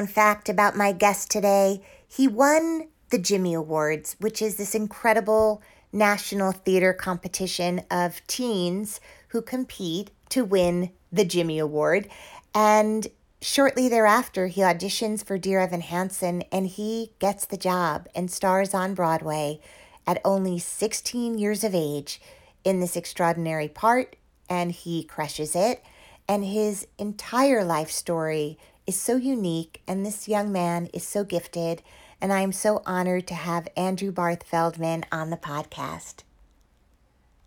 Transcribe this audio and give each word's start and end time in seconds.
Known 0.00 0.06
fact 0.06 0.48
about 0.48 0.76
my 0.76 0.92
guest 0.92 1.30
today 1.30 1.82
he 2.08 2.26
won 2.26 2.88
the 3.10 3.18
Jimmy 3.18 3.52
Awards, 3.52 4.16
which 4.18 4.40
is 4.40 4.56
this 4.56 4.74
incredible 4.74 5.60
national 5.92 6.52
theater 6.52 6.94
competition 6.94 7.82
of 7.90 8.26
teens 8.26 8.98
who 9.28 9.42
compete 9.42 10.10
to 10.30 10.42
win 10.42 10.90
the 11.12 11.24
Jimmy 11.24 11.58
Award. 11.58 12.08
And 12.54 13.08
shortly 13.42 13.88
thereafter, 13.90 14.46
he 14.46 14.62
auditions 14.62 15.22
for 15.22 15.36
Dear 15.36 15.60
Evan 15.60 15.82
Hansen 15.82 16.44
and 16.50 16.66
he 16.66 17.12
gets 17.18 17.44
the 17.44 17.58
job 17.58 18.08
and 18.14 18.30
stars 18.30 18.72
on 18.72 18.94
Broadway 18.94 19.60
at 20.06 20.20
only 20.24 20.58
16 20.58 21.36
years 21.36 21.62
of 21.62 21.74
age 21.74 22.22
in 22.64 22.80
this 22.80 22.96
extraordinary 22.96 23.68
part. 23.68 24.16
And 24.48 24.72
he 24.72 25.04
crushes 25.04 25.54
it. 25.54 25.84
And 26.26 26.44
his 26.44 26.86
entire 26.96 27.64
life 27.64 27.90
story 27.90 28.56
is 28.90 28.98
so 28.98 29.14
unique. 29.14 29.82
And 29.86 30.04
this 30.04 30.26
young 30.26 30.50
man 30.50 30.88
is 30.92 31.06
so 31.06 31.22
gifted 31.22 31.80
and 32.20 32.32
I 32.32 32.40
am 32.40 32.50
so 32.50 32.82
honored 32.84 33.28
to 33.28 33.34
have 33.34 33.68
Andrew 33.76 34.10
Barth 34.10 34.42
Feldman 34.42 35.04
on 35.12 35.30
the 35.30 35.36
podcast. 35.36 36.24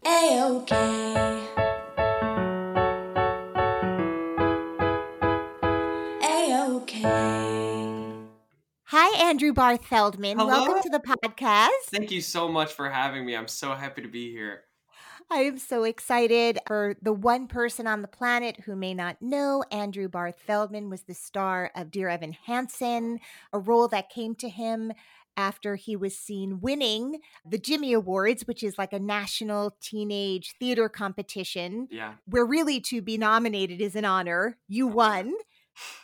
A-OK. 0.06 0.74
A-OK. 6.24 7.02
Hi, 8.86 9.30
Andrew 9.30 9.52
Barth 9.52 9.86
Feldman. 9.86 10.40
Hello? 10.40 10.48
Welcome 10.48 10.82
to 10.82 10.90
the 10.90 11.00
podcast. 11.00 11.68
Thank 11.92 12.10
you 12.10 12.22
so 12.22 12.48
much 12.48 12.72
for 12.72 12.90
having 12.90 13.26
me. 13.26 13.36
I'm 13.36 13.50
so 13.50 13.74
happy 13.76 14.02
to 14.02 14.08
be 14.08 14.32
here. 14.32 14.62
I 15.30 15.40
am 15.40 15.58
so 15.58 15.84
excited 15.84 16.60
for 16.68 16.96
the 17.02 17.14
one 17.14 17.48
person 17.48 17.88
on 17.88 18.02
the 18.02 18.08
planet 18.08 18.62
who 18.66 18.76
may 18.76 18.94
not 18.94 19.22
know. 19.22 19.64
Andrew 19.72 20.08
Barth 20.08 20.40
Feldman 20.46 20.90
was 20.90 21.04
the 21.04 21.14
star 21.14 21.72
of 21.76 21.92
Dear 21.92 22.10
Evan 22.10 22.34
Hansen, 22.46 23.20
a 23.52 23.60
role 23.60 23.88
that 23.88 24.10
came 24.10 24.36
to 24.36 24.50
him 24.50 24.94
after 25.36 25.76
he 25.76 25.96
was 25.96 26.18
seen 26.18 26.62
winning 26.62 27.20
the 27.46 27.58
Jimmy 27.58 27.94
Awards, 27.94 28.46
which 28.46 28.64
is 28.64 28.78
like 28.78 28.94
a 28.94 29.00
national 29.00 29.76
teenage 29.82 30.54
theater 30.60 30.90
competition. 30.90 31.88
Yeah. 31.90 32.14
Where 32.26 32.46
really 32.46 32.80
to 32.82 33.02
be 33.02 33.18
nominated 33.18 33.82
is 33.82 33.96
an 33.96 34.06
honor. 34.06 34.58
You 34.68 34.88
won. 34.88 35.34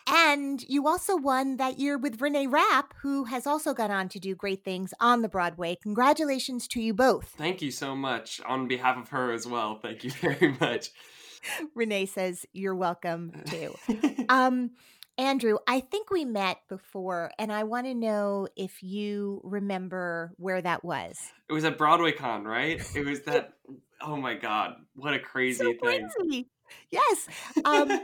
And 0.07 0.63
you 0.67 0.87
also 0.87 1.15
won 1.15 1.57
that 1.57 1.79
year 1.79 1.97
with 1.97 2.21
Renee 2.21 2.47
Rapp, 2.47 2.93
who 3.01 3.25
has 3.25 3.45
also 3.45 3.73
gone 3.73 3.91
on 3.91 4.09
to 4.09 4.19
do 4.19 4.35
great 4.35 4.63
things 4.63 4.93
on 4.99 5.21
the 5.21 5.29
Broadway. 5.29 5.77
Congratulations 5.81 6.67
to 6.69 6.81
you 6.81 6.93
both. 6.93 7.33
Thank 7.37 7.61
you 7.61 7.71
so 7.71 7.95
much 7.95 8.41
on 8.47 8.67
behalf 8.67 8.97
of 8.97 9.09
her 9.09 9.31
as 9.31 9.45
well. 9.45 9.79
Thank 9.79 10.03
you 10.03 10.11
very 10.21 10.55
much. 10.59 10.89
Renee 11.75 12.05
says 12.05 12.45
you're 12.53 12.75
welcome 12.75 13.31
too. 13.45 13.75
um, 14.29 14.71
Andrew, 15.17 15.57
I 15.67 15.81
think 15.81 16.11
we 16.11 16.23
met 16.23 16.59
before, 16.69 17.31
and 17.37 17.51
I 17.51 17.63
want 17.63 17.87
to 17.87 17.93
know 17.93 18.47
if 18.55 18.81
you 18.81 19.41
remember 19.43 20.31
where 20.37 20.61
that 20.61 20.83
was. 20.83 21.19
It 21.49 21.53
was 21.53 21.65
at 21.65 21.77
Broadway 21.77 22.13
Con, 22.13 22.45
right? 22.45 22.81
It 22.95 23.05
was 23.05 23.21
that. 23.23 23.53
oh 24.01 24.15
my 24.15 24.35
God, 24.35 24.75
what 24.95 25.13
a 25.13 25.19
crazy 25.19 25.57
so 25.57 25.73
thing! 25.85 26.09
Crazy. 26.17 26.49
Yes. 26.89 27.27
Um, 27.65 27.99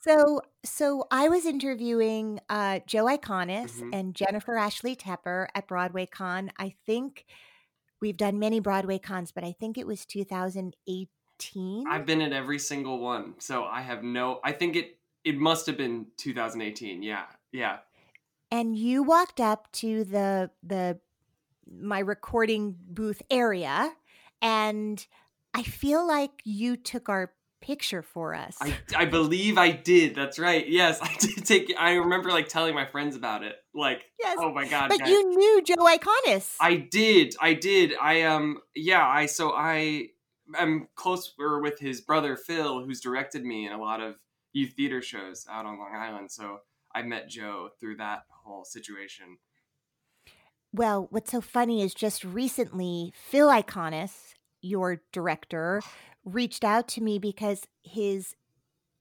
so, 0.00 0.40
so 0.64 1.06
I 1.10 1.28
was 1.28 1.44
interviewing 1.46 2.40
uh, 2.48 2.80
Joe 2.86 3.04
Iconis 3.06 3.80
Mhm. 3.82 3.90
and 3.92 4.14
Jennifer 4.14 4.56
Ashley 4.56 4.96
Tepper 4.96 5.48
at 5.54 5.68
Broadway 5.68 6.06
Con. 6.06 6.50
I 6.58 6.74
think 6.86 7.26
we've 8.00 8.16
done 8.16 8.38
many 8.38 8.60
Broadway 8.60 8.98
cons, 8.98 9.32
but 9.32 9.44
I 9.44 9.52
think 9.52 9.76
it 9.78 9.86
was 9.86 10.06
2018. 10.06 11.84
I've 11.88 12.06
been 12.06 12.20
at 12.22 12.32
every 12.32 12.58
single 12.58 12.98
one, 12.98 13.34
so 13.40 13.64
I 13.64 13.82
have 13.82 14.02
no. 14.02 14.40
I 14.44 14.52
think 14.52 14.76
it 14.76 14.98
it 15.24 15.36
must 15.36 15.66
have 15.66 15.76
been 15.76 16.06
2018. 16.16 17.02
Yeah, 17.02 17.26
yeah. 17.52 17.80
and 18.50 18.76
you 18.76 19.02
walked 19.02 19.40
up 19.40 19.70
to 19.72 20.04
the 20.04 20.50
the 20.62 20.98
my 21.70 22.00
recording 22.00 22.76
booth 22.88 23.22
area, 23.30 23.92
and 24.42 25.06
I 25.54 25.62
feel 25.62 26.06
like 26.06 26.32
you 26.44 26.76
took 26.76 27.08
our 27.08 27.32
picture 27.60 28.02
for 28.02 28.34
us. 28.34 28.56
I, 28.60 28.74
I 28.96 29.04
believe 29.04 29.58
I 29.58 29.70
did. 29.70 30.14
That's 30.14 30.38
right. 30.38 30.66
Yes, 30.68 30.98
I 31.02 31.14
did 31.18 31.44
take. 31.44 31.72
I 31.78 31.94
remember 31.94 32.30
like 32.30 32.48
telling 32.48 32.74
my 32.74 32.86
friends 32.86 33.16
about 33.16 33.42
it. 33.42 33.56
Like, 33.74 34.04
Yes, 34.20 34.36
oh 34.40 34.52
my 34.52 34.66
god, 34.66 34.88
but 34.88 35.00
guys. 35.00 35.08
you 35.10 35.36
knew 35.36 35.62
Joe 35.62 35.76
Iconis. 35.76 36.56
I 36.60 36.76
did. 36.76 37.34
I 37.40 37.54
did. 37.54 37.94
I 38.00 38.22
um 38.22 38.58
yeah, 38.74 39.06
I 39.06 39.26
so 39.26 39.52
I 39.52 40.08
am 40.56 40.88
closer 40.96 41.60
with 41.60 41.78
his 41.78 42.00
brother 42.00 42.36
Phil 42.36 42.84
who's 42.84 43.00
directed 43.00 43.44
me 43.44 43.66
in 43.66 43.72
a 43.72 43.80
lot 43.80 44.00
of 44.00 44.16
youth 44.52 44.72
theater 44.76 45.00
shows 45.02 45.46
out 45.50 45.66
on 45.66 45.78
Long 45.78 45.94
Island. 45.94 46.30
So 46.30 46.58
I 46.94 47.02
met 47.02 47.28
Joe 47.28 47.68
through 47.78 47.96
that 47.96 48.22
whole 48.44 48.64
situation. 48.64 49.38
Well, 50.72 51.08
what's 51.10 51.32
so 51.32 51.40
funny 51.40 51.82
is 51.82 51.94
just 51.94 52.24
recently, 52.24 53.12
Phil 53.16 53.48
Iconis, 53.48 54.34
your 54.60 55.02
director, 55.12 55.82
reached 56.24 56.64
out 56.64 56.88
to 56.88 57.00
me 57.02 57.18
because 57.18 57.66
his 57.82 58.34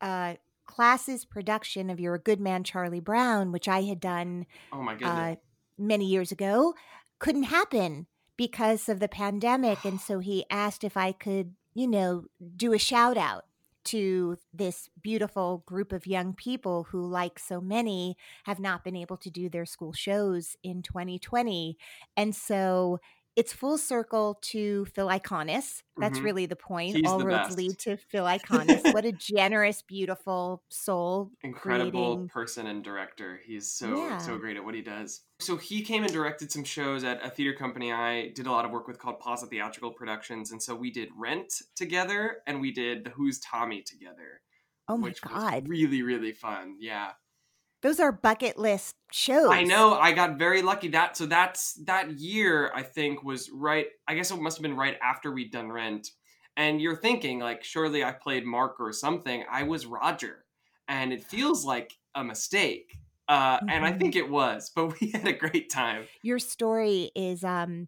uh, 0.01 0.35
class's 0.65 1.25
production 1.25 1.89
of 1.89 1.99
You're 1.99 2.15
a 2.15 2.19
Good 2.19 2.39
Man, 2.39 2.63
Charlie 2.63 2.99
Brown, 2.99 3.51
which 3.51 3.67
I 3.67 3.83
had 3.83 3.99
done 3.99 4.45
Oh 4.71 4.81
my 4.81 4.93
goodness. 4.93 5.09
uh, 5.09 5.35
many 5.77 6.05
years 6.05 6.31
ago, 6.31 6.73
couldn't 7.17 7.43
happen 7.43 8.07
because 8.37 8.87
of 8.87 8.99
the 8.99 9.09
pandemic. 9.09 9.83
And 9.83 9.99
so 9.99 10.19
he 10.19 10.45
asked 10.51 10.83
if 10.83 10.95
I 10.95 11.11
could, 11.11 11.55
you 11.73 11.87
know, 11.87 12.25
do 12.55 12.73
a 12.73 12.79
shout 12.79 13.17
out 13.17 13.45
to 13.85 14.37
this 14.53 14.89
beautiful 15.01 15.63
group 15.65 15.91
of 15.91 16.05
young 16.05 16.33
people 16.33 16.83
who, 16.91 17.05
like 17.05 17.39
so 17.39 17.59
many, 17.59 18.15
have 18.43 18.59
not 18.59 18.83
been 18.83 18.95
able 18.95 19.17
to 19.17 19.29
do 19.29 19.49
their 19.49 19.65
school 19.65 19.93
shows 19.93 20.55
in 20.63 20.83
2020. 20.83 21.77
And 22.15 22.35
so 22.35 22.99
it's 23.35 23.53
full 23.53 23.77
circle 23.77 24.37
to 24.41 24.85
Phil 24.85 25.07
Iconis. 25.07 25.81
That's 25.97 26.19
Mhm. 26.19 26.23
really 26.23 26.45
the 26.45 26.55
point. 26.55 26.95
He's 26.97 27.07
All 27.07 27.17
the 27.19 27.25
roads 27.25 27.47
best. 27.49 27.57
lead 27.57 27.79
to 27.79 27.95
Phil 27.97 28.25
Iconis. 28.25 28.93
what 28.93 29.05
a 29.05 29.11
generous, 29.13 29.81
beautiful 29.81 30.63
soul. 30.69 31.31
Incredible 31.41 32.15
creating- 32.15 32.29
person 32.29 32.67
and 32.67 32.83
director. 32.83 33.39
He's 33.45 33.71
so 33.71 33.95
Yeah. 33.95 34.17
so 34.17 34.37
great 34.37 34.57
at 34.57 34.63
what 34.65 34.73
he 34.75 34.81
does. 34.81 35.21
So 35.39 35.55
he 35.55 35.81
came 35.83 36.03
and 36.03 36.11
directed 36.11 36.51
some 36.51 36.63
shows 36.65 37.03
at 37.03 37.23
a 37.25 37.29
theater 37.29 37.57
company 37.57 37.93
I 37.93 38.29
did 38.29 38.45
a 38.47 38.51
lot 38.51 38.65
of 38.65 38.71
work 38.71 38.87
with 38.87 38.99
called 38.99 39.19
Plaza 39.19 39.47
Theatrical 39.47 39.93
Productions, 39.93 40.51
and 40.51 40.61
so 40.61 40.75
we 40.75 40.91
did 40.91 41.09
Rent 41.15 41.53
together 41.75 42.41
and 42.47 42.59
we 42.59 42.71
did 42.71 43.03
The 43.05 43.11
Who's 43.11 43.39
Tommy 43.39 43.81
together. 43.83 44.41
Oh 44.87 44.97
my 44.97 45.13
God. 45.21 45.67
really 45.69 46.01
really 46.01 46.33
fun. 46.33 46.75
Yeah. 46.79 47.11
Those 47.81 47.99
are 47.99 48.11
bucket 48.11 48.57
list 48.57 48.95
shows. 49.11 49.47
I 49.47 49.63
know. 49.63 49.93
I 49.95 50.11
got 50.11 50.37
very 50.37 50.61
lucky. 50.61 50.89
That 50.89 51.17
so 51.17 51.25
that's 51.25 51.73
that 51.85 52.11
year. 52.19 52.71
I 52.75 52.83
think 52.83 53.23
was 53.23 53.49
right. 53.49 53.87
I 54.07 54.13
guess 54.15 54.29
it 54.31 54.37
must 54.39 54.57
have 54.57 54.61
been 54.61 54.75
right 54.77 54.97
after 55.01 55.31
we'd 55.31 55.51
done 55.51 55.71
Rent. 55.71 56.11
And 56.55 56.81
you're 56.81 56.95
thinking 56.95 57.39
like, 57.39 57.63
surely 57.63 58.03
I 58.03 58.11
played 58.11 58.45
Mark 58.45 58.79
or 58.79 58.91
something. 58.91 59.45
I 59.49 59.63
was 59.63 59.85
Roger, 59.85 60.45
and 60.87 61.13
it 61.13 61.23
feels 61.23 61.65
like 61.65 61.97
a 62.15 62.23
mistake. 62.23 62.99
Uh, 63.27 63.59
And 63.67 63.85
I 63.85 63.91
Mhm. 63.91 63.93
think 63.93 64.15
it 64.15 64.29
was, 64.29 64.71
but 64.75 64.99
we 64.99 65.11
had 65.11 65.27
a 65.27 65.33
great 65.33 65.69
time. 65.69 66.09
Your 66.21 66.39
story 66.39 67.11
is 67.15 67.43
um 67.43 67.87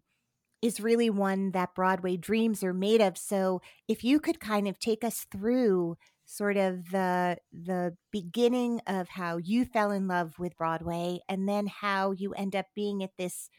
is 0.62 0.80
really 0.80 1.10
one 1.10 1.52
that 1.52 1.74
Broadway 1.74 2.16
dreams 2.16 2.64
are 2.64 2.74
made 2.74 3.00
of. 3.02 3.18
So 3.18 3.62
if 3.88 4.04
you 4.04 4.20
could 4.20 4.40
kind 4.40 4.68
of 4.68 4.78
take 4.78 5.04
us 5.04 5.26
through 5.32 5.96
sort 6.32 6.56
of 6.56 6.90
the 6.90 7.38
the 7.52 7.96
beginning 8.10 8.80
of 8.86 9.08
how 9.08 9.36
you 9.36 9.64
fell 9.64 9.90
in 9.90 10.08
love 10.08 10.38
with 10.38 10.56
Broadway 10.56 11.20
and 11.28 11.48
then 11.48 11.66
how 11.66 12.12
you 12.12 12.32
end 12.34 12.56
up 12.56 12.66
being 12.74 13.02
at 13.02 13.16
this 13.18 13.50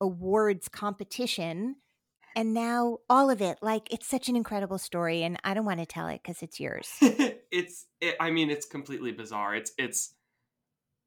awards 0.00 0.68
competition 0.68 1.76
and 2.36 2.54
now 2.54 2.98
all 3.10 3.30
of 3.30 3.42
it. 3.42 3.58
Like 3.62 3.92
it's 3.92 4.08
such 4.08 4.28
an 4.28 4.36
incredible 4.36 4.78
story, 4.78 5.22
and 5.24 5.38
I 5.44 5.54
don't 5.54 5.66
want 5.66 5.80
to 5.80 5.86
tell 5.86 6.08
it 6.08 6.22
because 6.22 6.42
it's 6.42 6.60
yours. 6.60 7.00
it's 7.50 7.86
it, 8.00 8.16
I 8.20 8.30
mean 8.30 8.50
it's 8.50 8.66
completely 8.66 9.12
bizarre. 9.12 9.54
It's 9.54 9.72
it's 9.78 10.14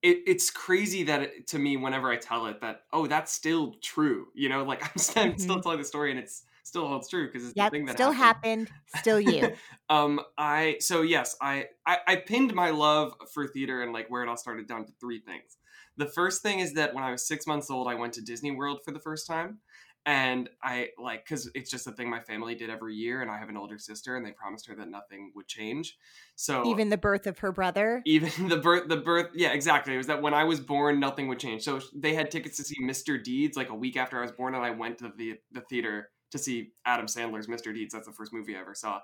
it, 0.03 0.23
it's 0.27 0.51
crazy 0.51 1.03
that 1.03 1.21
it, 1.23 1.47
to 1.47 1.59
me 1.59 1.77
whenever 1.77 2.11
I 2.11 2.17
tell 2.17 2.47
it 2.47 2.61
that 2.61 2.83
oh 2.93 3.07
that's 3.07 3.31
still 3.31 3.75
true. 3.83 4.27
You 4.35 4.49
know, 4.49 4.63
like 4.63 4.83
I'm, 5.17 5.31
I'm 5.31 5.37
still 5.39 5.59
Mhm. 5.59 5.61
telling 5.61 5.79
the 5.79 5.85
story 5.85 6.11
and 6.11 6.19
it's 6.19 6.43
still 6.65 6.87
holds 6.87 7.07
true 7.09 7.27
because 7.27 7.43
it's 7.47 7.53
Yep, 7.55 7.71
the 7.71 7.77
thing 7.77 7.85
that 7.85 7.93
still 7.93 8.11
happened. 8.21 8.23
happened, 8.23 8.71
still 8.87 9.19
you. 9.21 9.55
um 9.89 10.19
i 10.37 10.77
so 10.79 11.01
yes 11.01 11.35
I, 11.41 11.67
I 11.85 11.97
i 12.07 12.15
pinned 12.17 12.53
my 12.53 12.71
love 12.71 13.13
for 13.33 13.47
theater 13.47 13.81
and 13.83 13.93
like 13.93 14.09
where 14.09 14.23
it 14.23 14.29
all 14.29 14.37
started 14.37 14.67
down 14.67 14.85
to 14.85 14.91
three 14.99 15.19
things 15.19 15.57
the 15.97 16.07
first 16.07 16.41
thing 16.41 16.59
is 16.59 16.73
that 16.73 16.93
when 16.93 17.03
i 17.03 17.11
was 17.11 17.27
six 17.27 17.45
months 17.47 17.69
old 17.69 17.87
i 17.87 17.95
went 17.95 18.13
to 18.13 18.21
disney 18.21 18.51
world 18.51 18.79
for 18.83 18.91
the 18.91 18.99
first 18.99 19.27
time 19.27 19.59
and 20.07 20.49
i 20.63 20.89
like 20.97 21.23
because 21.25 21.49
it's 21.55 21.69
just 21.69 21.87
a 21.87 21.91
thing 21.91 22.09
my 22.09 22.19
family 22.19 22.55
did 22.55 22.69
every 22.69 22.95
year 22.95 23.21
and 23.21 23.29
i 23.31 23.37
have 23.37 23.49
an 23.49 23.57
older 23.57 23.77
sister 23.77 24.15
and 24.15 24.25
they 24.25 24.31
promised 24.31 24.67
her 24.67 24.75
that 24.75 24.89
nothing 24.89 25.31
would 25.35 25.47
change 25.47 25.97
so 26.35 26.69
Even 26.69 26.89
the 26.89 26.97
birth 26.97 27.27
of 27.27 27.39
her 27.39 27.51
brother. 27.51 28.01
even 28.05 28.29
the 28.49 28.57
birth 28.57 28.87
the 28.87 28.97
birth 28.97 29.29
yeah 29.35 29.51
exactly 29.51 29.93
it 29.93 29.97
was 29.97 30.07
that 30.07 30.21
when 30.21 30.33
i 30.33 30.43
was 30.43 30.59
born 30.59 30.99
nothing 30.99 31.27
would 31.27 31.39
change 31.39 31.63
so 31.63 31.79
they 31.95 32.13
had 32.13 32.29
tickets 32.31 32.57
to 32.57 32.63
see 32.63 32.75
mr 32.83 33.21
deeds 33.23 33.57
like 33.57 33.69
a 33.69 33.75
week 33.75 33.97
after 33.97 34.17
i 34.19 34.21
was 34.21 34.31
born 34.31 34.55
and 34.55 34.63
i 34.63 34.69
went 34.71 34.97
to 34.97 35.11
the, 35.17 35.35
the 35.51 35.61
theater 35.61 36.09
to 36.35 36.43
see 36.43 36.71
adam 36.85 37.05
sandler's 37.05 37.47
mr 37.47 37.73
deeds 37.73 37.93
that's 37.93 38.07
the 38.07 38.13
first 38.13 38.33
movie 38.33 38.55
i 38.55 38.59
ever 38.59 38.75
saw 38.75 38.99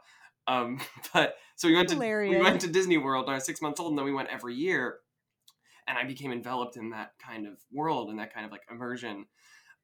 um 0.48 0.80
but 1.14 1.36
so 1.56 1.68
we 1.68 1.76
went 1.76 1.90
to 1.90 1.96
we 1.98 2.42
went 2.42 2.62
to 2.62 2.68
disney 2.68 2.98
world 2.98 3.26
when 3.26 3.34
i 3.34 3.38
was 3.38 3.46
six 3.46 3.62
months 3.62 3.80
old 3.80 3.92
and 3.92 3.98
then 3.98 4.06
we 4.06 4.14
went 4.14 4.30
every 4.30 4.56
year 4.56 5.00
and 5.88 5.98
i 5.98 6.04
became 6.04 6.32
enveloped 6.32 6.78
in 6.78 6.90
that 6.90 7.14
kind 7.26 7.48
of 7.48 7.54
world 7.72 8.10
and 8.10 8.20
that 8.20 8.34
kind 8.34 8.46
of 8.46 8.52
like 8.52 8.62
immersion 8.70 9.26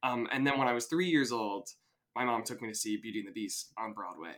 um 0.03 0.27
and 0.31 0.45
then 0.45 0.57
when 0.57 0.67
i 0.67 0.73
was 0.73 0.85
three 0.85 1.07
years 1.07 1.31
old 1.31 1.69
my 2.15 2.25
mom 2.25 2.43
took 2.43 2.61
me 2.61 2.67
to 2.67 2.75
see 2.75 2.97
beauty 2.97 3.19
and 3.19 3.27
the 3.27 3.31
beast 3.31 3.71
on 3.77 3.93
broadway 3.93 4.35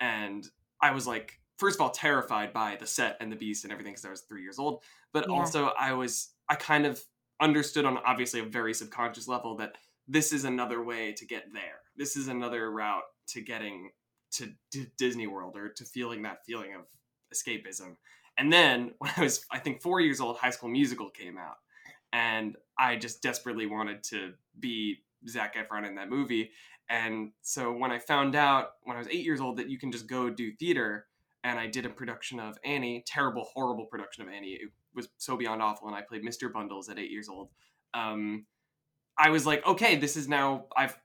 and 0.00 0.46
I 0.80 0.92
was 0.92 1.06
like, 1.06 1.40
first 1.58 1.76
of 1.76 1.80
all, 1.80 1.90
terrified 1.90 2.52
by 2.52 2.76
the 2.78 2.86
set 2.86 3.16
and 3.20 3.30
the 3.30 3.36
beast 3.36 3.64
and 3.64 3.72
everything 3.72 3.92
because 3.92 4.04
I 4.04 4.10
was 4.10 4.22
three 4.22 4.42
years 4.42 4.58
old. 4.58 4.82
But 5.12 5.26
Yeah. 5.28 5.34
also, 5.34 5.72
I 5.78 5.92
was, 5.92 6.30
I 6.48 6.54
kind 6.54 6.86
of 6.86 7.02
understood 7.40 7.84
on 7.84 7.98
obviously 7.98 8.40
a 8.40 8.44
very 8.44 8.74
subconscious 8.74 9.28
level 9.28 9.56
that 9.56 9.76
this 10.06 10.32
is 10.32 10.44
another 10.44 10.82
way 10.82 11.12
to 11.12 11.26
get 11.26 11.52
there. 11.52 11.80
This 11.98 12.16
is 12.16 12.28
another 12.28 12.70
route 12.70 13.02
to 13.28 13.40
getting 13.40 13.90
to 14.32 14.52
D- 14.70 14.86
Disney 14.96 15.26
World 15.26 15.56
or 15.56 15.68
to 15.68 15.84
feeling 15.84 16.22
that 16.22 16.44
feeling 16.46 16.74
of 16.74 16.82
escapism. 17.34 17.96
And 18.38 18.52
then 18.52 18.92
when 18.98 19.10
I 19.16 19.22
was, 19.22 19.44
I 19.50 19.58
think, 19.58 19.82
four 19.82 20.00
years 20.00 20.20
old, 20.20 20.38
High 20.38 20.50
School 20.50 20.68
Musical 20.68 21.10
came 21.10 21.36
out. 21.36 21.56
And 22.12 22.56
I 22.78 22.96
just 22.96 23.22
desperately 23.22 23.66
wanted 23.66 24.02
to 24.04 24.32
be 24.58 24.98
Zac 25.28 25.56
Efron 25.56 25.86
in 25.86 25.96
that 25.96 26.08
movie. 26.08 26.52
And 26.88 27.32
so 27.42 27.72
when 27.72 27.90
I 27.90 27.98
found 27.98 28.34
out 28.34 28.76
when 28.84 28.96
I 28.96 28.98
was 28.98 29.08
eight 29.08 29.24
years 29.24 29.40
old 29.40 29.58
that 29.58 29.68
you 29.68 29.78
can 29.78 29.92
just 29.92 30.06
go 30.06 30.30
do 30.30 30.52
theater, 30.52 31.06
and 31.44 31.58
I 31.58 31.66
did 31.66 31.84
a 31.84 31.90
production 31.90 32.40
of 32.40 32.58
Annie, 32.64 33.04
terrible, 33.06 33.44
horrible 33.52 33.86
production 33.86 34.22
of 34.22 34.32
Annie. 34.32 34.52
It 34.52 34.70
was 34.94 35.08
so 35.18 35.36
beyond 35.36 35.62
awful, 35.62 35.86
and 35.86 35.96
I 35.96 36.02
played 36.02 36.24
Mr. 36.24 36.52
Bundles 36.52 36.88
at 36.88 36.98
eight 36.98 37.10
years 37.10 37.28
old. 37.28 37.50
Um, 37.94 38.46
I 39.16 39.30
was 39.30 39.46
like, 39.46 39.66
okay, 39.66 39.96
this 39.96 40.16
is 40.16 40.28
now 40.28 40.66
I've 40.76 40.98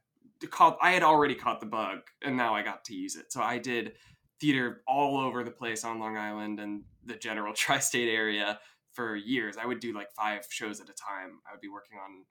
caught. 0.47 0.77
I 0.81 0.91
had 0.91 1.03
already 1.03 1.35
caught 1.35 1.59
the 1.59 1.65
bug, 1.65 1.99
and 2.23 2.35
now 2.37 2.53
I 2.53 2.63
got 2.63 2.83
to 2.85 2.95
use 2.95 3.15
it. 3.15 3.31
So 3.31 3.41
I 3.41 3.57
did 3.57 3.93
theater 4.39 4.81
all 4.87 5.17
over 5.17 5.43
the 5.43 5.51
place 5.51 5.83
on 5.83 5.99
Long 5.99 6.17
Island 6.17 6.59
and 6.59 6.83
the 7.05 7.15
general 7.15 7.53
tri-state 7.55 8.09
area 8.09 8.59
for 8.91 9.15
years. 9.15 9.57
I 9.57 9.65
would 9.65 9.79
do 9.79 9.93
like 9.93 10.11
five 10.11 10.45
shows 10.49 10.79
at 10.79 10.89
a 10.89 10.93
time. 10.93 11.39
I 11.47 11.53
would 11.53 11.61
be 11.61 11.69
working 11.69 11.97
on 11.97 12.25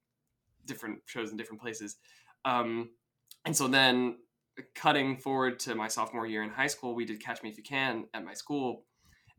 different 0.66 1.00
shows 1.06 1.30
in 1.30 1.36
different 1.36 1.60
places. 1.60 1.96
Um, 2.44 2.90
and 3.44 3.56
so 3.56 3.68
then 3.68 4.16
cutting 4.74 5.16
forward 5.16 5.58
to 5.60 5.74
my 5.74 5.88
sophomore 5.88 6.26
year 6.26 6.42
in 6.42 6.50
high 6.50 6.66
school, 6.66 6.94
we 6.94 7.04
did 7.04 7.20
Catch 7.20 7.42
Me 7.42 7.50
If 7.50 7.56
You 7.56 7.62
Can 7.62 8.04
at 8.14 8.24
my 8.24 8.34
school, 8.34 8.84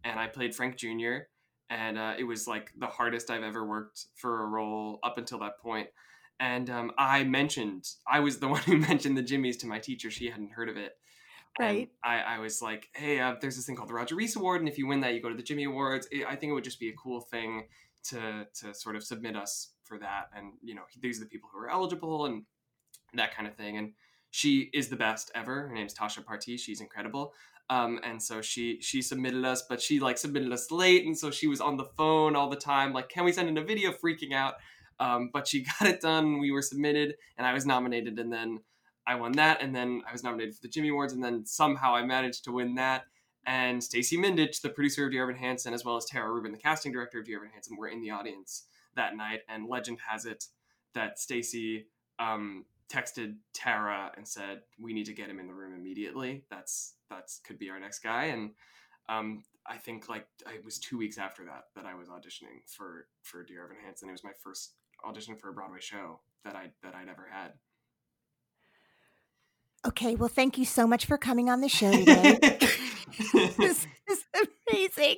and 0.03 0.19
I 0.19 0.27
played 0.27 0.55
Frank 0.55 0.77
Jr. 0.77 1.27
And 1.69 1.97
uh, 1.97 2.13
it 2.17 2.23
was 2.23 2.47
like 2.47 2.71
the 2.77 2.87
hardest 2.87 3.29
I've 3.29 3.43
ever 3.43 3.65
worked 3.65 4.05
for 4.15 4.43
a 4.43 4.47
role 4.47 4.99
up 5.03 5.17
until 5.17 5.39
that 5.39 5.59
point. 5.59 5.87
And 6.43 6.69
um, 6.69 6.91
I 6.97 7.23
mentioned, 7.23 7.87
I 8.05 8.19
was 8.19 8.39
the 8.39 8.47
one 8.55 8.61
who 8.63 8.77
mentioned 8.77 9.17
the 9.17 9.23
Jimmys 9.23 9.57
to 9.59 9.65
my 9.65 9.79
teacher. 9.79 10.11
She 10.11 10.29
hadn't 10.29 10.51
heard 10.51 10.67
of 10.67 10.75
it. 10.75 10.97
Right. 11.57 11.89
I, 12.03 12.19
I 12.19 12.39
was 12.39 12.61
like, 12.61 12.89
hey, 12.93 13.19
uh, 13.19 13.35
there's 13.39 13.55
this 13.55 13.65
thing 13.65 13.75
called 13.75 13.87
the 13.87 13.93
Roger 13.93 14.15
Rees 14.15 14.35
Award, 14.35 14.59
and 14.59 14.67
if 14.67 14.77
you 14.77 14.87
win 14.87 14.99
that, 15.01 15.13
you 15.13 15.21
go 15.21 15.29
to 15.29 15.35
the 15.35 15.43
Jimmy 15.43 15.63
Awards. 15.63 16.07
I 16.13 16.33
I 16.33 16.35
think 16.35 16.49
it 16.49 16.53
would 16.53 16.63
just 16.63 16.79
be 16.79 16.89
a 16.89 16.93
cool 16.93 17.21
thing 17.21 17.67
to 18.05 18.45
to 18.55 18.73
sort 18.73 18.95
of 18.95 19.03
submit 19.03 19.37
us 19.37 19.69
for 19.83 19.99
that, 19.99 20.29
and 20.35 20.53
you 20.63 20.75
know, 20.75 20.81
these 20.99 21.17
are 21.17 21.23
the 21.23 21.29
people 21.29 21.49
who 21.53 21.59
are 21.59 21.69
eligible, 21.69 22.25
and 22.25 22.43
that 23.13 23.35
kind 23.35 23.47
of 23.47 23.55
thing. 23.55 23.77
And 23.77 23.93
she 24.31 24.71
is 24.73 24.89
the 24.89 24.95
best 24.95 25.31
ever. 25.35 25.67
Her 25.67 25.75
name's 25.75 25.93
Tasha 25.93 26.25
Parti. 26.25 26.57
She's 26.57 26.81
incredible. 26.81 27.33
Um, 27.69 27.99
and 28.03 28.21
so 28.21 28.41
she 28.41 28.81
she 28.81 29.03
submitted 29.03 29.45
us, 29.45 29.61
but 29.69 29.79
she 29.79 29.99
like 29.99 30.17
submitted 30.17 30.51
us 30.51 30.71
late, 30.71 31.05
and 31.05 31.15
so 31.15 31.29
she 31.29 31.45
was 31.47 31.61
on 31.61 31.77
the 31.77 31.85
phone 31.97 32.35
all 32.35 32.49
the 32.49 32.57
time, 32.57 32.93
like, 32.93 33.09
"Can 33.09 33.23
we 33.25 33.31
send 33.31 33.47
in 33.47 33.57
a 33.59 33.63
video?" 33.63 33.91
Freaking 33.91 34.33
out. 34.33 34.55
Um, 34.99 35.29
but 35.33 35.47
she 35.47 35.65
got 35.79 35.89
it 35.89 36.01
done. 36.01 36.39
We 36.39 36.51
were 36.51 36.61
submitted, 36.61 37.15
and 37.37 37.45
I 37.45 37.53
was 37.53 37.65
nominated, 37.65 38.19
and 38.19 38.31
then 38.31 38.59
I 39.05 39.15
won 39.15 39.33
that, 39.33 39.61
and 39.61 39.75
then 39.75 40.01
I 40.07 40.11
was 40.11 40.23
nominated 40.23 40.55
for 40.55 40.61
the 40.61 40.69
Jimmy 40.69 40.89
Awards, 40.89 41.13
and 41.13 41.23
then 41.23 41.45
somehow 41.45 41.95
I 41.95 42.03
managed 42.03 42.45
to 42.45 42.51
win 42.51 42.75
that. 42.75 43.05
And 43.45 43.83
Stacey 43.83 44.17
Mindich, 44.17 44.61
the 44.61 44.69
producer 44.69 45.05
of 45.05 45.11
Dear 45.11 45.23
Evan 45.23 45.35
Hansen, 45.35 45.73
as 45.73 45.83
well 45.83 45.97
as 45.97 46.05
Tara 46.05 46.31
Rubin, 46.31 46.53
the 46.53 46.57
casting 46.57 46.93
director 46.93 47.19
of 47.19 47.25
Dear 47.25 47.37
Evan 47.37 47.49
Hansen, 47.49 47.75
were 47.75 47.87
in 47.87 48.01
the 48.01 48.11
audience 48.11 48.63
that 48.95 49.17
night. 49.17 49.41
And 49.49 49.67
legend 49.67 49.99
has 50.07 50.25
it 50.25 50.45
that 50.93 51.19
Stacey 51.19 51.87
um, 52.19 52.65
texted 52.89 53.35
Tara 53.53 54.11
and 54.15 54.25
said, 54.25 54.61
"We 54.79 54.93
need 54.93 55.05
to 55.07 55.13
get 55.13 55.29
him 55.29 55.39
in 55.39 55.47
the 55.47 55.53
room 55.53 55.73
immediately. 55.73 56.45
That's 56.49 56.93
that's 57.09 57.39
could 57.39 57.59
be 57.59 57.69
our 57.69 57.79
next 57.79 57.99
guy." 57.99 58.25
And 58.25 58.51
um, 59.09 59.43
I 59.67 59.77
think 59.77 60.07
like 60.07 60.27
it 60.53 60.63
was 60.63 60.79
two 60.79 60.97
weeks 60.97 61.17
after 61.17 61.43
that 61.45 61.65
that 61.75 61.85
I 61.85 61.95
was 61.95 62.07
auditioning 62.07 62.61
for 62.67 63.07
for 63.23 63.43
Dear 63.43 63.65
Evan 63.65 63.77
Hansen. 63.83 64.07
It 64.07 64.13
was 64.13 64.23
my 64.23 64.33
first 64.41 64.73
audition 65.05 65.35
for 65.35 65.49
a 65.49 65.53
Broadway 65.53 65.79
show 65.81 66.21
that 66.45 66.55
I 66.55 66.71
that 66.83 66.95
I'd 66.95 67.09
ever 67.09 67.27
had. 67.31 67.53
Okay, 69.85 70.15
well, 70.15 70.29
thank 70.29 70.57
you 70.57 70.63
so 70.65 70.87
much 70.87 71.05
for 71.05 71.17
coming 71.17 71.49
on 71.49 71.59
the 71.59 71.67
show 71.67 71.91
today. 72.05 72.39
this 73.57 73.85
is 74.09 74.25
amazing. 74.71 75.17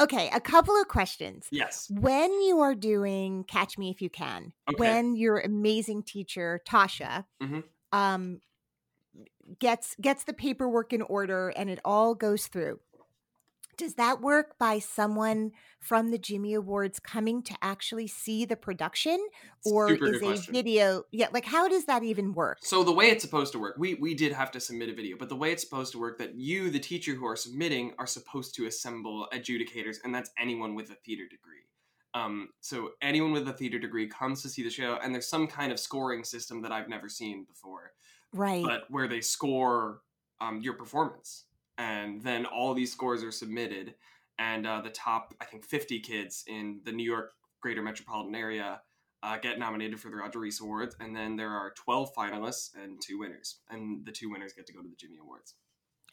Okay, 0.00 0.30
a 0.32 0.40
couple 0.40 0.74
of 0.80 0.88
questions. 0.88 1.46
yes. 1.50 1.86
When 1.90 2.32
you 2.42 2.60
are 2.60 2.74
doing 2.74 3.44
Catch 3.44 3.76
Me 3.76 3.90
If 3.90 4.00
You 4.00 4.08
Can, 4.08 4.52
Okay. 4.70 4.76
when 4.78 5.16
your 5.16 5.38
amazing 5.40 6.02
teacher 6.04 6.60
Tasha 6.66 7.26
Mhm. 7.42 7.64
um, 7.92 8.40
gets 9.60 9.94
gets 10.00 10.24
the 10.24 10.32
paperwork 10.32 10.92
in 10.94 11.02
order 11.02 11.50
and 11.50 11.68
it 11.68 11.78
all 11.84 12.14
goes 12.14 12.46
through, 12.46 12.80
does 13.76 13.94
that 13.94 14.20
work 14.20 14.58
by 14.58 14.78
someone 14.78 15.52
from 15.80 16.10
the 16.10 16.18
Jimmy 16.18 16.54
Awards 16.54 16.98
coming 16.98 17.42
to 17.44 17.54
actually 17.62 18.06
see 18.06 18.44
the 18.44 18.56
production, 18.56 19.24
or 19.64 19.88
Super 19.90 20.14
is 20.14 20.22
a 20.22 20.24
question. 20.24 20.54
video? 20.54 21.02
Yeah, 21.12 21.28
like 21.32 21.44
how 21.44 21.68
does 21.68 21.84
that 21.86 22.02
even 22.02 22.32
work? 22.32 22.58
So 22.62 22.82
the 22.82 22.92
way 22.92 23.06
it's 23.10 23.22
supposed 23.22 23.52
to 23.52 23.58
work, 23.58 23.76
we 23.78 23.94
we 23.94 24.14
did 24.14 24.32
have 24.32 24.50
to 24.52 24.60
submit 24.60 24.88
a 24.88 24.94
video, 24.94 25.16
but 25.18 25.28
the 25.28 25.36
way 25.36 25.52
it's 25.52 25.62
supposed 25.62 25.92
to 25.92 25.98
work, 25.98 26.18
that 26.18 26.34
you, 26.34 26.70
the 26.70 26.78
teacher 26.80 27.14
who 27.14 27.26
are 27.26 27.36
submitting, 27.36 27.92
are 27.98 28.06
supposed 28.06 28.54
to 28.56 28.66
assemble 28.66 29.28
adjudicators, 29.32 29.96
and 30.04 30.14
that's 30.14 30.30
anyone 30.38 30.74
with 30.74 30.90
a 30.90 30.94
theater 30.94 31.24
degree. 31.24 31.62
Um, 32.14 32.48
so 32.60 32.92
anyone 33.02 33.32
with 33.32 33.46
a 33.48 33.52
theater 33.52 33.78
degree 33.78 34.06
comes 34.08 34.40
to 34.42 34.48
see 34.48 34.62
the 34.62 34.70
show, 34.70 34.98
and 35.02 35.12
there's 35.14 35.28
some 35.28 35.46
kind 35.46 35.70
of 35.72 35.78
scoring 35.78 36.24
system 36.24 36.62
that 36.62 36.72
I've 36.72 36.88
never 36.88 37.08
seen 37.08 37.44
before, 37.44 37.92
Right. 38.32 38.64
but 38.64 38.84
where 38.90 39.06
they 39.08 39.20
score 39.20 40.00
um, 40.40 40.60
your 40.62 40.74
performance, 40.74 41.44
and 41.78 42.22
then 42.22 42.46
all 42.46 42.74
these 42.74 42.92
scores 42.92 43.22
are 43.22 43.32
submitted, 43.32 43.94
and 44.38 44.66
uh, 44.66 44.80
the 44.80 44.90
top, 44.90 45.34
I 45.40 45.44
think, 45.44 45.64
50 45.64 46.00
kids 46.00 46.44
in 46.46 46.80
the 46.84 46.92
New 46.92 47.04
York 47.04 47.32
Greater 47.60 47.82
Metropolitan 47.82 48.34
Area 48.34 48.80
uh, 49.22 49.38
get 49.38 49.58
nominated 49.58 49.98
for 49.98 50.10
the 50.10 50.16
Roger 50.16 50.38
Rees 50.38 50.60
Awards, 50.60 50.96
and 51.00 51.14
then 51.14 51.36
there 51.36 51.50
are 51.50 51.72
12 51.76 52.14
finalists 52.14 52.70
and 52.80 53.00
two 53.00 53.18
winners, 53.18 53.56
and 53.70 54.04
the 54.04 54.12
two 54.12 54.30
winners 54.30 54.52
get 54.52 54.66
to 54.66 54.72
go 54.72 54.82
to 54.82 54.88
the 54.88 54.96
Jimmy 54.96 55.16
Awards. 55.20 55.54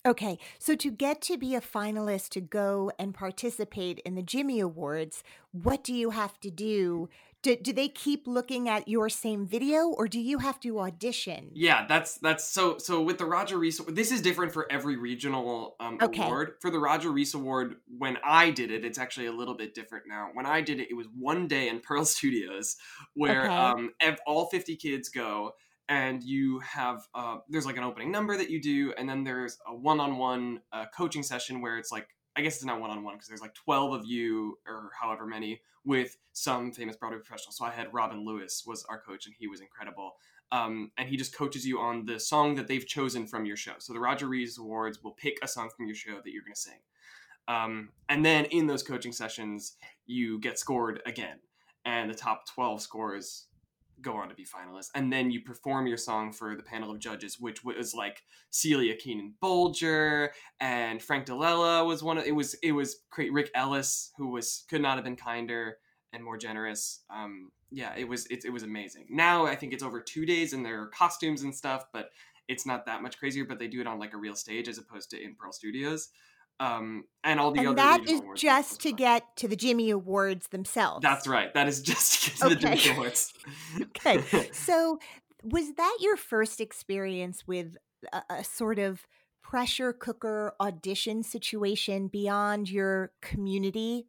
Okay, 0.05 0.38
so 0.60 0.75
to 0.75 0.91
get 0.91 1.22
to 1.22 1.38
be 1.38 1.55
a 1.55 1.62
finalist 1.62 2.29
to 2.29 2.41
go 2.41 2.91
and 3.00 3.13
participate 3.13 4.00
in 4.00 4.15
the 4.15 4.22
Jimmy 4.22 4.60
Awards, 4.60 5.24
what 5.51 5.82
do 5.82 5.93
you 5.93 6.10
have 6.10 6.38
to 6.41 6.51
do? 6.51 7.08
Do, 7.44 7.56
do 7.56 7.74
they 7.74 7.90
keep 7.90 8.26
looking 8.26 8.68
at 8.68 8.88
your 8.88 9.08
same 9.10 9.46
video 9.46 9.88
or 9.88 10.08
do 10.08 10.20
you 10.20 10.40
have 10.40 10.60
to 10.62 10.80
audition? 10.80 11.52
Yeah, 11.56 11.86
that's 11.88 12.18
that's 12.18 12.46
so 12.46 12.80
so 12.80 13.04
with 13.04 13.20
the 13.20 13.26
Roger 13.26 13.60
Rees. 13.60 13.80
This 13.88 14.12
is 14.12 14.22
different 14.22 14.52
for 14.54 14.66
every 14.72 14.98
regional 14.98 15.76
um, 15.80 16.00
Okay. 16.02 16.24
award. 16.24 16.56
For 16.62 16.72
the 16.72 16.80
Roger 16.80 17.12
Rees 17.12 17.36
Award, 17.36 17.76
when 17.96 18.18
I 18.24 18.50
did 18.50 18.72
it, 18.72 18.84
it's 18.84 18.98
actually 18.98 19.28
a 19.28 19.32
little 19.32 19.54
bit 19.54 19.76
different 19.76 20.06
now. 20.08 20.30
When 20.34 20.48
I 20.48 20.62
did 20.62 20.80
it, 20.80 20.88
it 20.90 20.96
was 20.96 21.06
one 21.16 21.48
day 21.48 21.70
in 21.70 21.80
Pearl 21.88 22.06
Studios 22.06 22.76
where 23.14 23.52
Okay. 23.52 23.60
um, 23.60 23.92
ev- 24.00 24.20
all 24.26 24.48
fifty 24.48 24.76
kids 24.76 25.10
go, 25.10 25.52
and 25.88 26.24
you 26.24 26.58
have 26.62 27.08
uh, 27.14 27.38
there's 27.50 27.68
like 27.68 27.78
an 27.78 27.84
opening 27.84 28.12
number 28.12 28.36
that 28.36 28.50
you 28.50 28.60
do, 28.60 28.92
and 28.98 29.08
then 29.08 29.24
there's 29.24 29.60
a 29.68 29.76
one-on-one 29.76 30.62
uh, 30.72 30.86
coaching 30.98 31.22
session 31.22 31.62
where 31.62 31.78
it's 31.78 31.92
like 31.92 32.08
I 32.36 32.42
guess 32.42 32.56
it's 32.56 32.66
not 32.66 32.80
one-on-one 32.80 33.16
because 33.16 33.28
there's 33.28 33.42
like 33.42 33.54
twelve 33.54 33.94
of 33.94 34.06
you 34.06 34.58
or 34.68 34.92
however 35.00 35.25
many 35.25 35.62
with 35.86 36.18
some 36.32 36.72
famous 36.72 36.96
Broadway 36.96 37.20
professional. 37.20 37.52
So 37.52 37.66
I 37.66 37.72
had 37.72 37.94
Robin 37.94 38.25
Lewis 38.25 38.63
was 38.66 38.86
our 38.90 39.00
coach, 39.00 39.25
and 39.25 39.36
he 39.38 39.48
was 39.48 39.62
incredible. 39.62 40.16
Um, 40.52 40.92
and 40.98 41.10
he 41.10 41.18
just 41.18 41.36
coaches 41.36 41.66
you 41.66 41.80
on 41.80 42.06
the 42.06 42.20
song 42.20 42.56
that 42.56 42.68
they've 42.68 42.86
chosen 42.86 43.25
from 43.25 43.46
your 43.46 43.58
show. 43.58 43.74
So 43.80 43.92
the 43.92 44.00
Roger 44.00 44.28
Rees 44.28 44.58
Awards 44.60 45.04
will 45.04 45.13
pick 45.13 45.38
a 45.42 45.48
song 45.48 45.70
from 45.75 45.88
your 45.88 45.96
show 45.96 46.22
that 46.24 46.32
you're 46.32 46.44
going 46.44 46.54
to 46.54 46.60
sing. 46.60 46.80
Um, 47.48 47.90
and 48.08 48.24
then 48.24 48.46
in 48.46 48.68
those 48.68 48.84
coaching 48.84 49.12
sessions, 49.12 49.78
you 50.06 50.40
get 50.40 50.60
scored 50.60 51.02
again, 51.06 51.40
and 51.86 52.10
the 52.10 52.16
top 52.16 52.46
12 52.48 52.82
scores 52.82 53.48
go 54.02 54.16
on 54.16 54.30
to 54.30 54.36
be 54.36 54.46
finalists. 54.46 54.90
And 54.96 55.12
then 55.12 55.32
you 55.32 55.42
perform 55.42 55.88
your 55.88 55.98
song 55.98 56.32
for 56.34 56.56
the 56.56 56.64
panel 56.64 56.92
of 56.92 57.00
judges, 57.00 57.40
which 57.40 57.64
was 57.64 57.94
like 57.94 58.24
Celia 58.50 58.96
Keenan 58.96 59.34
Bolger 59.42 60.30
and 60.60 61.02
Frank 61.02 61.26
DiLella 61.26 61.86
was 61.86 62.04
one 62.04 62.18
of 62.18 62.26
it 62.26 62.36
was 62.36 62.56
it 62.56 62.72
was 62.72 62.98
great. 63.10 63.32
Rick 63.32 63.52
Ellis, 63.56 64.12
who 64.18 64.30
was 64.30 64.66
could 64.70 64.82
not 64.82 64.96
have 64.96 65.04
been 65.04 65.16
kinder 65.16 65.78
and 66.12 66.24
more 66.24 66.38
generous. 66.38 67.04
Um, 67.10 67.52
yeah, 67.72 67.94
it 67.98 68.08
was 68.08 68.26
it, 68.28 68.46
it 68.46 68.52
was 68.52 68.64
amazing. 68.64 69.08
Now 69.10 69.46
I 69.46 69.56
think 69.56 69.74
it's 69.74 69.84
over 69.84 70.02
two 70.02 70.26
days 70.26 70.54
and 70.54 70.66
there 70.66 70.82
are 70.82 70.88
costumes 70.88 71.44
and 71.44 71.56
stuff, 71.56 71.86
but 71.94 72.10
it's 72.48 72.66
not 72.66 72.86
that 72.86 73.02
much 73.02 73.18
crazier. 73.18 73.46
But 73.46 73.60
they 73.60 73.68
do 73.68 73.82
it 73.82 73.88
on 73.88 74.00
like 74.00 74.14
a 74.14 74.18
real 74.18 74.36
stage 74.36 74.68
as 74.68 74.78
opposed 74.78 75.10
to 75.12 75.24
in 75.24 75.36
Pearl 75.36 75.54
Studios 75.54 76.10
um, 76.60 77.05
and 77.24 77.39
all 77.39 77.51
the 77.51 77.60
and 77.60 77.67
other 77.69 77.75
that 77.75 78.00
regional 78.01 78.22
awards. 78.22 78.41
just 78.41 78.81
to 78.81 78.91
get 78.91 79.24
to 79.38 79.48
the 79.48 79.55
Jimmy 79.55 79.89
Awards 79.89 80.48
themselves. 80.48 81.01
That's 81.01 81.27
right. 81.27 81.53
That 81.53 81.67
is 81.67 81.81
just 81.81 82.24
to 82.24 82.29
get 82.29 82.38
to 82.39 82.50
the 82.50 82.55
Jimmy 82.55 82.98
Awards. 82.98 83.33
okay. 83.81 84.50
So, 84.53 85.00
was 85.43 85.74
that 85.74 85.98
your 86.00 86.15
first 86.15 86.62
experience 86.62 87.45
with 87.48 87.75
a, 88.12 88.22
a 88.29 88.43
sort 88.43 88.79
of 88.79 89.05
pressure 89.41 89.93
cooker 89.93 90.53
audition 90.60 91.24
situation 91.24 92.07
beyond 92.07 92.69
your 92.72 93.12
community? 93.22 94.07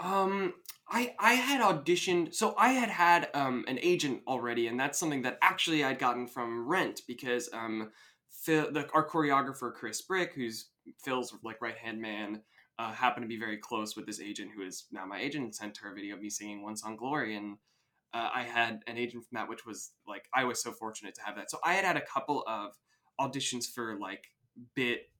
Um, 0.00 0.54
I 0.88 1.14
I 1.18 1.34
had 1.34 1.60
auditioned, 1.60 2.34
so 2.34 2.54
I 2.56 2.70
had 2.70 2.88
had 2.88 3.28
um 3.34 3.64
an 3.68 3.78
agent 3.82 4.22
already, 4.26 4.68
and 4.68 4.78
that's 4.78 4.98
something 4.98 5.22
that 5.22 5.38
actually 5.42 5.84
I'd 5.84 5.98
gotten 5.98 6.26
from 6.26 6.68
Rent 6.68 7.02
because 7.06 7.48
um, 7.52 7.90
Phil, 8.30 8.70
the, 8.72 8.88
our 8.92 9.06
choreographer 9.06 9.72
Chris 9.72 10.02
Brick, 10.02 10.32
who's 10.34 10.68
Phil's 11.04 11.34
like 11.42 11.60
right 11.60 11.76
hand 11.76 12.00
man, 12.00 12.42
uh, 12.78 12.92
happened 12.92 13.24
to 13.24 13.28
be 13.28 13.38
very 13.38 13.56
close 13.56 13.96
with 13.96 14.06
this 14.06 14.20
agent 14.20 14.50
who 14.56 14.62
is 14.62 14.86
now 14.92 15.04
my 15.04 15.20
agent, 15.20 15.44
and 15.44 15.54
sent 15.54 15.76
her 15.78 15.90
a 15.92 15.94
video 15.94 16.14
of 16.14 16.22
me 16.22 16.30
singing 16.30 16.62
One 16.62 16.76
Song 16.76 16.96
Glory, 16.96 17.36
and 17.36 17.56
uh, 18.14 18.30
I 18.34 18.42
had 18.42 18.82
an 18.86 18.96
agent 18.96 19.24
from 19.24 19.36
that, 19.36 19.48
which 19.48 19.66
was 19.66 19.90
like 20.06 20.28
I 20.34 20.44
was 20.44 20.62
so 20.62 20.72
fortunate 20.72 21.14
to 21.16 21.22
have 21.22 21.36
that. 21.36 21.50
So 21.50 21.58
I 21.64 21.74
had 21.74 21.84
had 21.84 21.96
a 21.96 22.00
couple 22.00 22.44
of 22.46 22.72
auditions 23.20 23.66
for 23.66 23.98
like 23.98 24.30
bit 24.74 25.10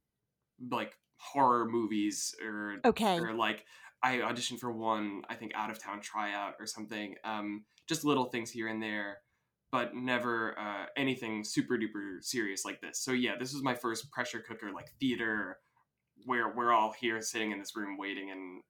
like 0.71 0.93
horror 1.17 1.67
movies 1.69 2.33
or 2.43 2.77
Okay. 2.85 3.19
or 3.19 3.33
like 3.33 3.65
I 4.01 4.17
auditioned 4.17 4.59
for 4.59 4.71
one, 4.71 5.23
I 5.29 5.35
think 5.35 5.51
out 5.55 5.69
of 5.69 5.77
town 5.79 5.99
tryout 6.01 6.55
or 6.59 6.65
something. 6.65 7.15
Um, 7.23 7.65
just 7.87 8.05
little 8.05 8.25
things 8.25 8.49
here 8.49 8.67
and 8.67 8.81
there, 8.81 9.17
but 9.71 9.95
never 9.95 10.57
uh, 10.57 10.85
anything 10.97 11.43
super 11.43 11.77
duper 11.77 12.21
serious 12.21 12.65
like 12.65 12.81
this. 12.81 12.99
So 13.03 13.11
yeah, 13.11 13.35
this 13.39 13.53
was 13.53 13.63
my 13.63 13.75
first 13.75 14.11
pressure 14.11 14.39
cooker 14.39 14.71
like 14.73 14.87
theater, 14.99 15.57
where 16.25 16.53
we're 16.55 16.71
all 16.71 16.93
here 16.99 17.21
sitting 17.21 17.51
in 17.51 17.59
this 17.59 17.75
room 17.75 17.97
waiting 17.97 18.31
and 18.31 18.61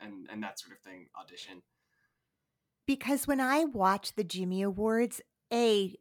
and 0.00 0.28
and 0.30 0.42
that 0.42 0.58
sort 0.60 0.72
of 0.72 0.80
thing 0.80 1.06
audition. 1.20 1.62
Because 2.86 3.26
when 3.26 3.40
I 3.40 3.64
watch 3.64 4.14
the 4.16 4.24
Jimmy 4.24 4.62
Awards, 4.62 5.20
A, 5.52 5.94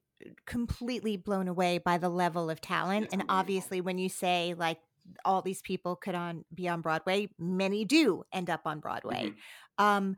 completely 0.45 1.17
blown 1.17 1.47
away 1.47 1.77
by 1.77 1.97
the 1.97 2.09
level 2.09 2.49
of 2.49 2.61
talent. 2.61 3.05
It's 3.05 3.13
and 3.13 3.23
obviously, 3.29 3.81
when 3.81 3.97
you 3.97 4.09
say 4.09 4.53
like 4.57 4.79
all 5.25 5.41
these 5.41 5.61
people 5.61 5.95
could 5.95 6.15
on 6.15 6.45
be 6.53 6.67
on 6.67 6.81
Broadway, 6.81 7.29
many 7.39 7.85
do 7.85 8.23
end 8.31 8.49
up 8.49 8.61
on 8.65 8.79
Broadway. 8.79 9.33
Mhm. 9.79 9.83
Um, 9.83 10.15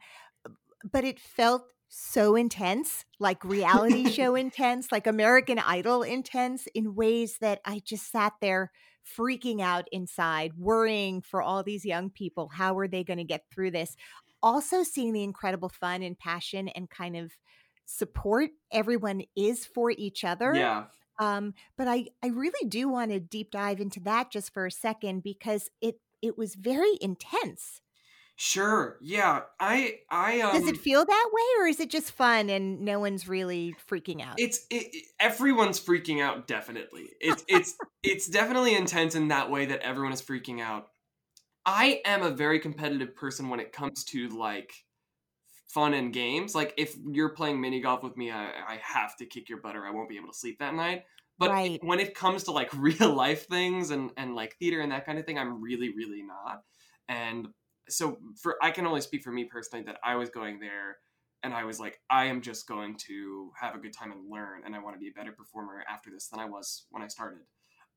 but 0.92 1.04
it 1.04 1.20
felt 1.20 1.66
so 1.96 2.36
intense, 2.36 3.06
like 3.20 3.46
reality 3.46 4.10
show 4.10 4.34
intense, 4.36 4.92
like 4.92 5.06
American 5.06 5.60
Idol 5.60 6.02
intense, 6.02 6.68
in 6.74 6.96
ways 6.96 7.38
that 7.40 7.62
I 7.66 7.82
just 7.86 8.12
sat 8.12 8.34
there 8.42 8.72
freaking 9.18 9.62
out 9.62 9.88
inside, 9.92 10.54
worrying 10.58 11.22
for 11.22 11.42
all 11.42 11.62
these 11.62 11.86
young 11.86 12.10
people. 12.10 12.50
How 12.54 12.78
are 12.80 12.88
they 12.88 13.04
going 13.04 13.20
to 13.20 13.24
get 13.24 13.44
through 13.54 13.72
this? 13.72 13.96
Also, 14.42 14.82
seeing 14.82 15.14
the 15.14 15.24
incredible 15.24 15.70
fun 15.70 16.02
and 16.02 16.18
passion 16.18 16.68
and 16.70 16.90
kind 16.90 17.16
of 17.16 17.32
support 17.86 18.50
everyone 18.72 19.22
is 19.36 19.66
for 19.66 19.92
each 19.92 20.24
other. 20.24 20.56
Yeah, 20.56 20.86
Um, 21.20 21.54
but 21.78 21.88
I, 21.88 22.08
I 22.24 22.28
really 22.28 22.68
do 22.68 22.90
want 22.90 23.12
to 23.12 23.20
deep 23.20 23.52
dive 23.52 23.80
into 23.80 24.00
that 24.02 24.32
just 24.32 24.52
for 24.52 24.66
a 24.66 24.72
second 24.72 25.22
because 25.22 25.70
it 25.80 26.00
it 26.24 26.38
was 26.38 26.56
very 26.56 26.98
intense. 27.02 27.82
Sure. 28.36 28.98
Yeah, 29.02 29.42
I 29.60 30.00
I 30.10 30.42
um, 30.42 30.54
Does 30.56 30.68
it 30.68 30.78
feel 30.78 31.06
that 31.06 31.30
way, 31.32 31.62
or 31.64 31.68
is 31.68 31.80
it 31.80 31.90
just 31.90 32.12
fun 32.12 32.50
and 32.50 32.82
no 32.82 33.00
one's 33.00 33.28
really 33.28 33.76
freaking 33.90 34.22
out? 34.22 34.36
it's 34.38 34.66
it, 34.70 34.88
it- 34.94 35.06
everyone's 35.20 35.80
freaking 35.80 36.22
out 36.22 36.48
definitely 36.48 37.10
it's 37.22 37.44
it's 37.48 37.76
it's 38.04 38.28
definitely 38.28 38.76
intense 38.76 39.16
in 39.16 39.30
that 39.30 39.50
way 39.50 39.66
that 39.66 39.82
everyone 39.82 40.12
is 40.12 40.22
freaking 40.22 40.60
out 40.62 40.88
i 41.66 42.02
am 42.06 42.24
a 42.24 42.30
very 42.32 42.60
competitive 42.60 43.16
person 43.16 43.50
when 43.50 43.60
it 43.60 43.72
comes 43.72 44.04
to 44.04 44.28
like 44.30 44.74
fun 45.68 45.94
and 45.94 46.14
games 46.14 46.54
like 46.54 46.74
if 46.78 46.96
you're 47.12 47.30
playing 47.30 47.60
mini 47.60 47.80
golf 47.82 48.04
with 48.04 48.16
me 48.18 48.32
i, 48.32 48.46
I 48.46 48.80
have 48.84 49.16
to 49.18 49.26
kick 49.26 49.50
your 49.50 49.60
butt 49.62 49.76
or 49.76 49.86
i 49.86 49.92
won't 49.92 50.10
be 50.10 50.18
able 50.18 50.32
to 50.32 50.38
sleep 50.38 50.60
that 50.60 50.76
night 50.76 51.06
but 51.40 51.52
Right. 51.52 51.84
when 51.84 52.00
it 52.00 52.14
comes 52.16 52.44
to 52.44 52.52
like 52.52 52.72
real 52.78 53.14
life 53.14 53.48
things 53.48 53.90
and 53.92 54.12
and 54.18 54.36
like 54.36 54.56
theater 54.58 54.82
and 54.82 54.92
that 54.92 55.06
kind 55.06 55.18
of 55.18 55.26
thing 55.26 55.38
i'm 55.40 55.62
really 55.62 55.90
really 55.96 56.22
not 56.22 56.64
and 57.08 57.48
so 57.90 58.18
for 58.42 58.56
i 58.62 58.72
can 58.72 58.86
only 58.86 59.02
speak 59.02 59.24
for 59.24 59.32
me 59.32 59.44
personally 59.46 59.84
that 59.84 59.98
i 60.04 60.16
was 60.16 60.30
going 60.30 60.60
there 60.60 60.98
and 61.44 61.54
I 61.54 61.66
was 61.66 61.80
like, 61.80 62.00
I 62.10 62.26
am 62.26 62.42
just 62.42 62.68
going 62.68 62.96
to 63.08 63.52
have 63.60 63.76
a 63.76 63.78
good 63.78 63.94
time 63.94 64.12
and 64.12 64.32
learn, 64.32 64.62
and 64.66 64.74
I 64.74 64.80
want 64.80 64.96
to 64.96 65.00
be 65.00 65.10
a 65.10 65.12
better 65.12 65.34
performer 65.34 65.84
after 65.90 66.10
this 66.10 66.30
than 66.30 66.40
I 66.40 66.46
was 66.46 66.86
when 66.90 67.04
I 67.04 67.08
started. 67.08 67.42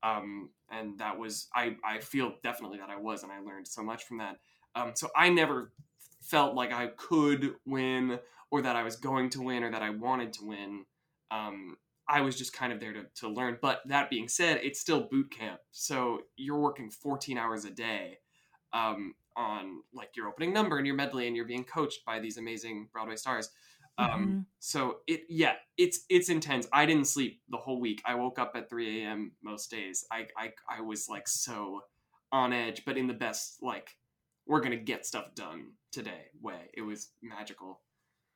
Um, 0.03 0.49
and 0.69 0.99
that 0.99 1.17
was, 1.17 1.47
I, 1.55 1.77
I 1.83 1.99
feel 1.99 2.33
definitely 2.43 2.77
that 2.79 2.89
I 2.89 2.97
was, 2.97 3.23
and 3.23 3.31
I 3.31 3.39
learned 3.39 3.67
so 3.67 3.81
much 3.81 4.03
from 4.03 4.17
that. 4.17 4.35
Um, 4.75 4.91
so 4.95 5.09
I 5.15 5.29
never 5.29 5.71
felt 6.21 6.55
like 6.55 6.73
I 6.73 6.87
could 6.97 7.53
win, 7.65 8.19
or 8.51 8.61
that 8.61 8.75
I 8.75 8.83
was 8.83 8.97
going 8.97 9.29
to 9.31 9.41
win, 9.41 9.63
or 9.63 9.71
that 9.71 9.81
I 9.81 9.91
wanted 9.91 10.33
to 10.33 10.45
win. 10.45 10.83
Um, 11.31 11.77
I 12.09 12.21
was 12.21 12.37
just 12.37 12.53
kind 12.53 12.73
of 12.73 12.81
there 12.81 12.93
to, 12.93 13.05
to 13.21 13.29
learn. 13.29 13.57
But 13.61 13.81
that 13.85 14.09
being 14.09 14.27
said, 14.27 14.59
it's 14.61 14.79
still 14.79 15.07
boot 15.09 15.31
camp. 15.31 15.59
So 15.71 16.19
you're 16.35 16.59
working 16.59 16.89
14 16.89 17.37
hours 17.37 17.63
a 17.63 17.71
day. 17.71 18.19
Um, 18.73 19.15
on 19.37 19.81
like 19.93 20.15
your 20.17 20.27
opening 20.27 20.51
number 20.51 20.77
and 20.77 20.85
your 20.87 20.95
medley 20.95 21.27
and 21.27 21.35
you're 21.35 21.45
being 21.45 21.63
coached 21.63 22.03
by 22.05 22.19
these 22.19 22.37
amazing 22.37 22.89
broadway 22.91 23.15
stars 23.15 23.49
um 23.97 24.37
Mhm. 24.39 24.45
so 24.59 24.99
it 25.07 25.21
yeah 25.29 25.53
it's 25.77 26.01
it's 26.09 26.29
intense 26.29 26.67
i 26.73 26.85
didn't 26.85 27.05
sleep 27.05 27.41
the 27.49 27.57
whole 27.57 27.79
week 27.79 28.01
i 28.05 28.15
woke 28.15 28.39
up 28.39 28.51
at 28.55 28.69
3 28.69 29.03
a.m 29.03 29.31
most 29.43 29.71
days 29.71 30.05
i 30.11 30.27
i, 30.37 30.51
I 30.69 30.81
was 30.81 31.07
like 31.07 31.27
so 31.27 31.81
on 32.31 32.51
edge 32.53 32.83
but 32.85 32.97
in 32.97 33.07
the 33.07 33.13
best 33.13 33.61
like 33.61 33.95
we're 34.45 34.61
gonna 34.61 34.75
get 34.77 35.05
stuff 35.05 35.33
done 35.35 35.73
today 35.91 36.27
way 36.41 36.69
it 36.73 36.81
was 36.81 37.11
magical 37.21 37.81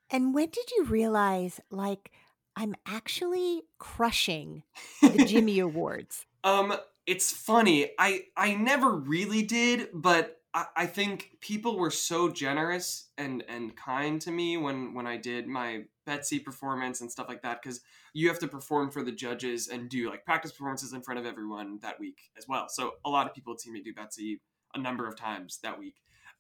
And 0.10 0.34
when 0.34 0.50
did 0.50 0.72
you 0.72 0.84
realize, 0.86 1.60
like, 1.70 2.12
I'm 2.56 2.76
actually 2.86 3.64
crushing 3.80 4.64
the 5.12 5.20
Jimmy 5.20 5.60
Awards? 5.60 6.26
Um, 6.44 6.74
it's 7.06 7.32
funny. 7.32 7.92
I 8.00 8.26
I 8.36 8.56
never 8.56 8.92
really 8.96 9.44
did, 9.44 9.90
but 9.94 10.41
I, 10.54 10.66
I 10.76 10.86
think 10.86 11.38
people 11.40 11.78
were 11.78 11.92
so 11.92 12.30
generous 12.30 13.10
and 13.18 13.44
and 13.48 13.76
kind 13.76 14.22
to 14.22 14.32
me 14.32 14.58
when 14.58 14.94
when 14.94 15.08
I 15.08 15.18
did 15.18 15.48
my 15.48 15.84
Betsy 16.06 16.40
performance 16.40 17.02
and 17.02 17.12
stuff 17.12 17.28
like 17.30 17.42
that 17.44 17.62
because 17.62 17.82
you 18.14 18.28
have 18.28 18.40
to 18.40 18.48
perform 18.48 18.92
for 18.92 19.04
the 19.04 19.12
judges 19.12 19.68
and 19.70 19.90
do 19.90 20.10
like 20.10 20.26
practice 20.26 20.52
performances 20.52 20.94
in 20.94 21.02
front 21.02 21.20
of 21.20 21.26
everyone 21.26 21.80
that 21.82 22.00
week 22.00 22.32
as 22.38 22.48
well. 22.48 22.68
So 22.70 22.94
a 23.06 23.10
lot 23.10 23.28
of 23.28 23.34
people 23.34 23.54
had 23.54 23.60
seen 23.62 23.74
me 23.74 23.82
do 23.82 23.94
Betsy 23.94 24.42
a 24.76 24.80
number 24.80 25.08
of 25.08 25.16
times 25.16 25.60
that 25.64 25.78
week. 25.80 25.96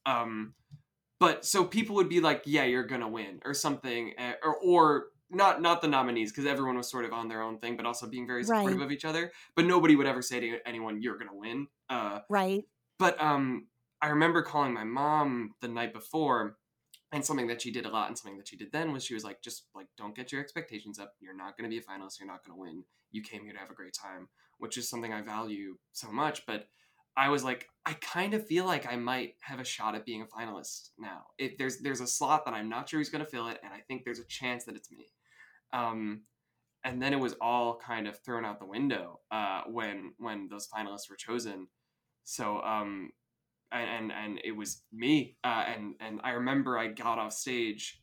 Um, 0.06 0.56
but 1.20 1.46
so 1.46 1.64
people 1.64 1.96
would 1.98 2.10
be 2.10 2.20
like, 2.20 2.42
"Yeah, 2.46 2.64
you're 2.64 2.84
gonna 2.86 3.08
win" 3.08 3.42
or 3.46 3.54
something, 3.54 4.14
eh, 4.18 4.34
or 4.44 4.58
or 4.58 5.06
not 5.30 5.62
not 5.62 5.82
the 5.82 5.88
nominees 5.88 6.32
because 6.32 6.46
everyone 6.46 6.76
was 6.76 6.90
sort 6.90 7.06
of 7.06 7.14
on 7.14 7.28
their 7.30 7.42
own 7.42 7.60
thing, 7.60 7.78
but 7.78 7.86
also 7.86 8.08
being 8.08 8.28
very 8.28 8.44
supportive 8.44 8.80
Right. 8.80 8.86
of 8.86 8.92
each 8.92 9.06
other. 9.06 9.32
But 9.56 9.66
nobody 9.66 9.96
would 9.96 10.08
ever 10.08 10.22
say 10.22 10.40
to 10.40 10.60
anyone, 10.68 11.02
"You're 11.02 11.18
gonna 11.18 11.36
win." 11.36 11.68
Uh, 11.90 12.22
Right? 12.30 12.64
but 12.98 13.22
um, 13.22 13.68
I 14.02 14.10
remember 14.10 14.42
calling 14.42 14.74
my 14.74 14.84
mom 14.84 15.54
the 15.62 15.68
night 15.68 15.94
before, 15.94 16.58
and 17.12 17.24
something 17.26 17.48
that 17.48 17.62
she 17.62 17.72
did 17.72 17.86
a 17.86 17.90
lot, 17.90 18.08
and 18.08 18.18
something 18.18 18.38
that 18.38 18.48
she 18.48 18.58
did 18.58 18.72
then 18.72 18.94
was 18.94 19.04
she 19.04 19.14
was 19.14 19.24
like, 19.24 19.42
"Just 19.42 19.68
like 19.76 19.88
don't 19.98 20.16
get 20.16 20.32
your 20.32 20.42
expectations 20.42 21.00
up. 21.00 21.14
You're 21.20 21.36
not 21.36 21.58
gonna 21.58 21.70
be 21.70 21.78
a 21.78 21.82
finalist. 21.82 22.20
You're 22.20 22.28
not 22.28 22.46
gonna 22.46 22.60
win. 22.60 22.84
You 23.12 23.22
came 23.22 23.44
here 23.44 23.54
to 23.54 23.60
have 23.60 23.72
a 23.72 23.76
great 23.76 23.94
time," 23.94 24.30
which 24.60 24.78
is 24.78 24.90
something 24.90 25.14
I 25.14 25.22
value 25.22 25.78
so 25.92 26.12
much. 26.12 26.46
But 26.46 26.68
I 27.18 27.30
was 27.30 27.44
like, 27.44 27.68
I 27.86 27.94
kind 27.94 28.34
of 28.34 28.48
feel 28.48 28.66
like 28.66 28.92
I 28.92 28.96
might 28.96 29.36
have 29.42 29.60
a 29.60 29.66
shot 29.66 29.96
at 29.96 30.06
being 30.06 30.22
a 30.22 30.26
finalist 30.26 30.92
now. 30.98 31.26
If 31.38 31.58
there's 31.58 31.80
there's 31.80 32.02
a 32.02 32.08
slot 32.08 32.46
that 32.46 32.54
I'm 32.54 32.70
not 32.70 32.90
sure 32.90 33.00
who's 33.00 33.10
going 33.10 33.24
to 33.24 33.30
fill 33.30 33.48
it, 33.48 33.60
and 33.64 33.74
I 33.74 33.82
think 33.88 34.04
there's 34.04 34.20
a 34.20 34.26
chance 34.26 34.64
that 34.66 34.76
it's 34.76 34.92
me. 34.92 35.08
Um, 35.74 36.22
and 36.84 37.02
then 37.02 37.14
it 37.14 37.20
was 37.20 37.36
all 37.42 37.78
kind 37.78 38.08
of 38.08 38.20
thrown 38.20 38.46
out 38.46 38.60
the 38.60 38.66
window 38.66 39.20
uh, 39.32 39.64
when 39.68 40.14
when 40.18 40.48
those 40.48 40.68
finalists 40.68 41.10
were 41.10 41.16
chosen. 41.18 41.68
So 42.24 42.62
um, 42.62 43.12
and 43.72 43.90
and, 43.90 44.12
and 44.12 44.42
it 44.44 44.52
was 44.52 44.84
me. 44.92 45.38
Uh, 45.44 45.64
and 45.68 45.96
and 46.00 46.22
I 46.24 46.32
remember 46.32 46.78
I 46.78 46.88
got 46.88 47.20
off 47.20 47.34
stage, 47.34 48.02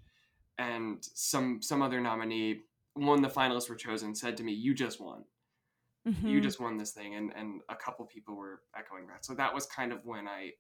and 0.59 0.99
some 1.15 1.61
some 1.63 1.83
other 1.83 2.01
nominee 2.01 2.61
when 2.95 3.23
the 3.23 3.29
finalists 3.29 3.69
were 3.69 3.77
chosen, 3.77 4.15
said 4.15 4.37
to 4.39 4.45
me, 4.45 4.53
"You 4.53 4.75
just 4.75 5.01
won. 5.01 5.25
You 6.05 6.41
Mhm. 6.41 6.43
just 6.43 6.61
won 6.61 6.77
this 6.77 6.93
thing," 6.93 7.15
and 7.15 7.33
and 7.35 7.61
a 7.69 7.77
couple 7.77 8.05
people 8.07 8.35
were 8.37 8.63
echoing 8.77 9.07
that. 9.09 9.25
So 9.25 9.35
that 9.35 9.55
was 9.55 9.67
kind 9.67 9.93
of 9.93 10.05
when 10.05 10.27
I. 10.29 10.53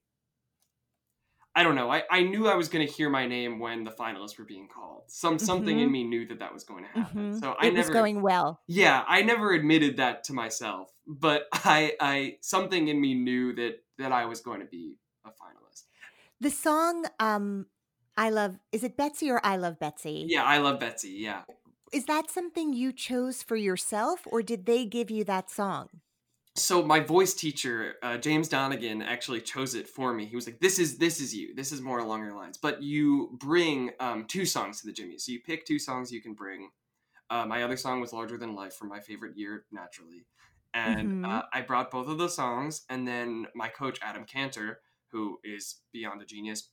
I 1.54 1.64
don't 1.64 1.74
know. 1.74 1.90
I, 1.90 2.04
I 2.10 2.22
knew 2.22 2.46
I 2.46 2.54
was 2.54 2.68
going 2.68 2.86
to 2.86 2.92
hear 2.92 3.10
my 3.10 3.26
name 3.26 3.58
when 3.58 3.82
the 3.82 3.90
finalists 3.90 4.38
were 4.38 4.44
being 4.44 4.68
called. 4.68 5.04
Some 5.08 5.38
something 5.40 5.80
in 5.80 5.88
Mhm. 5.88 5.92
me 5.92 6.04
knew 6.04 6.26
that 6.28 6.38
that 6.38 6.52
was 6.52 6.62
going 6.64 6.84
to 6.84 6.90
happen. 6.90 7.32
Mhm. 7.32 7.40
So 7.40 7.54
I 7.58 7.66
it 7.66 7.74
never 7.74 7.78
was 7.78 7.88
going 7.88 8.22
well. 8.22 8.60
yeah, 8.68 9.04
I 9.08 9.22
never 9.22 9.52
admitted 9.52 9.96
that 9.96 10.24
to 10.24 10.32
myself, 10.32 10.92
but 11.06 11.48
I 11.52 11.96
I 12.00 12.36
something 12.42 12.88
in 12.88 13.00
me 13.00 13.14
knew 13.14 13.54
that 13.54 13.82
that 13.99 14.12
I 14.12 14.25
was 14.25 14.40
going 14.40 14.61
to 14.61 14.67
be 14.67 14.99
a 15.25 15.28
finalist. 15.28 15.85
The 16.40 16.50
song 16.50 17.07
um 17.19 17.67
I 18.17 18.31
love 18.31 18.59
is 18.73 18.85
it 18.85 18.97
Betsy 18.97 19.31
or 19.31 19.40
I 19.45 19.57
love 19.57 19.78
Betsy? 19.78 20.26
Yeah, 20.28 20.45
I 20.45 20.59
love 20.59 20.81
Betsy. 20.81 21.11
Yeah. 21.11 21.43
Is 21.93 22.05
that 22.07 22.31
something 22.31 22.73
you 22.73 22.93
chose 22.93 23.43
for 23.43 23.57
yourself 23.57 24.21
or 24.26 24.43
did 24.43 24.67
they 24.67 24.85
give 24.85 25.11
you 25.11 25.25
that 25.25 25.50
song? 25.50 25.88
So 26.59 26.83
my 26.83 26.99
voice 26.99 27.35
teacher, 27.35 27.95
uh, 28.02 28.19
James 28.19 28.49
Donegan, 28.49 29.00
actually 29.00 29.40
chose 29.40 29.75
it 29.75 29.88
for 29.88 30.12
me. 30.12 30.26
He 30.26 30.35
was 30.35 30.47
like, 30.47 30.59
"This 30.59 30.81
is 30.81 30.99
this 30.99 31.21
is 31.21 31.35
you. 31.35 31.55
This 31.55 31.71
is 31.71 31.81
more 31.81 32.00
along 32.00 32.25
your 32.25 32.35
lines." 32.35 32.59
But 32.59 32.83
you 32.83 33.37
bring 33.38 33.93
um, 34.00 34.25
two 34.26 34.45
songs 34.45 34.81
to 34.81 34.87
the 34.87 34.93
Jimmy, 34.93 35.19
so 35.19 35.31
you 35.31 35.40
pick 35.40 35.64
two 35.64 35.78
songs 35.78 36.11
you 36.11 36.21
can 36.21 36.35
bring. 36.35 36.71
Uh, 37.31 37.47
my 37.47 37.62
other 37.62 37.76
song 37.76 38.00
was 38.00 38.12
"Larger 38.12 38.38
Than 38.38 38.57
Life" 38.57 38.75
from 38.75 38.88
my 38.88 38.99
favorite 38.99 39.37
year, 39.37 39.67
naturally, 39.71 40.26
and 40.75 41.10
Mhm. 41.10 41.25
uh, 41.25 41.42
I 41.52 41.62
brought 41.62 41.90
both 41.90 42.08
of 42.08 42.18
those 42.18 42.34
songs. 42.34 42.84
And 42.88 43.06
then 43.06 43.46
my 43.54 43.68
coach 43.68 43.98
Adam 44.02 44.25
Kantor, 44.25 44.80
who 45.08 45.40
is 45.44 45.82
beyond 45.92 46.22
a 46.22 46.26
genius, 46.26 46.70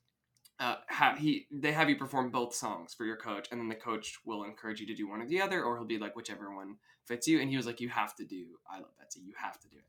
uh, 0.60 0.78
ha- 0.90 1.16
he 1.18 1.48
they 1.52 1.72
have 1.74 1.90
you 1.90 1.98
perform 1.98 2.32
both 2.32 2.54
songs 2.56 2.94
for 2.94 3.06
your 3.06 3.18
coach, 3.18 3.48
and 3.52 3.60
then 3.60 3.68
the 3.70 3.76
coach 3.76 4.20
will 4.26 4.44
encourage 4.44 4.80
you 4.80 4.88
to 4.88 4.96
do 4.96 5.08
one 5.08 5.22
or 5.22 5.28
the 5.28 5.42
other, 5.42 5.64
or 5.64 5.78
he'll 5.78 5.86
be 5.86 5.98
like 6.00 6.16
whichever 6.16 6.56
one 6.56 6.78
fits 7.06 7.28
you. 7.28 7.42
And 7.42 7.50
he 7.50 7.58
was 7.58 7.66
like, 7.66 7.82
"You 7.82 7.90
have 7.90 8.16
to 8.16 8.26
do 8.26 8.58
I 8.70 8.80
Love 8.80 8.96
Betsy. 8.98 9.22
You 9.22 9.34
have 9.38 9.60
to 9.62 9.70
do 9.70 9.78
it." 9.78 9.86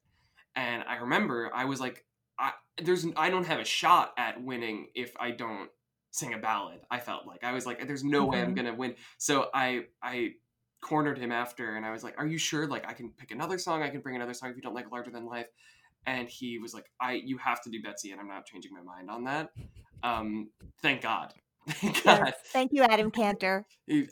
And 0.55 0.83
I 0.85 0.97
remember 0.97 1.51
I 1.55 1.65
was 1.67 1.81
like, 1.81 2.05
I, 2.39 2.53
"There's 2.83 3.07
I 3.17 3.31
don't 3.31 3.47
have 3.47 3.61
a 3.61 3.65
shot 3.65 4.15
at 4.19 4.43
winning 4.43 4.91
if 4.95 5.15
I 5.19 5.31
don't 5.31 5.71
sing 6.11 6.35
a 6.35 6.39
ballad." 6.39 6.81
I 6.91 6.99
felt 7.01 7.27
like 7.27 7.45
I 7.45 7.53
was 7.53 7.67
like, 7.67 7.87
"There's 7.87 8.05
no 8.05 8.27
way 8.27 8.43
I'm 8.43 8.55
gonna 8.55 8.75
win." 8.75 8.97
So 9.19 9.51
I 9.55 9.87
I 10.03 10.35
cornered 10.81 11.19
him 11.19 11.33
after, 11.33 11.77
and 11.77 11.85
I 11.85 11.91
was 11.91 12.05
like, 12.05 12.15
"Are 12.19 12.27
you 12.27 12.39
sure? 12.39 12.67
Like 12.67 12.89
I 12.89 12.93
can 12.93 13.11
pick 13.11 13.31
another 13.31 13.59
song. 13.59 13.83
I 13.83 13.89
can 13.89 14.01
bring 14.01 14.17
another 14.17 14.35
song 14.35 14.51
if 14.51 14.57
you 14.57 14.63
don't 14.63 14.75
like 14.75 14.91
Larger 14.91 15.11
Than 15.11 15.27
Life." 15.27 15.49
And 16.07 16.29
he 16.29 16.59
was 16.59 16.75
like, 16.75 16.87
"I 17.01 17.15
you 17.15 17.39
have 17.39 17.63
to 17.63 17.71
do 17.71 17.83
Betsy, 17.83 18.13
and 18.13 18.21
I'm 18.21 18.29
not 18.29 18.47
changing 18.47 18.73
my 18.73 18.83
mind 18.83 19.11
on 19.11 19.25
that." 19.25 19.51
Um, 20.03 20.51
thank 20.83 21.03
God. 21.03 21.33
Thank 21.69 22.05
God. 22.05 22.23
Yes. 22.27 22.35
Thank 22.53 22.73
you 22.73 22.85
Adam 22.85 23.11
Kantor. 23.11 23.65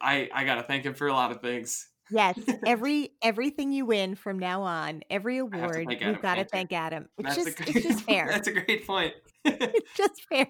I 0.03 0.29
I 0.35 0.45
gotta 0.45 0.65
thank 0.65 0.85
him 0.85 0.95
for 0.95 1.07
a 1.07 1.13
lot 1.13 1.31
of 1.31 1.41
things. 1.41 1.89
Yes, 2.11 2.39
every 2.67 3.11
everything 3.23 3.73
you 3.73 3.87
win 3.87 4.15
from 4.15 4.39
now 4.39 4.63
on, 4.63 5.03
every 5.09 5.39
award, 5.39 5.87
you've 6.01 6.21
got 6.21 6.35
to 6.35 6.45
thank 6.45 6.73
Adam. 6.73 7.09
It's 7.19 7.37
That's 7.37 7.45
just 7.45 7.61
a 7.61 7.63
great, 7.63 7.77
it's 7.77 7.87
just 7.87 8.01
fair. 8.07 8.27
That's 8.29 8.49
a 8.49 8.53
great 8.53 8.87
point. 8.87 9.15
it's 9.45 9.93
just 9.97 10.23
fair. 10.29 10.49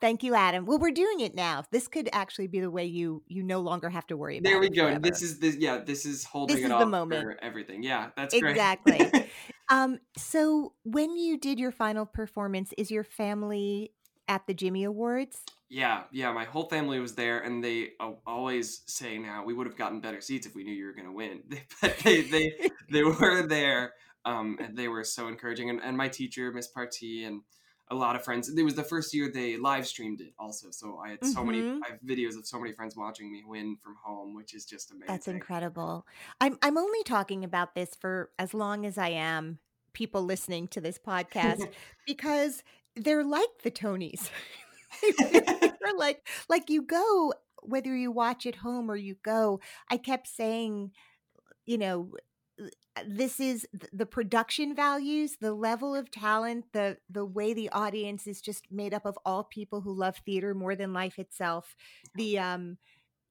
Thank 0.00 0.22
you, 0.22 0.34
Adam. 0.34 0.64
Well, 0.66 0.78
we're 0.78 0.90
doing 0.90 1.20
it 1.20 1.34
now. 1.34 1.64
This 1.70 1.88
could 1.88 2.08
actually 2.12 2.46
be 2.48 2.60
the 2.60 2.70
way 2.70 2.84
you 2.86 3.22
you 3.26 3.42
no 3.42 3.60
longer 3.60 3.88
have 3.90 4.06
to 4.08 4.16
worry 4.16 4.38
about 4.38 4.48
there 4.50 4.58
we 4.60 4.70
go. 4.70 4.84
forever. 4.86 5.00
This 5.00 5.22
is 5.22 5.38
this 5.38 5.56
yeah. 5.56 5.78
This 5.78 6.04
is 6.06 6.24
holding 6.24 6.56
This 6.56 6.64
it 6.64 6.72
is 6.72 6.78
the 6.78 6.86
moment. 6.86 7.22
for 7.22 7.36
everything. 7.42 7.82
Yeah, 7.82 8.10
that's 8.16 8.34
Exactly. 8.34 9.10
Um, 9.70 9.98
so 10.16 10.72
when 10.84 11.18
you 11.18 11.36
did 11.36 11.58
your 11.58 11.70
final 11.72 12.06
performance, 12.06 12.72
is 12.78 12.90
your 12.90 13.04
family 13.04 13.92
at 14.26 14.46
the 14.46 14.54
Jimmy 14.54 14.84
Awards? 14.84 15.42
yeah, 15.68 16.04
yeah. 16.10 16.32
My 16.32 16.44
whole 16.44 16.70
family 16.70 16.98
was 17.00 17.14
there, 17.14 17.40
and 17.40 17.62
they 17.62 17.90
always 18.26 18.80
say 18.86 19.18
now 19.18 19.44
we 19.44 19.52
would 19.52 19.66
have 19.66 19.76
gotten 19.76 20.00
better 20.00 20.22
seats 20.22 20.46
if 20.46 20.54
we 20.54 20.64
knew 20.64 20.72
you 20.72 20.86
were 20.86 20.94
going 20.94 21.06
to 21.06 21.12
win. 21.12 21.42
but 21.82 21.98
they 21.98 22.22
they 22.22 22.52
they 22.90 23.02
were 23.20 23.42
there, 23.46 23.92
um, 24.24 24.56
and 24.58 24.74
they 24.74 24.88
were 24.88 25.04
so 25.04 25.28
encouraging. 25.28 25.68
And, 25.68 25.80
and 25.82 25.98
my 25.98 26.08
teacher, 26.08 26.50
Miss 26.50 26.68
Party, 26.68 27.24
and 27.24 27.42
a 27.90 27.94
lot 27.94 28.16
of 28.16 28.24
friends. 28.24 28.48
It 28.48 28.62
was 28.62 28.74
the 28.74 28.84
first 28.84 29.14
year 29.14 29.30
they 29.30 29.56
live 29.56 29.86
streamed 29.86 30.20
it 30.20 30.34
also, 30.38 30.70
so 30.70 30.98
I 30.98 31.10
had 31.10 31.24
so 31.24 31.42
many 31.44 31.62
Mhm. 31.62 31.80
I 31.84 31.90
have 31.90 32.00
videos 32.00 32.36
of 32.36 32.46
so 32.46 32.58
many 32.58 32.72
friends 32.72 32.96
watching 32.96 33.32
me 33.32 33.44
win 33.44 33.76
from 33.76 33.96
home, 34.02 34.34
which 34.34 34.54
is 34.54 34.64
just 34.64 34.90
amazing. 34.90 35.06
That's 35.06 35.28
incredible. 35.28 36.06
I'm 36.40 36.58
I'm 36.62 36.76
only 36.78 37.02
talking 37.04 37.44
about 37.44 37.74
this 37.74 37.94
for 37.94 38.30
as 38.38 38.52
long 38.54 38.84
as 38.84 38.98
I 38.98 39.08
am 39.08 39.58
people 39.92 40.22
listening 40.22 40.68
to 40.68 40.80
this 40.80 40.98
podcast 40.98 41.66
because 42.06 42.62
they're 42.94 43.24
like 43.24 43.62
the 43.62 43.70
Tonys. 43.70 44.30
they're 45.18 45.94
like 45.96 46.26
like 46.48 46.70
you 46.70 46.82
go 46.82 47.32
whether 47.62 47.94
you 47.96 48.10
watch 48.12 48.46
at 48.46 48.56
home 48.56 48.90
or 48.90 48.96
you 48.96 49.16
go. 49.22 49.60
I 49.90 49.96
kept 49.96 50.28
saying, 50.28 50.92
you 51.66 51.76
know, 51.76 52.12
this 53.06 53.40
is 53.40 53.66
th- 53.78 53.90
the 53.92 54.06
production 54.06 54.74
values 54.74 55.36
the 55.40 55.52
level 55.52 55.94
of 55.94 56.10
talent 56.10 56.64
the 56.72 56.96
the 57.08 57.24
way 57.24 57.52
the 57.52 57.68
audience 57.70 58.26
is 58.26 58.40
just 58.40 58.64
made 58.70 58.94
up 58.94 59.04
of 59.06 59.18
all 59.24 59.44
people 59.44 59.80
who 59.80 59.92
love 59.94 60.16
theater 60.24 60.54
more 60.54 60.74
than 60.74 60.92
life 60.92 61.18
itself 61.18 61.74
the 62.14 62.38
um 62.38 62.76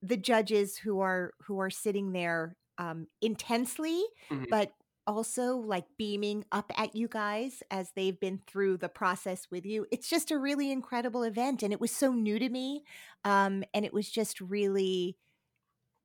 the 0.02 0.18
judges 0.18 0.78
who 0.78 1.00
are 1.00 1.32
who 1.46 1.60
are 1.60 1.70
sitting 1.70 2.12
there 2.12 2.56
um 2.78 3.08
intensely 3.22 4.04
Mhm. 4.32 4.50
but 4.50 4.72
also 5.08 5.56
like 5.56 5.86
beaming 5.98 6.44
up 6.52 6.72
at 6.78 6.96
you 6.96 7.08
guys 7.08 7.64
as 7.72 7.92
they've 7.96 8.20
been 8.20 8.40
through 8.46 8.78
the 8.78 8.90
process 8.90 9.48
with 9.50 9.66
you 9.66 9.86
it's 9.92 10.10
just 10.10 10.32
a 10.32 10.38
really 10.38 10.72
incredible 10.72 11.24
event 11.24 11.64
and 11.64 11.72
it 11.74 11.80
was 11.82 11.92
so 11.92 12.12
new 12.12 12.38
to 12.40 12.50
me 12.50 12.84
um 13.24 13.64
and 13.74 13.86
it 13.86 13.94
was 13.94 14.10
just 14.10 14.40
really 14.42 15.18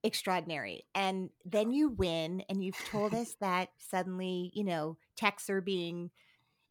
extraordinary. 0.05 0.85
And 0.95 1.31
then 1.45 1.73
you 1.73 1.91
win, 1.91 2.43
and 2.49 2.63
you've 2.63 2.83
told 2.85 3.15
us 3.15 3.37
that 3.41 3.69
suddenly, 3.79 4.51
you 4.55 4.65
know, 4.65 4.97
texts 5.17 5.49
are 5.51 5.61
being, 5.61 6.11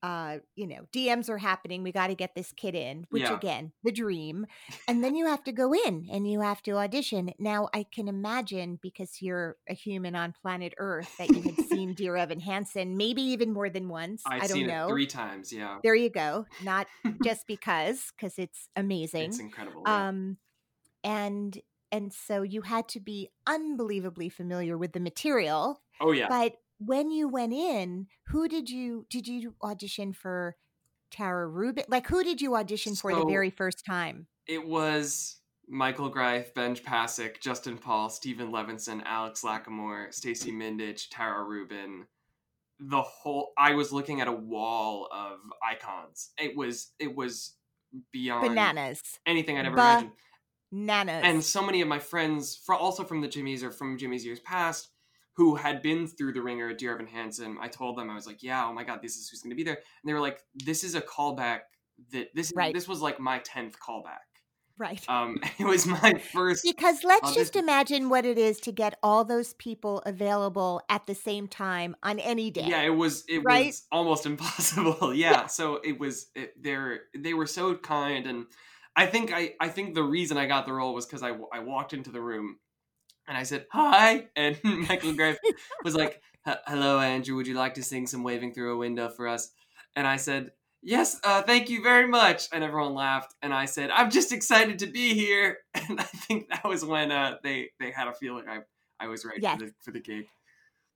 uh, 0.03 0.37
you 0.55 0.65
know, 0.65 0.87
DMs 0.91 1.29
are 1.29 1.37
happening. 1.37 1.83
We 1.83 1.91
got 1.91 2.07
to 2.07 2.15
get 2.15 2.33
this 2.33 2.51
kid 2.51 2.73
in, 2.73 3.05
which 3.11 3.21
Yeah. 3.21 3.35
again, 3.35 3.71
the 3.83 3.91
dream. 3.91 4.47
And 4.87 5.03
then 5.03 5.15
you 5.15 5.27
have 5.27 5.43
to 5.43 5.51
go 5.51 5.73
in 5.85 6.07
and 6.11 6.29
you 6.29 6.41
have 6.41 6.63
to 6.63 6.71
audition. 6.77 7.31
Now, 7.37 7.69
I 7.73 7.83
can 7.83 8.07
imagine 8.07 8.79
because 8.81 9.21
you're 9.21 9.57
a 9.69 9.75
human 9.75 10.15
on 10.15 10.33
planet 10.41 10.73
Earth 10.79 11.15
that 11.19 11.29
you 11.35 11.43
had 11.43 11.59
seen 11.67 11.93
Dear 11.93 12.15
Evan 12.15 12.39
Hansen, 12.39 12.97
maybe 12.97 13.21
even 13.21 13.53
more 13.53 13.69
than 13.69 13.89
once. 13.89 14.23
I've 14.25 14.43
I 14.43 14.47
don't 14.47 14.57
seen 14.57 14.67
know. 14.67 14.87
three 14.87 15.05
times. 15.07 15.53
Yeah, 15.53 15.77
There 15.83 15.93
you 15.95 16.09
go. 16.09 16.47
Not 16.63 16.87
just 17.23 17.45
because, 17.45 18.11
because 18.17 18.39
it's 18.39 18.69
amazing 18.75 19.29
it's 19.29 19.39
incredible. 19.39 19.83
yeah. 19.85 20.07
um 20.09 20.37
and 21.03 21.59
and 21.91 22.13
so 22.13 22.41
you 22.41 22.61
had 22.61 22.87
to 22.89 22.99
be 22.99 23.29
unbelievably 23.47 24.29
familiar 24.29 24.77
with 24.77 24.93
the 24.93 24.99
material 24.99 25.81
oh 25.99 26.11
yeah. 26.11 26.27
but 26.27 26.53
when 26.79 27.11
you 27.11 27.27
went 27.27 27.53
in 27.53 28.07
who 28.27 28.47
did 28.47 28.69
you 28.69 29.05
did 29.09 29.27
you 29.27 29.55
audition 29.63 30.13
for 30.13 30.55
tara 31.11 31.47
rubin 31.47 31.83
like 31.89 32.07
who 32.07 32.23
did 32.23 32.41
you 32.41 32.55
audition 32.55 32.95
for 32.95 33.13
the 33.13 33.25
very 33.25 33.49
first 33.49 33.85
time 33.85 34.27
It 34.47 34.65
was 34.65 35.37
Michael 35.67 36.09
Greif, 36.09 36.53
Benj 36.53 36.83
Pasek, 36.83 37.39
Justin 37.39 37.77
Paul, 37.77 38.09
Steven 38.09 38.51
Levenson, 38.51 39.01
Alex 39.05 39.41
Lacamoire, 39.41 40.13
Stacey 40.13 40.51
Mindich, 40.51 41.07
Tara 41.09 41.43
Rubin. 41.43 42.05
The 42.79 43.01
whole 43.01 43.53
I 43.57 43.73
was 43.73 43.93
looking 43.93 44.19
at 44.19 44.27
a 44.27 44.33
wall 44.33 45.07
of 45.13 45.39
icons. 45.63 46.31
It 46.37 46.57
was 46.57 46.91
it 46.99 47.15
was 47.15 47.53
beyond 48.11 48.49
bananas 48.49 49.01
anything 49.25 49.57
I'd 49.57 49.65
ever 49.65 49.75
Ba- 49.75 49.81
imagined. 49.81 50.11
Nanas 50.71 51.23
And 51.23 51.43
so 51.43 51.61
many 51.61 51.81
of 51.81 51.87
my 51.87 51.99
friends, 51.99 52.55
for 52.55 52.75
also 52.75 53.03
from 53.03 53.21
the 53.21 53.27
Jimmys 53.27 53.63
or 53.63 53.71
from 53.71 53.97
Jimmy's 53.97 54.25
years 54.25 54.39
past, 54.39 54.89
who 55.33 55.55
had 55.55 55.81
been 55.81 56.07
through 56.07 56.33
the 56.33 56.41
ringer 56.41 56.69
at 56.69 56.77
Dear 56.77 56.93
Evan 56.93 57.07
Hansen, 57.07 57.57
I 57.61 57.67
told 57.67 57.97
them 57.97 58.09
I 58.09 58.15
was 58.15 58.27
like, 58.27 58.43
"Yeah, 58.43 58.65
oh 58.67 58.73
my 58.73 58.83
god, 58.83 59.01
this 59.01 59.15
is 59.17 59.29
who's 59.29 59.41
going 59.41 59.51
to 59.51 59.55
be 59.55 59.63
there," 59.63 59.75
and 59.75 60.09
they 60.09 60.13
were 60.13 60.19
like, 60.19 60.39
"This 60.55 60.83
is 60.83 60.95
a 60.95 61.01
callback. 61.01 61.61
That 62.11 62.29
this 62.33 62.51
Right. 62.55 62.73
this 62.73 62.87
was 62.87 63.01
like 63.01 63.19
my 63.19 63.39
tenth 63.39 63.77
callback. 63.79 64.25
right 64.77 65.07
Um, 65.07 65.37
it 65.59 65.65
was 65.65 65.85
my 65.85 66.15
first. 66.33 66.63
because 66.65 67.03
let's 67.03 67.33
just 67.33 67.55
imagine 67.55 68.09
what 68.09 68.25
it 68.25 68.37
is 68.37 68.59
to 68.61 68.71
get 68.71 68.97
all 69.03 69.23
those 69.23 69.53
people 69.53 69.99
available 70.05 70.81
at 70.89 71.05
the 71.05 71.15
same 71.15 71.47
time 71.47 71.95
on 72.03 72.19
any 72.19 72.51
day 72.51 72.65
Yeah, 72.65 72.81
it 72.81 72.89
was 72.95 73.23
it 73.29 73.43
Right? 73.43 73.67
was 73.67 73.83
almost 73.91 74.25
impossible. 74.31 75.13
Yeah, 75.13 75.47
so 75.47 75.75
it 75.83 75.99
was 75.99 76.27
it, 76.35 76.61
they're 76.61 77.01
they 77.17 77.33
were 77.33 77.47
so 77.47 77.75
kind, 77.75 78.25
and 78.27 78.45
I 78.95 79.05
think 79.05 79.31
I 79.33 79.53
I 79.59 79.69
think 79.69 79.95
the 79.95 80.03
reason 80.03 80.37
I 80.37 80.45
got 80.47 80.65
the 80.65 80.73
role 80.73 80.93
was 80.93 81.05
because 81.05 81.23
I 81.23 81.31
I 81.53 81.59
walked 81.59 81.93
into 81.93 82.11
the 82.11 82.21
room, 82.21 82.57
and 83.27 83.37
I 83.37 83.43
said 83.43 83.65
hi, 83.71 84.27
and 84.35 84.59
Michael 84.63 85.13
Greif 85.13 85.37
was 85.83 85.95
like, 85.95 86.21
"Hello, 86.45 86.99
Andrew. 86.99 87.35
Would 87.35 87.47
you 87.47 87.55
like 87.55 87.75
to 87.75 87.83
sing 87.83 88.07
some 88.07 88.23
"Waving 88.23 88.53
Through 88.53 88.73
a 88.73 88.77
Window" 88.77 89.09
for 89.09 89.27
us?" 89.27 89.51
And 89.95 90.07
I 90.07 90.17
said. 90.17 90.51
Yes, 90.83 91.19
uh, 91.23 91.43
thank 91.43 91.69
you 91.69 91.83
very 91.83 92.07
much. 92.07 92.47
And 92.51 92.63
everyone 92.63 92.95
laughed. 92.95 93.35
And 93.43 93.53
I 93.53 93.65
said, 93.65 93.91
I'm 93.91 94.09
just 94.09 94.31
excited 94.31 94.79
to 94.79 94.87
be 94.87 95.13
here. 95.13 95.59
And 95.75 95.99
I 95.99 96.03
think 96.05 96.49
that 96.49 96.63
was 96.67 96.83
when 96.83 97.11
uh, 97.11 97.35
they, 97.43 97.69
they 97.79 97.91
had 97.91 98.07
a 98.07 98.13
feeling 98.13 98.45
I, 98.49 98.61
I 98.99 99.05
was 99.07 99.23
right 99.23 99.37
Yes. 99.39 99.59
for, 99.59 99.65
the, 99.67 99.73
for 99.79 99.91
the 99.91 99.99
gig. 99.99 100.25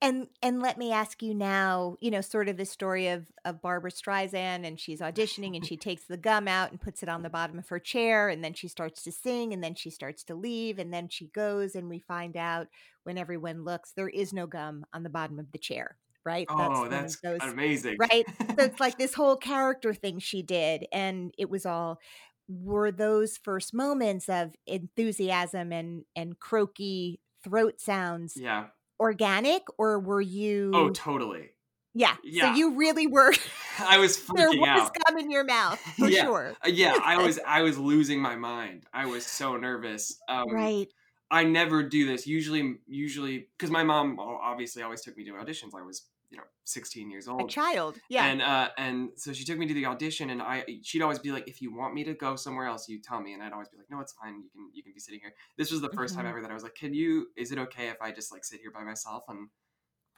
And 0.06 0.28
and 0.44 0.62
let 0.62 0.78
me 0.78 0.92
ask 0.92 1.24
you 1.24 1.34
now, 1.34 1.98
you 2.00 2.12
know, 2.12 2.22
sort 2.22 2.48
of 2.48 2.58
the 2.58 2.66
story 2.66 3.08
of 3.08 3.26
of 3.44 3.60
Barbra 3.60 3.90
Streisand 3.90 4.64
and 4.64 4.80
she's 4.80 5.00
auditioning 5.00 5.56
and 5.56 5.66
she 5.68 5.78
takes 5.78 6.04
the 6.04 6.16
gum 6.16 6.48
out 6.48 6.70
and 6.70 6.80
puts 6.80 7.02
it 7.02 7.10
on 7.10 7.24
the 7.24 7.30
bottom 7.30 7.58
of 7.58 7.68
her 7.70 7.80
chair 7.80 8.30
and 8.30 8.44
then 8.44 8.54
she 8.54 8.68
starts 8.68 9.02
to 9.04 9.12
sing 9.12 9.52
and 9.52 9.64
then 9.64 9.74
she 9.74 9.90
starts 9.90 10.24
to 10.26 10.36
leave 10.36 10.78
and 10.78 10.94
then 10.94 11.10
she 11.10 11.26
goes 11.30 11.74
and 11.74 11.90
we 11.90 11.98
find 11.98 12.38
out 12.38 12.68
when 13.04 13.18
everyone 13.18 13.64
looks 13.64 13.94
there 13.94 14.08
is 14.08 14.32
no 14.32 14.46
gum 14.46 14.86
on 14.94 15.02
the 15.02 15.10
bottom 15.10 15.40
of 15.40 15.52
the 15.52 15.58
chair, 15.58 15.98
right? 16.24 16.46
oh 16.52 16.84
of 16.84 16.92
that's 16.92 17.20
those- 17.22 17.42
amazing. 17.42 17.98
right? 18.00 18.26
So 18.40 18.64
it's 18.64 18.80
like 18.80 18.98
this 19.00 19.16
whole 19.16 19.38
character 19.38 19.96
thing 19.96 20.20
she 20.20 20.44
did, 20.44 20.86
and 20.92 21.34
it 21.40 21.50
was 21.50 21.66
all 21.66 22.00
were 22.48 22.92
those 22.92 23.38
first 23.38 23.74
moments 23.74 24.30
of 24.30 24.54
enthusiasm 24.68 25.72
and 25.72 26.04
and 26.16 26.40
croaky 26.40 27.20
throat 27.44 27.82
sounds 27.82 28.34
yeah. 28.38 28.66
Organic, 29.00 29.64
or 29.78 30.00
were 30.00 30.22
you? 30.22 30.72
Oh, 30.74 30.90
totally. 30.90 31.50
yeah. 31.94 32.16
yeah. 32.24 32.52
So 32.54 32.58
you 32.58 32.76
really 32.78 33.08
were. 33.08 33.34
I 33.80 33.98
was 33.98 34.18
freaking 34.18 34.36
there 34.38 34.50
was 34.52 34.68
out. 34.68 34.96
gum 35.06 35.18
in 35.18 35.30
your 35.32 35.44
mouth 35.44 35.80
for 35.98 36.08
Yeah. 36.10 36.24
sure. 36.24 36.54
Uh, 36.66 36.70
yeah, 36.70 36.98
I 37.04 37.22
was 37.22 37.40
I 37.46 37.62
was 37.62 37.78
losing 37.92 38.22
my 38.22 38.36
mind. 38.36 38.86
I 38.94 39.06
was 39.06 39.26
so 39.26 39.58
nervous. 39.58 40.18
Um, 40.30 40.50
right. 40.52 40.88
I 41.32 41.44
never 41.44 41.82
do 41.84 42.06
this. 42.06 42.28
Usually, 42.28 42.76
usually, 42.88 43.48
because 43.58 43.72
my 43.72 43.84
mom 43.84 44.20
obviously 44.20 44.84
always 44.84 45.02
took 45.02 45.18
me 45.18 45.26
to 45.26 45.32
auditions. 45.32 45.72
I 45.76 45.82
was, 45.82 46.04
you 46.36 46.42
know, 46.42 46.48
16 46.66 47.10
years 47.10 47.28
old. 47.28 47.42
A 47.42 47.48
child. 47.48 48.00
Yeah. 48.10 48.26
And 48.26 48.42
uh, 48.42 48.70
and 48.78 49.10
so 49.16 49.32
she 49.34 49.46
took 49.46 49.58
me 49.58 49.68
to 49.68 49.74
the 49.74 49.86
audition, 49.86 50.30
and 50.30 50.42
I 50.42 50.66
she'd 50.84 51.02
always 51.02 51.20
be 51.20 51.32
like, 51.32 51.48
"If 51.48 51.62
you 51.62 51.74
want 51.74 51.94
me 51.94 52.04
to 52.04 52.14
go 52.14 52.36
somewhere 52.36 52.66
else, 52.68 52.90
you 52.90 53.00
tell 53.02 53.22
me." 53.22 53.34
And 53.34 53.42
I'd 53.42 53.54
always 53.54 53.70
be 53.70 53.78
like, 53.78 53.90
"No, 53.90 54.00
it's 54.02 54.14
fine. 54.14 54.42
You 54.44 54.50
can 54.50 54.70
you 54.74 54.84
can 54.84 54.94
be 54.94 55.00
sitting 55.00 55.22
here." 55.22 55.34
This 55.58 55.72
was 55.72 55.82
the 55.82 55.90
1st 55.90 56.16
time 56.16 56.26
Mhm. 56.26 56.30
ever 56.30 56.42
that 56.42 56.52
I 56.52 56.54
was 56.54 56.64
like, 56.64 56.76
"Can 56.76 56.94
you? 56.94 57.28
Is 57.38 57.52
it 57.52 57.58
okay 57.60 57.88
if 57.90 58.02
I 58.02 58.12
just 58.12 58.32
like 58.32 58.44
sit 58.44 58.60
here 58.60 58.72
by 58.72 58.84
myself 58.84 59.24
and 59.30 59.50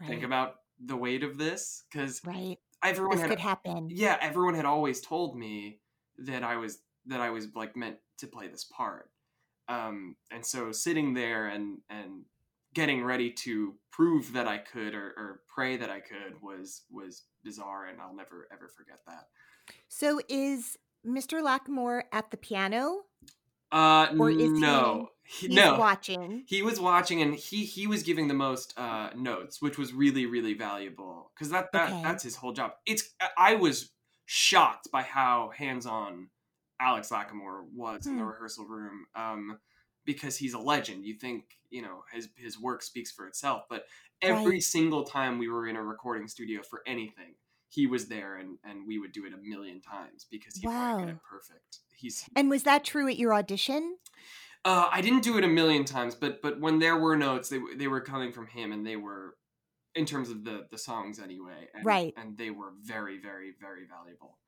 right. 0.01 0.09
think 0.09 0.23
about 0.23 0.55
the 0.79 0.95
weight 0.97 1.23
of 1.23 1.37
this?" 1.37 1.83
Because 1.91 2.21
right. 2.25 2.57
everyone 2.83 3.17
This 3.17 3.21
had 3.21 3.29
could 3.29 3.39
happen. 3.39 3.89
yeah, 3.91 4.17
everyone 4.21 4.55
had 4.55 4.65
always 4.65 5.01
told 5.01 5.37
me 5.37 5.81
that 6.17 6.43
I 6.43 6.55
was 6.57 6.81
that 7.05 7.21
I 7.21 7.29
was 7.29 7.53
like 7.55 7.75
meant 7.75 7.97
to 8.19 8.27
play 8.27 8.47
this 8.47 8.63
part. 8.63 9.11
Um, 9.69 10.15
and 10.31 10.45
so 10.45 10.71
sitting 10.71 11.13
there 11.13 11.47
and 11.47 11.79
and 11.89 12.25
getting 12.77 13.03
ready 13.03 13.31
to 13.33 13.75
prove 13.91 14.33
that 14.33 14.47
I 14.47 14.59
could 14.59 14.93
or, 14.95 15.07
or 15.17 15.43
pray 15.47 15.77
that 15.77 15.89
I 15.89 15.99
could 15.99 16.41
was 16.41 16.83
was 16.91 17.25
bizarre, 17.43 17.87
and 17.87 17.99
I'll 17.99 18.15
never 18.15 18.47
ever 18.53 18.69
forget 18.69 18.99
that. 19.07 19.29
So 19.89 20.21
is 20.29 20.77
Mr. 21.03 21.41
Lacamoire 21.41 22.05
at 22.11 22.31
the 22.31 22.37
piano? 22.37 23.05
Uh, 23.71 24.07
Or 24.19 24.29
is 24.29 24.51
no, 24.59 25.09
he, 25.25 25.49
no, 25.49 25.73
watching. 25.75 26.45
he 26.45 26.61
was 26.61 26.79
watching 26.79 27.21
and 27.21 27.35
he 27.35 27.65
he 27.65 27.87
was 27.87 28.03
giving 28.03 28.27
the 28.29 28.33
most 28.33 28.77
uh 28.79 29.11
notes 29.15 29.61
which 29.61 29.77
was 29.77 29.93
really 29.93 30.25
really 30.25 30.53
valuable 30.53 31.31
because 31.35 31.49
that 31.51 31.71
that 31.73 31.95
Okay. 31.95 32.03
that's 32.03 32.23
his 32.23 32.35
whole 32.37 32.53
job 32.53 32.73
it's 32.85 33.13
i 33.37 33.55
was 33.55 33.91
shocked 34.25 34.89
by 34.91 35.01
how 35.03 35.49
hands-on 35.49 36.29
alex 36.79 37.09
lacamoire 37.09 37.63
was 37.73 38.09
in 38.09 38.15
the 38.17 38.23
Hmm. 38.23 38.25
rehearsal 38.25 38.65
room 38.67 39.05
um 39.15 39.59
because 40.07 40.37
he's 40.37 40.55
a 40.55 40.59
legend 40.59 41.05
you 41.05 41.15
think 41.15 41.59
you 41.69 41.83
know 41.83 42.03
his 42.13 42.29
his 42.37 42.59
work 42.59 42.81
speaks 42.83 43.11
for 43.11 43.27
itself 43.27 43.65
but 43.69 43.85
every 44.23 44.59
Right. 44.59 44.61
single 44.61 45.03
time 45.05 45.37
we 45.39 45.49
were 45.49 45.67
in 45.67 45.77
a 45.77 45.83
recording 45.83 46.27
studio 46.27 46.63
for 46.63 46.83
anything 46.87 47.35
he 47.69 47.87
was 47.87 48.07
there 48.09 48.37
and 48.37 48.57
and 48.65 48.87
we 48.87 48.99
would 48.99 49.13
do 49.13 49.25
it 49.25 49.33
a 49.33 49.37
million 49.37 49.81
times 49.81 50.25
because 50.31 50.57
he 50.57 50.67
wanted 50.75 50.89
to 50.89 50.95
get 50.97 51.09
it 51.09 51.17
perfect 51.29 51.79
he's 51.95 52.29
And 52.37 52.49
was 52.49 52.63
that 52.63 52.85
true 52.85 53.09
at 53.09 53.17
your 53.17 53.33
audition? 53.33 53.97
uh, 54.65 54.89
I 54.91 55.01
didn't 55.01 55.23
do 55.23 55.37
it 55.37 55.43
a 55.43 55.47
million 55.47 55.85
times, 55.85 56.15
but 56.15 56.41
but 56.41 56.59
when 56.59 56.79
there 56.79 56.97
were 56.97 57.15
notes, 57.15 57.49
they 57.49 57.59
they 57.75 57.87
were 57.87 58.01
coming 58.01 58.31
from 58.31 58.47
him, 58.47 58.71
and 58.71 58.85
they 58.85 58.95
were, 58.95 59.37
in 59.95 60.05
terms 60.05 60.29
of 60.29 60.43
the 60.43 60.67
the 60.71 60.77
songs 60.77 61.19
anyway, 61.19 61.69
and, 61.73 61.85
Right. 61.85 62.13
And 62.17 62.37
they 62.37 62.51
were 62.51 62.73
very 62.81 63.19
very 63.19 63.53
very 63.59 63.85
valuable. 63.87 64.39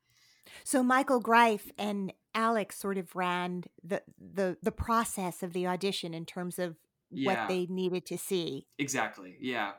So 0.63 0.83
Michael 0.83 1.19
Greif 1.19 1.71
and 1.77 2.13
Alex 2.35 2.77
sort 2.77 2.97
of 2.97 3.15
ran 3.15 3.63
the 3.83 4.01
the 4.19 4.57
the 4.61 4.71
process 4.71 5.43
of 5.43 5.53
the 5.53 5.67
audition 5.67 6.13
in 6.13 6.25
terms 6.25 6.59
of 6.59 6.77
Yeah. 7.11 7.25
what 7.41 7.47
they 7.49 7.65
needed 7.67 8.05
to 8.07 8.17
see. 8.17 8.67
Exactly. 8.77 9.35
Yeah. 9.39 9.71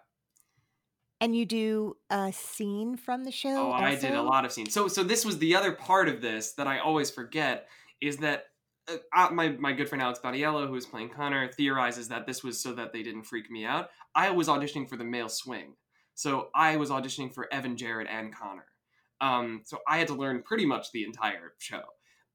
And 1.21 1.37
you 1.37 1.45
do 1.45 1.97
a 2.09 2.33
scene 2.33 2.97
from 2.97 3.25
the 3.25 3.31
show. 3.31 3.69
Oh, 3.69 3.73
I 3.73 3.95
did 3.95 4.15
a 4.15 4.23
lot 4.23 4.45
of 4.45 4.53
scenes. 4.53 4.73
So 4.73 4.89
so 4.89 5.03
this 5.05 5.25
was 5.25 5.39
the 5.39 5.55
other 5.55 5.73
part 5.73 6.09
of 6.09 6.21
this 6.23 6.53
that 6.55 6.67
I 6.67 6.79
always 6.79 7.11
forget 7.11 7.69
is 8.01 8.19
that. 8.19 8.45
Uh, 8.89 8.97
uh, 9.15 9.29
my 9.31 9.51
my 9.51 9.73
good 9.75 9.89
friend 9.89 10.01
Alex 10.03 10.19
Boniello, 10.25 10.67
who 10.67 10.73
was 10.73 10.87
playing 10.87 11.11
Connor, 11.11 11.53
theorizes 11.53 12.09
that 12.09 12.27
this 12.27 12.43
was 12.43 12.59
so 12.59 12.73
that 12.73 12.95
they 12.95 13.03
didn't 13.03 13.25
freak 13.25 13.51
me 13.51 13.67
out. 13.67 13.91
I 14.15 14.31
was 14.31 14.49
auditioning 14.49 14.89
for 14.89 14.97
the 14.97 15.05
male 15.05 15.29
swing, 15.29 15.75
so 16.15 16.49
I 16.55 16.77
was 16.77 16.89
auditioning 16.89 17.33
for 17.33 17.47
Evan, 17.53 17.77
Jared, 17.77 18.09
and 18.09 18.35
Connor. 18.35 18.65
Um, 19.21 19.63
so 19.65 19.79
I 19.87 19.99
had 19.99 20.09
to 20.09 20.15
learn 20.15 20.43
pretty 20.43 20.67
much 20.67 20.93
the 20.93 21.05
entire 21.05 21.53
show. 21.59 21.83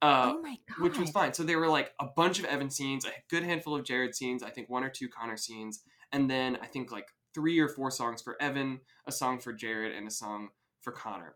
Uh, 0.01 0.33
oh 0.35 0.41
my 0.41 0.57
god. 0.67 0.83
which 0.83 0.97
was 0.99 1.09
fine. 1.09 1.33
So 1.33 1.43
there 1.43 1.57
were 1.57 1.69
like 1.69 1.93
a 1.99 2.05
bunch 2.05 2.37
of 2.37 2.45
Evan 2.45 2.69
scenes, 2.69 3.05
a 3.05 3.09
good 3.29 3.43
handful 3.43 3.75
of 3.75 3.85
Jared 3.85 4.13
scenes, 4.13 4.43
I 4.43 4.49
think 4.49 4.69
one 4.69 4.83
or 4.83 4.89
two 4.89 5.07
Connor 5.07 5.37
scenes, 5.37 5.81
and 6.11 6.29
then 6.29 6.57
I 6.61 6.67
think 6.67 6.91
like 6.91 7.07
three 7.33 7.59
or 7.59 7.67
four 7.67 7.89
songs 7.91 8.21
for 8.21 8.39
Evan, 8.41 8.81
a 9.07 9.11
song 9.11 9.39
for 9.39 9.53
Jared, 9.53 9.95
and 9.95 10.07
a 10.07 10.11
song 10.11 10.49
for 10.81 10.91
Connor. 10.91 11.35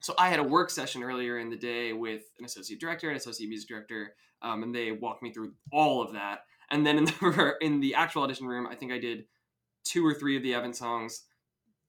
So 0.00 0.14
I 0.16 0.28
had 0.28 0.38
a 0.38 0.44
work 0.44 0.70
session 0.70 1.02
earlier 1.02 1.38
in 1.38 1.50
the 1.50 1.56
day 1.56 1.92
with 1.92 2.22
an 2.38 2.44
associate 2.44 2.80
director, 2.80 3.10
an 3.10 3.16
associate 3.16 3.48
music 3.48 3.68
director, 3.68 4.14
um, 4.42 4.62
and 4.62 4.74
they 4.74 4.92
walked 4.92 5.22
me 5.22 5.32
through 5.32 5.52
all 5.72 6.00
of 6.00 6.12
that. 6.12 6.44
And 6.70 6.86
then 6.86 6.98
in 6.98 7.04
the 7.04 7.54
in 7.60 7.80
the 7.80 7.94
actual 7.94 8.22
audition 8.22 8.46
room, 8.46 8.66
I 8.66 8.74
think 8.74 8.92
I 8.92 8.98
did 8.98 9.24
two 9.84 10.06
or 10.06 10.14
three 10.14 10.36
of 10.36 10.42
the 10.42 10.54
Evan 10.54 10.72
songs, 10.72 11.24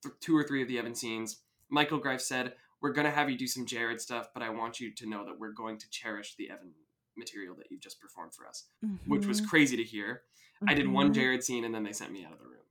th- 0.02 0.14
two 0.20 0.36
or 0.36 0.44
three 0.44 0.62
of 0.62 0.68
the 0.68 0.78
Evan 0.78 0.94
scenes. 0.94 1.40
Michael 1.68 1.98
Greif 1.98 2.20
said, 2.20 2.54
"We're 2.80 2.92
gonna 2.92 3.10
have 3.10 3.30
you 3.30 3.36
do 3.38 3.46
some 3.46 3.66
Jared 3.66 4.00
stuff, 4.00 4.28
but 4.34 4.42
I 4.42 4.50
want 4.50 4.80
you 4.80 4.94
to 4.94 5.06
know 5.06 5.24
that 5.24 5.38
we're 5.38 5.52
going 5.52 5.78
to 5.78 5.90
cherish 5.90 6.36
the 6.36 6.50
Evan 6.50 6.74
material 7.16 7.54
that 7.56 7.70
you've 7.70 7.80
just 7.80 8.00
performed 8.00 8.34
for 8.34 8.46
us," 8.46 8.68
which 9.06 9.28
was 9.28 9.40
Mhm, 9.40 9.50
crazy 9.50 9.76
to 9.76 9.84
hear. 9.84 10.24
I 10.66 10.74
did 10.74 10.88
one 10.88 11.12
mhm. 11.12 11.14
Jared 11.14 11.44
scene, 11.44 11.64
and 11.64 11.74
then 11.74 11.82
they 11.84 11.92
sent 11.92 12.12
me 12.12 12.24
out 12.24 12.32
of 12.32 12.38
the 12.38 12.46
room. 12.48 12.66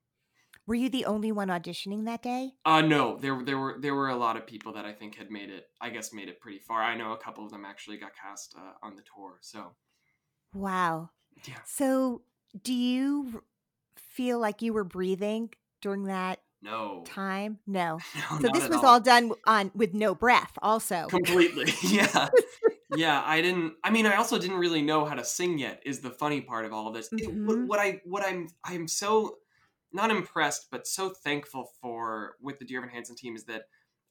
Were 0.65 0.75
you 0.75 0.87
the 0.87 1.03
only 1.03 1.33
one 1.33 1.49
auditioning 1.49 2.05
that 2.05 2.21
day? 2.21 2.59
Uh 2.65 2.81
no, 2.81 3.17
there 3.17 3.43
there 3.43 3.57
were 3.57 3.77
there 3.79 3.93
were 3.95 4.07
a 4.09 4.15
lot 4.15 4.37
of 4.37 4.45
people 4.47 4.71
that 4.73 4.85
I 4.85 4.93
think 4.93 5.15
had 5.15 5.29
made 5.31 5.49
it. 5.49 5.71
I 5.81 5.89
guess 5.89 6.13
made 6.13 6.29
it 6.29 6.39
pretty 6.39 6.59
far. 6.59 6.81
I 6.81 6.95
know 6.95 7.11
a 7.13 7.17
couple 7.17 7.43
of 7.45 7.51
them 7.51 7.65
actually 7.65 7.97
got 7.97 8.15
cast 8.15 8.55
uh, 8.57 8.73
on 8.81 8.95
the 8.95 9.01
tour. 9.03 9.39
So 9.41 9.75
Wow. 10.53 11.11
yeah, 11.47 11.63
So, 11.63 12.23
do 12.61 12.73
you 12.73 13.43
feel 13.97 14.39
like 14.39 14.61
you 14.61 14.73
were 14.73 14.83
breathing 14.83 15.51
during 15.81 16.05
that 16.05 16.41
no, 16.61 17.03
time? 17.05 17.59
No. 17.67 17.99
no 18.31 18.39
So 18.41 18.49
this 18.53 18.67
was 18.69 18.77
all. 18.79 18.85
all 18.85 18.99
done 18.99 19.31
on 19.45 19.71
with 19.75 19.93
no 19.93 20.15
breath 20.15 20.53
also. 20.61 21.07
completely. 21.07 21.71
yeah, 21.83 22.29
yeah. 22.95 23.21
I 23.25 23.41
didn't. 23.41 23.73
I 23.83 23.89
mean, 23.91 24.05
I 24.05 24.15
also 24.15 24.37
didn't 24.39 24.57
really 24.57 24.81
know 24.81 25.05
how 25.05 25.15
to 25.15 25.23
sing 25.25 25.57
yet. 25.57 25.81
Is 25.85 25.99
the 26.01 26.11
funny 26.11 26.41
part 26.41 26.65
of 26.65 26.73
all 26.73 26.87
of 26.87 26.93
this. 26.93 27.09
It- 27.11 27.33
what, 27.45 27.59
what 27.67 27.79
I 27.79 28.01
what 28.05 28.25
I'm 28.25 28.47
I'm 28.63 28.87
so 28.87 29.37
not 29.91 30.11
impressed, 30.11 30.67
but 30.71 30.85
so 30.85 31.09
thankful 31.09 31.71
for 31.81 32.35
with 32.41 32.59
the 32.59 32.65
Dear 32.65 32.79
Evan 32.79 32.89
Hansen 32.89 33.15
team 33.15 33.35
is 33.35 33.45
that. 33.45 33.63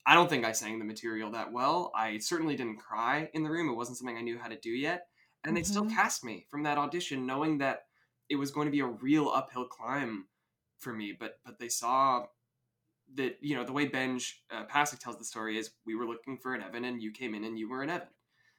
I 0.06 0.14
don't 0.14 0.30
think 0.30 0.46
I 0.46 0.52
sang 0.52 0.78
the 0.78 0.86
material 0.86 1.32
that 1.32 1.52
well. 1.52 1.92
I 1.94 2.16
certainly 2.16 2.56
didn't 2.56 2.78
cry 2.78 3.28
in 3.34 3.42
the 3.42 3.50
room. 3.50 3.68
It 3.68 3.74
wasn't 3.74 3.98
something 3.98 4.16
I 4.16 4.22
knew 4.22 4.38
how 4.38 4.48
to 4.48 4.58
do 4.58 4.70
yet. 4.70 5.02
And 5.44 5.54
they 5.54 5.62
still 5.62 5.84
Mhm. 5.84 5.92
cast 5.94 6.24
me 6.24 6.46
from 6.48 6.62
that 6.62 6.78
audition 6.78 7.26
knowing 7.26 7.58
that 7.58 7.82
it 8.30 8.36
was 8.36 8.50
going 8.50 8.68
to 8.68 8.70
be 8.70 8.80
a 8.80 8.86
real 8.86 9.28
uphill 9.28 9.66
climb 9.66 10.26
for 10.78 10.94
me. 10.94 11.12
But 11.12 11.40
but 11.44 11.58
they 11.58 11.68
saw 11.68 12.24
that, 13.14 13.38
you 13.42 13.56
know, 13.56 13.64
the 13.64 13.72
way 13.72 13.86
Benj 13.86 14.44
uh, 14.50 14.66
Pasek 14.66 14.98
tells 14.98 15.18
the 15.18 15.24
story 15.24 15.58
is 15.58 15.74
we 15.86 15.94
were 15.94 16.06
looking 16.06 16.38
for 16.38 16.54
an 16.54 16.62
Evan 16.62 16.84
and 16.84 17.02
you 17.02 17.12
came 17.12 17.34
in 17.34 17.44
and 17.44 17.58
you 17.58 17.68
were 17.68 17.82
an 17.82 17.90
Evan. 17.90 18.08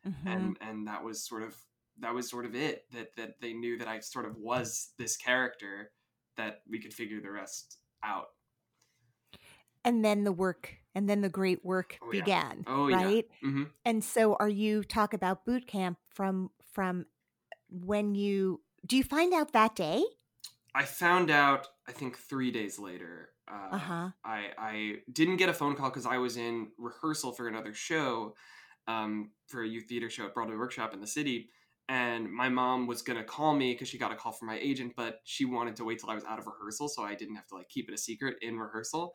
Mhm. 0.03 0.49
And 0.49 0.57
and 0.61 0.87
that 0.87 1.03
was 1.03 1.25
sort 1.25 1.43
of 1.43 1.57
that 1.99 2.13
was 2.13 2.29
sort 2.29 2.45
of 2.45 2.55
it. 2.55 2.91
That 2.91 3.15
that 3.17 3.41
they 3.41 3.53
knew 3.53 3.77
that 3.79 3.87
I 3.87 3.99
sort 3.99 4.25
of 4.25 4.37
was 4.37 4.93
this 4.97 5.17
character 5.17 5.93
that 6.37 6.63
we 6.67 6.79
could 6.79 6.93
figure 6.93 7.21
the 7.21 7.31
rest 7.31 7.79
out. 8.03 8.29
And 9.85 10.03
then 10.03 10.23
the 10.23 10.31
work 10.31 10.77
and 10.93 11.09
then 11.09 11.21
the 11.21 11.29
great 11.29 11.63
work 11.63 12.01
Oh, 12.01 12.11
yeah. 12.11 12.27
began, 12.27 12.65
Oh, 12.65 12.87
yeah. 12.87 13.11
right? 13.11 13.25
hmm 13.41 13.63
And 13.85 14.03
so 14.03 14.35
are 14.35 14.49
you 14.49 14.83
talk 14.83 15.13
about 15.13 15.45
boot 15.45 15.67
camp 15.67 15.99
from 16.09 16.51
from 16.73 17.05
when 17.69 18.15
you 18.15 18.63
do 18.85 18.97
you 18.97 19.03
find 19.03 19.33
out 19.33 19.53
that 19.53 19.75
day? 19.75 20.05
I 20.73 20.85
found 20.85 21.29
out 21.29 21.67
I 21.87 21.91
think 21.91 22.17
three 22.17 22.51
days 22.51 22.79
later. 22.79 23.33
Uh, 23.49 23.69
Uh-huh. 23.71 24.09
I 24.23 24.51
I 24.57 24.95
didn't 25.11 25.37
get 25.37 25.49
a 25.49 25.53
phone 25.53 25.75
call 25.75 25.89
because 25.89 26.05
I 26.05 26.17
was 26.17 26.37
in 26.37 26.71
rehearsal 26.77 27.31
for 27.33 27.47
another 27.47 27.73
show, 27.73 28.35
um, 28.87 29.31
for 29.47 29.63
a 29.63 29.67
youth 29.67 29.87
theater 29.89 30.09
show 30.09 30.25
at 30.25 30.33
Broadway 30.33 30.55
Workshop 30.55 30.93
in 30.93 31.01
the 31.01 31.07
city, 31.07 31.49
and 31.87 32.31
my 32.31 32.49
mom 32.49 32.87
was 32.87 33.01
gonna 33.01 33.23
call 33.23 33.55
me 33.55 33.73
because 33.73 33.87
she 33.89 33.97
got 33.97 34.11
a 34.11 34.15
call 34.15 34.31
from 34.31 34.47
my 34.47 34.59
agent, 34.59 34.93
but 34.95 35.19
she 35.23 35.45
wanted 35.45 35.75
to 35.77 35.85
wait 35.85 35.99
till 35.99 36.09
I 36.09 36.15
was 36.15 36.25
out 36.25 36.39
of 36.39 36.47
rehearsal 36.47 36.89
so 36.89 37.03
I 37.03 37.15
didn't 37.15 37.35
have 37.35 37.47
to 37.47 37.55
like 37.55 37.69
keep 37.69 37.89
it 37.89 37.93
a 37.93 37.97
secret 37.97 38.37
in 38.41 38.57
rehearsal. 38.59 39.13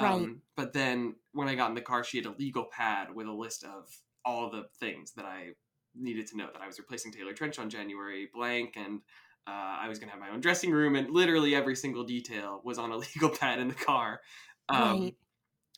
Right. 0.00 0.10
Um, 0.12 0.42
but 0.56 0.72
then 0.72 1.16
when 1.32 1.48
I 1.48 1.54
got 1.54 1.68
in 1.68 1.74
the 1.74 1.80
car, 1.82 2.02
she 2.04 2.18
had 2.18 2.26
a 2.26 2.32
legal 2.38 2.64
pad 2.72 3.14
with 3.14 3.26
a 3.26 3.32
list 3.32 3.64
of 3.64 3.88
all 4.24 4.50
the 4.50 4.64
things 4.80 5.12
that 5.14 5.24
I 5.24 5.50
needed 5.94 6.26
to 6.28 6.36
know 6.36 6.48
that 6.52 6.62
I 6.62 6.66
was 6.66 6.78
replacing 6.78 7.12
Taylor 7.12 7.34
Trensch 7.34 7.58
on 7.58 7.70
January 7.70 8.28
blank 8.32 8.74
and 8.76 9.00
Uh, 9.46 9.50
I 9.80 9.88
was 9.88 9.98
going 9.98 10.08
to 10.08 10.12
have 10.12 10.20
my 10.20 10.30
own 10.30 10.40
dressing 10.40 10.70
room, 10.70 10.96
and 10.96 11.10
literally 11.10 11.54
every 11.54 11.76
single 11.76 12.04
detail 12.04 12.60
was 12.64 12.78
on 12.78 12.90
a 12.92 12.96
legal 13.14 13.30
pad 13.30 13.58
in 13.58 13.68
the 13.68 13.74
car. 13.74 14.20
Um, 14.68 14.96
right. 15.00 15.16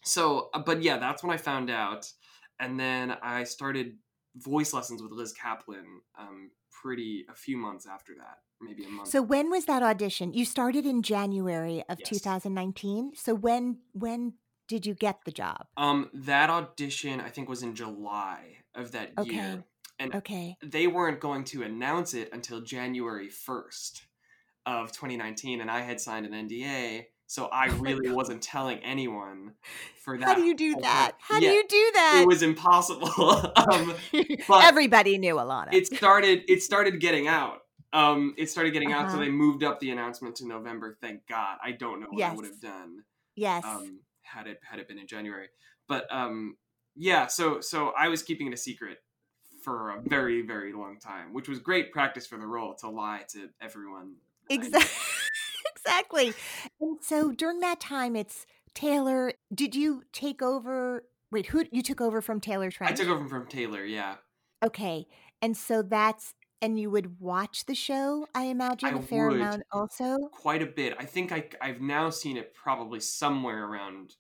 So, 0.04 0.50
uh, 0.54 0.60
but 0.64 0.82
yeah, 0.82 0.98
that's 0.98 1.22
when 1.22 1.32
I 1.32 1.36
found 1.38 1.70
out, 1.70 2.10
and 2.60 2.78
then 2.78 3.12
I 3.22 3.44
started 3.44 3.98
voice 4.36 4.72
lessons 4.72 5.02
with 5.02 5.12
Liz 5.12 5.32
Kaplan. 5.32 6.02
Um, 6.18 6.52
pretty 6.70 7.24
a 7.30 7.34
few 7.34 7.56
months 7.56 7.86
after 7.86 8.14
that, 8.16 8.38
maybe 8.60 8.84
a 8.84 8.88
month. 8.88 9.10
So 9.10 9.22
when 9.22 9.50
was 9.50 9.66
that 9.66 9.82
audition? 9.82 10.32
You 10.32 10.44
started 10.44 10.84
in 10.86 11.02
January 11.02 11.82
of 11.88 11.98
Yes. 11.98 12.20
2019. 12.20 13.14
So 13.14 13.34
when 13.34 13.80
when 13.92 14.34
did 14.68 14.84
you 14.86 14.94
get 14.94 15.24
the 15.24 15.32
job? 15.32 15.66
um, 15.76 16.10
that 16.14 16.48
audition 16.50 17.20
I 17.20 17.28
think 17.28 17.48
was 17.48 17.62
in 17.62 17.74
July 17.74 18.58
of 18.74 18.92
that 18.92 19.18
Okay. 19.18 19.24
year, 19.24 19.64
and 19.98 20.14
Okay. 20.14 20.56
they 20.62 20.86
weren't 20.86 21.20
going 21.20 21.44
to 21.44 21.62
announce 21.62 22.14
it 22.14 22.30
until 22.32 22.60
January 22.60 23.28
1st 23.28 24.02
of 24.66 24.90
2019 24.92 25.60
and 25.60 25.70
I 25.70 25.80
had 25.80 26.00
signed 26.00 26.26
an 26.26 26.32
NDA 26.48 27.06
so 27.28 27.46
I 27.46 27.68
Oh 27.70 27.76
really 27.78 28.10
wasn't 28.10 28.42
telling 28.42 28.78
anyone 28.80 29.54
for 30.02 30.18
that 30.18 30.26
How 30.26 30.34
do 30.34 30.42
you 30.42 30.54
do 30.56 30.76
that? 30.80 31.12
How 31.18 31.38
Yeah, 31.38 31.50
do 31.50 31.54
you 31.54 31.64
do 31.68 31.90
that? 31.94 32.18
it 32.22 32.26
was 32.26 32.42
impossible 32.42 33.08
um, 33.56 33.94
but- 34.48 34.64
Everybody 34.64 35.18
knew 35.18 35.36
Ilana. 35.36 35.72
it 35.72 35.86
started 35.86 36.42
it 36.48 36.62
started 36.62 37.00
getting 37.00 37.26
out 37.28 37.60
um 37.92 38.34
it 38.36 38.50
started 38.50 38.72
getting 38.72 38.92
out 38.92 39.08
so 39.10 39.16
Uh-huh. 39.16 39.24
they 39.24 39.30
moved 39.30 39.62
up 39.62 39.78
the 39.80 39.90
announcement 39.90 40.34
to 40.36 40.46
November 40.46 40.98
thank 41.00 41.26
god 41.28 41.58
I 41.62 41.72
don't 41.72 42.00
know 42.00 42.08
what 42.10 42.22
I 42.24 42.34
would 42.34 42.44
have 42.44 42.60
done 42.60 43.04
yes. 43.36 43.64
um 43.64 44.00
had 44.22 44.48
it 44.48 44.58
had 44.68 44.80
it 44.80 44.88
been 44.88 44.98
in 44.98 45.06
January 45.06 45.46
but 45.88 46.06
um 46.12 46.56
yeah 46.96 47.28
so 47.28 47.60
so 47.60 47.92
I 47.96 48.08
was 48.08 48.22
keeping 48.24 48.48
it 48.48 48.52
a 48.54 48.56
secret 48.56 48.98
for 49.66 49.90
a 49.90 50.00
very 50.00 50.42
very 50.42 50.72
long 50.72 50.96
time 50.96 51.32
which 51.32 51.48
was 51.48 51.58
great 51.58 51.90
practice 51.90 52.24
for 52.24 52.38
the 52.38 52.46
role 52.46 52.72
to 52.72 52.88
lie 52.88 53.22
to 53.28 53.50
everyone 53.60 54.14
that 54.48 54.54
I 54.54 54.58
knew. 54.58 54.66
Exactly. 54.68 54.90
exactly. 55.76 56.32
And 56.80 56.98
so 57.02 57.32
during 57.32 57.58
that 57.60 57.80
time, 57.80 58.14
it's 58.14 58.46
Taylor. 58.74 59.32
Did 59.52 59.74
you 59.74 60.04
take 60.12 60.40
over? 60.40 61.04
Wait, 61.32 61.46
who 61.46 61.64
you 61.72 61.82
took 61.82 62.00
over 62.00 62.22
from 62.22 62.40
Taylor 62.40 62.70
I 62.80 62.92
took 62.92 63.08
over 63.08 63.26
from 63.28 63.48
Taylor 63.48 63.84
yeah 63.84 64.14
Okay, 64.64 65.08
and 65.42 65.56
so 65.56 65.82
that's 65.82 66.34
and 66.62 66.78
you 66.78 66.88
would 66.88 67.18
watch 67.20 67.66
the 67.66 67.74
show. 67.74 68.28
I 68.36 68.44
imagine 68.44 68.94
I 68.94 68.98
a 68.98 69.02
fair 69.02 69.26
would. 69.28 69.36
amount 69.36 69.64
also. 69.72 70.28
quite 70.30 70.62
a 70.62 70.66
bit 70.66 70.94
I 70.96 71.06
think 71.06 71.32
I 71.32 71.48
I've 71.60 71.80
now 71.80 72.10
seen 72.10 72.36
it 72.36 72.54
probably 72.54 73.00
somewhere 73.00 73.64
around 73.66 74.14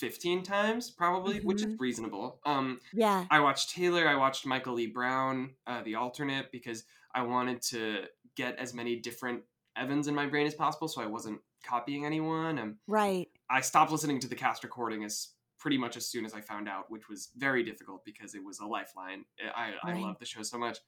15 0.00 0.42
times 0.42 0.90
probably 0.90 1.40
which 1.40 1.62
is 1.62 1.68
Mhm. 1.68 1.78
reasonable 1.78 2.40
um 2.46 2.80
Yeah. 2.92 3.28
I 3.30 3.40
watched 3.40 3.70
Taylor. 3.70 4.08
I 4.08 4.16
watched 4.16 4.44
Michael 4.46 4.74
Lee 4.74 4.86
Brown, 4.88 5.54
uh, 5.66 5.82
the 5.82 5.94
alternate, 5.94 6.50
because 6.50 6.84
I 7.14 7.22
wanted 7.22 7.62
to 7.72 8.06
get 8.36 8.56
as 8.56 8.74
many 8.74 8.96
different 9.00 9.44
Evans 9.76 10.08
in 10.08 10.14
my 10.16 10.26
brain 10.26 10.46
as 10.48 10.54
possible, 10.54 10.88
so 10.88 11.00
I 11.00 11.06
wasn't 11.06 11.40
copying 11.62 12.04
anyone. 12.06 12.58
And 12.58 12.78
Right. 12.86 13.30
I 13.50 13.60
stopped 13.62 13.92
listening 13.92 14.20
to 14.20 14.28
the 14.28 14.36
cast 14.36 14.64
recording 14.64 15.04
as 15.04 15.34
pretty 15.58 15.78
much 15.78 15.96
as 15.96 16.06
soon 16.08 16.24
as 16.24 16.34
I 16.34 16.40
found 16.40 16.68
out, 16.68 16.90
which 16.90 17.08
was 17.08 17.30
very 17.36 17.62
difficult 17.62 18.04
because 18.04 18.34
it 18.34 18.42
was 18.44 18.60
a 18.60 18.66
lifeline. 18.66 19.24
I 19.40 19.74
I 19.84 19.92
love 19.94 20.18
the 20.18 20.26
show 20.26 20.42
so 20.42 20.58
much, 20.58 20.78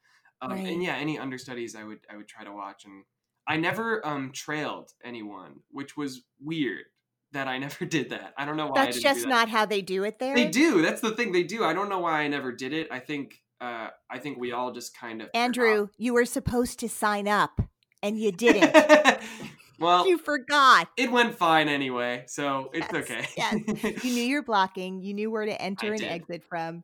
um, 0.43 0.53
Right. 0.53 0.67
and 0.67 0.83
yeah, 0.83 0.97
any 0.97 1.19
understudies 1.19 1.77
I 1.77 1.85
would 1.85 2.07
I 2.11 2.17
would 2.17 2.29
try 2.29 2.45
to 2.45 2.53
watch, 2.53 2.85
and 2.87 3.05
I 3.47 3.57
never 3.59 4.05
um 4.07 4.33
trailed 4.33 4.93
anyone, 5.05 5.63
which 5.71 5.97
was 5.97 6.25
weird 6.41 6.87
that 7.33 7.49
I 7.49 7.59
never 7.59 7.85
did 7.97 8.11
that. 8.11 8.35
I 8.37 8.45
don't 8.45 8.57
know 8.57 8.69
why. 8.69 8.83
I 8.83 8.85
That's 8.87 9.01
just 9.01 9.23
that. 9.23 9.29
not 9.29 9.49
how 9.49 9.67
they 9.67 9.83
do 9.83 10.05
it 10.05 10.19
there. 10.19 10.35
They 10.35 10.49
do. 10.49 10.83
That's 10.83 11.01
the 11.01 11.13
thing. 11.13 11.33
They 11.33 11.43
do. 11.43 11.65
I 11.65 11.73
don't 11.73 11.89
know 11.89 12.01
why 12.01 12.21
I 12.21 12.29
never 12.29 12.53
did 12.53 12.73
it. 12.73 12.89
I 12.91 12.99
think. 12.99 13.39
Uh, 13.61 13.89
I 14.11 14.19
think 14.19 14.39
we 14.39 14.51
all 14.51 14.73
just 14.73 14.97
kind 14.97 15.23
of. 15.23 15.29
Andrew, 15.35 15.89
you 15.97 16.15
were 16.15 16.25
supposed 16.25 16.81
to 16.81 16.89
sign 16.89 17.29
up 17.29 17.61
and 18.03 18.19
you 18.19 18.33
didn't. 18.33 18.75
well, 19.79 20.09
you 20.09 20.19
forgot. 20.19 20.89
it 20.97 21.13
went 21.13 21.37
fine 21.37 21.69
anyway, 21.69 22.25
so 22.27 22.71
it's 22.75 22.93
okay. 22.93 23.25
yes. 23.37 23.55
You 24.05 24.13
knew 24.15 24.25
your 24.25 24.43
blocking. 24.45 25.01
You 25.01 25.15
knew 25.15 25.31
where 25.31 25.47
to 25.47 25.63
enter 25.63 25.93
and 25.93 26.01
did. 26.01 26.11
exit 26.11 26.43
from, 26.43 26.83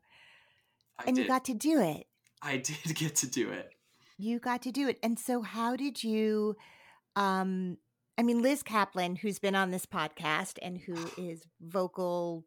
I 0.99 1.05
and 1.09 1.17
did. 1.17 1.23
you 1.23 1.29
got 1.29 1.47
to 1.47 1.55
do 1.55 1.81
it. 1.81 2.07
I 2.43 2.59
did 2.59 2.95
get 2.95 3.17
to 3.17 3.27
do 3.29 3.51
it. 3.51 3.71
You 4.17 4.39
got 4.39 4.63
to 4.63 4.71
do 4.71 4.89
it. 4.89 5.01
And 5.03 5.19
so, 5.19 5.43
how 5.43 5.75
did 5.75 6.05
you? 6.05 6.57
Um, 7.17 7.79
I 8.19 8.23
mean, 8.23 8.43
Liz 8.43 8.63
Kaplan, 8.63 9.17
who's 9.17 9.39
been 9.39 9.55
on 9.55 9.71
this 9.71 9.87
podcast 9.87 10.59
and 10.63 10.79
who 10.79 10.95
is 11.19 11.45
vocal 11.61 12.45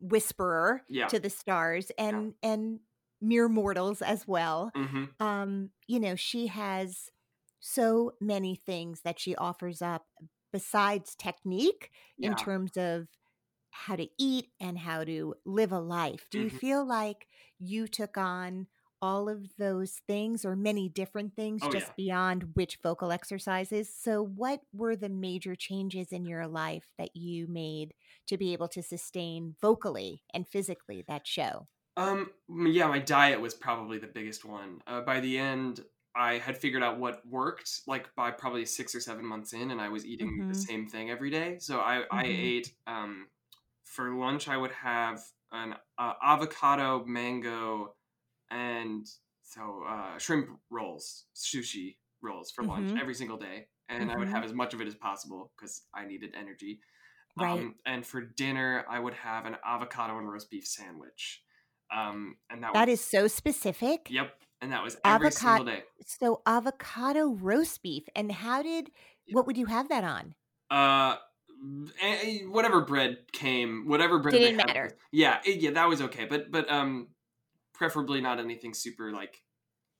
whisperer 0.00 0.82
Yeah. 0.88 1.06
to 1.08 1.18
the 1.20 1.30
stars 1.30 1.90
and 1.98 2.34
and 2.42 2.80
mere 3.20 3.48
mortals 3.48 4.02
as 4.02 4.26
well. 4.28 4.72
hmm 4.74 5.04
um, 5.20 5.70
you 5.86 6.00
know, 6.00 6.16
she 6.16 6.48
has 6.48 7.10
so 7.60 8.12
many 8.20 8.56
things 8.56 9.02
that 9.02 9.18
she 9.20 9.36
offers 9.36 9.80
up 9.80 10.04
besides 10.52 11.14
technique 11.14 11.90
in 12.20 12.34
terms 12.36 12.76
of 12.76 13.08
how 13.70 13.96
to 13.96 14.08
eat 14.18 14.50
and 14.60 14.78
how 14.78 15.04
to 15.04 15.34
live 15.46 15.72
a 15.72 15.78
life. 15.80 16.28
Do 16.30 16.40
you 16.40 16.50
Mhm. 16.50 16.58
feel 16.58 16.84
like 16.84 17.28
you 17.58 17.88
took 17.88 18.18
on 18.18 18.66
all 19.04 19.28
of 19.28 19.56
those 19.58 20.00
things 20.08 20.44
or 20.44 20.56
many 20.56 20.88
different 20.88 21.34
things 21.36 21.66
Oh, 21.66 21.72
just 21.72 21.90
yeah. 21.90 21.94
beyond 21.96 22.54
which 22.54 22.78
vocal 22.82 23.12
exercises? 23.12 23.94
So, 23.94 24.22
what 24.24 24.60
were 24.72 24.96
the 24.96 25.08
major 25.10 25.54
changes 25.56 26.12
in 26.12 26.24
your 26.26 26.46
life 26.46 26.92
that 26.98 27.16
you 27.16 27.46
made 27.48 27.94
to 28.28 28.36
be 28.38 28.52
able 28.52 28.68
to 28.68 28.82
sustain 28.82 29.56
vocally 29.60 30.22
and 30.32 30.48
physically 30.48 31.04
that 31.08 31.26
show? 31.26 31.68
Um. 31.96 32.32
Yeah, 32.48 32.88
my 32.88 32.98
diet 32.98 33.40
was 33.40 33.54
probably 33.54 33.98
the 33.98 34.06
biggest 34.08 34.44
one. 34.44 34.82
Uh, 34.86 35.00
by 35.02 35.20
the 35.20 35.38
end, 35.38 35.84
I 36.14 36.38
had 36.38 36.58
figured 36.58 36.82
out 36.82 36.98
what 36.98 37.24
worked. 37.26 37.82
Like 37.86 38.14
by 38.16 38.30
probably 38.32 38.66
six 38.66 38.94
or 38.94 39.00
seven 39.00 39.24
months 39.24 39.52
in, 39.52 39.70
and 39.70 39.80
I 39.80 39.88
was 39.88 40.04
eating 40.06 40.44
the 40.48 40.54
Mhm. 40.54 40.68
same 40.68 40.88
thing 40.88 41.10
every 41.10 41.30
day. 41.30 41.58
So 41.60 41.80
I 41.80 42.02
I 42.10 42.24
Mhm. 42.24 42.54
ate 42.54 42.74
um 42.86 43.28
for 43.84 44.14
lunch 44.16 44.48
I 44.48 44.56
would 44.56 44.72
have 44.72 45.22
an 45.52 45.76
uh, 45.98 46.14
avocado, 46.22 47.04
mango, 47.04 47.96
and 48.54 49.06
so 49.42 49.82
uh, 49.88 50.16
shrimp 50.18 50.48
rolls, 50.70 51.26
sushi 51.34 51.96
rolls 52.22 52.50
for 52.50 52.64
lunch 52.64 52.90
Mhm. 52.92 53.00
every 53.00 53.14
single 53.14 53.36
day, 53.36 53.66
and 53.88 54.10
I 54.10 54.16
would 54.16 54.28
Mhm. 54.28 54.32
have 54.32 54.44
as 54.44 54.52
much 54.52 54.72
of 54.74 54.80
it 54.80 54.86
as 54.88 54.94
possible 54.94 55.52
because 55.56 55.82
I 55.92 56.06
needed 56.06 56.34
energy. 56.34 56.80
Right. 57.36 57.50
Um, 57.50 57.74
and 57.84 58.06
for 58.06 58.20
dinner, 58.20 58.84
I 58.88 58.98
would 59.00 59.14
have 59.14 59.44
an 59.44 59.56
avocado 59.64 60.16
and 60.18 60.30
roast 60.30 60.50
beef 60.50 60.66
sandwich. 60.66 61.42
Um, 61.90 62.38
and 62.48 62.62
that, 62.62 62.72
That 62.74 62.88
was, 62.88 63.00
is 63.00 63.04
so 63.06 63.26
specific. 63.28 64.08
Yep. 64.08 64.40
And 64.60 64.72
that 64.72 64.82
was 64.82 64.96
every 65.04 65.30
single 65.32 65.56
Avocado- 65.66 65.80
day. 65.80 65.84
So 66.06 66.42
avocado 66.46 67.28
roast 67.34 67.82
beef. 67.82 68.04
And 68.16 68.30
how 68.32 68.62
did 68.62 68.90
what 69.32 69.46
would 69.46 69.56
you 69.58 69.66
have 69.66 69.88
that 69.88 70.04
on? 70.04 70.34
Uh, 70.70 71.16
eh, 72.00 72.18
eh, 72.22 72.38
whatever 72.46 72.80
bread 72.82 73.30
came, 73.32 73.86
whatever 73.88 74.18
bread 74.20 74.32
Didn't 74.32 74.58
had 74.60 74.66
matter. 74.68 74.84
was- 74.84 74.94
Yeah, 75.12 75.40
it, 75.44 75.60
yeah, 75.60 75.70
that 75.72 75.88
was 75.88 76.00
okay. 76.02 76.24
But 76.24 76.50
but 76.50 76.70
um, 76.70 77.08
preferably 77.74 78.20
not 78.20 78.38
anything 78.38 78.72
super 78.74 79.12
like. 79.12 79.42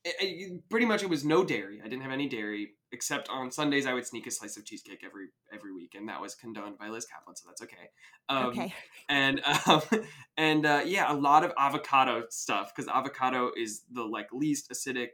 eh, 0.04 0.10
eh, 0.20 0.48
pretty 0.70 0.86
much, 0.86 1.02
it 1.02 1.08
was 1.10 1.24
no 1.24 1.44
dairy. 1.44 1.80
I 1.80 1.88
didn't 1.88 2.02
have 2.02 2.12
any 2.12 2.28
dairy 2.28 2.70
except 2.92 3.28
on 3.28 3.50
Sundays. 3.50 3.86
I 3.86 3.92
would 3.92 4.06
sneak 4.06 4.26
a 4.26 4.30
slice 4.30 4.56
of 4.56 4.64
cheesecake 4.64 5.02
every 5.04 5.26
every 5.52 5.74
week, 5.74 5.94
and 5.94 6.08
that 6.08 6.20
was 6.20 6.34
condoned 6.34 6.78
by 6.78 6.88
Liz 6.88 7.06
Kaplan, 7.06 7.36
so 7.36 7.48
that's 7.48 7.62
okay. 7.62 7.90
Um, 8.28 8.46
okay. 8.46 8.74
and 9.08 9.42
um, 9.66 9.82
and 10.36 10.64
uh, 10.64 10.82
yeah, 10.84 11.12
a 11.12 11.16
lot 11.16 11.44
of 11.44 11.52
avocado 11.58 12.24
stuff 12.30 12.72
because 12.74 12.88
avocado 12.88 13.50
is 13.56 13.82
the 13.90 14.02
like 14.02 14.28
least 14.32 14.70
acidic 14.70 15.08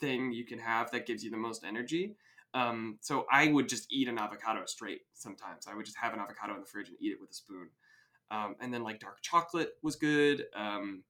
thing 0.00 0.32
you 0.32 0.44
can 0.44 0.58
have 0.58 0.90
that 0.90 1.06
gives 1.06 1.22
you 1.22 1.30
the 1.30 1.36
most 1.36 1.64
energy. 1.64 2.16
Um, 2.54 2.98
so 3.02 3.26
I 3.30 3.48
would 3.48 3.68
just 3.68 3.92
eat 3.92 4.08
an 4.08 4.18
avocado 4.18 4.62
straight. 4.66 5.00
Sometimes 5.12 5.66
I 5.70 5.74
would 5.74 5.84
just 5.84 5.98
have 5.98 6.14
an 6.14 6.20
avocado 6.20 6.54
in 6.54 6.60
the 6.60 6.66
fridge 6.66 6.88
and 6.88 6.96
eat 7.00 7.12
it 7.12 7.20
with 7.20 7.30
a 7.30 7.34
spoon. 7.34 7.68
Um, 8.30 8.56
and 8.60 8.72
then 8.72 8.82
like 8.82 9.00
dark 9.00 9.18
chocolate 9.22 9.72
was 9.82 9.96
good. 9.96 10.44
Um, 10.54 11.02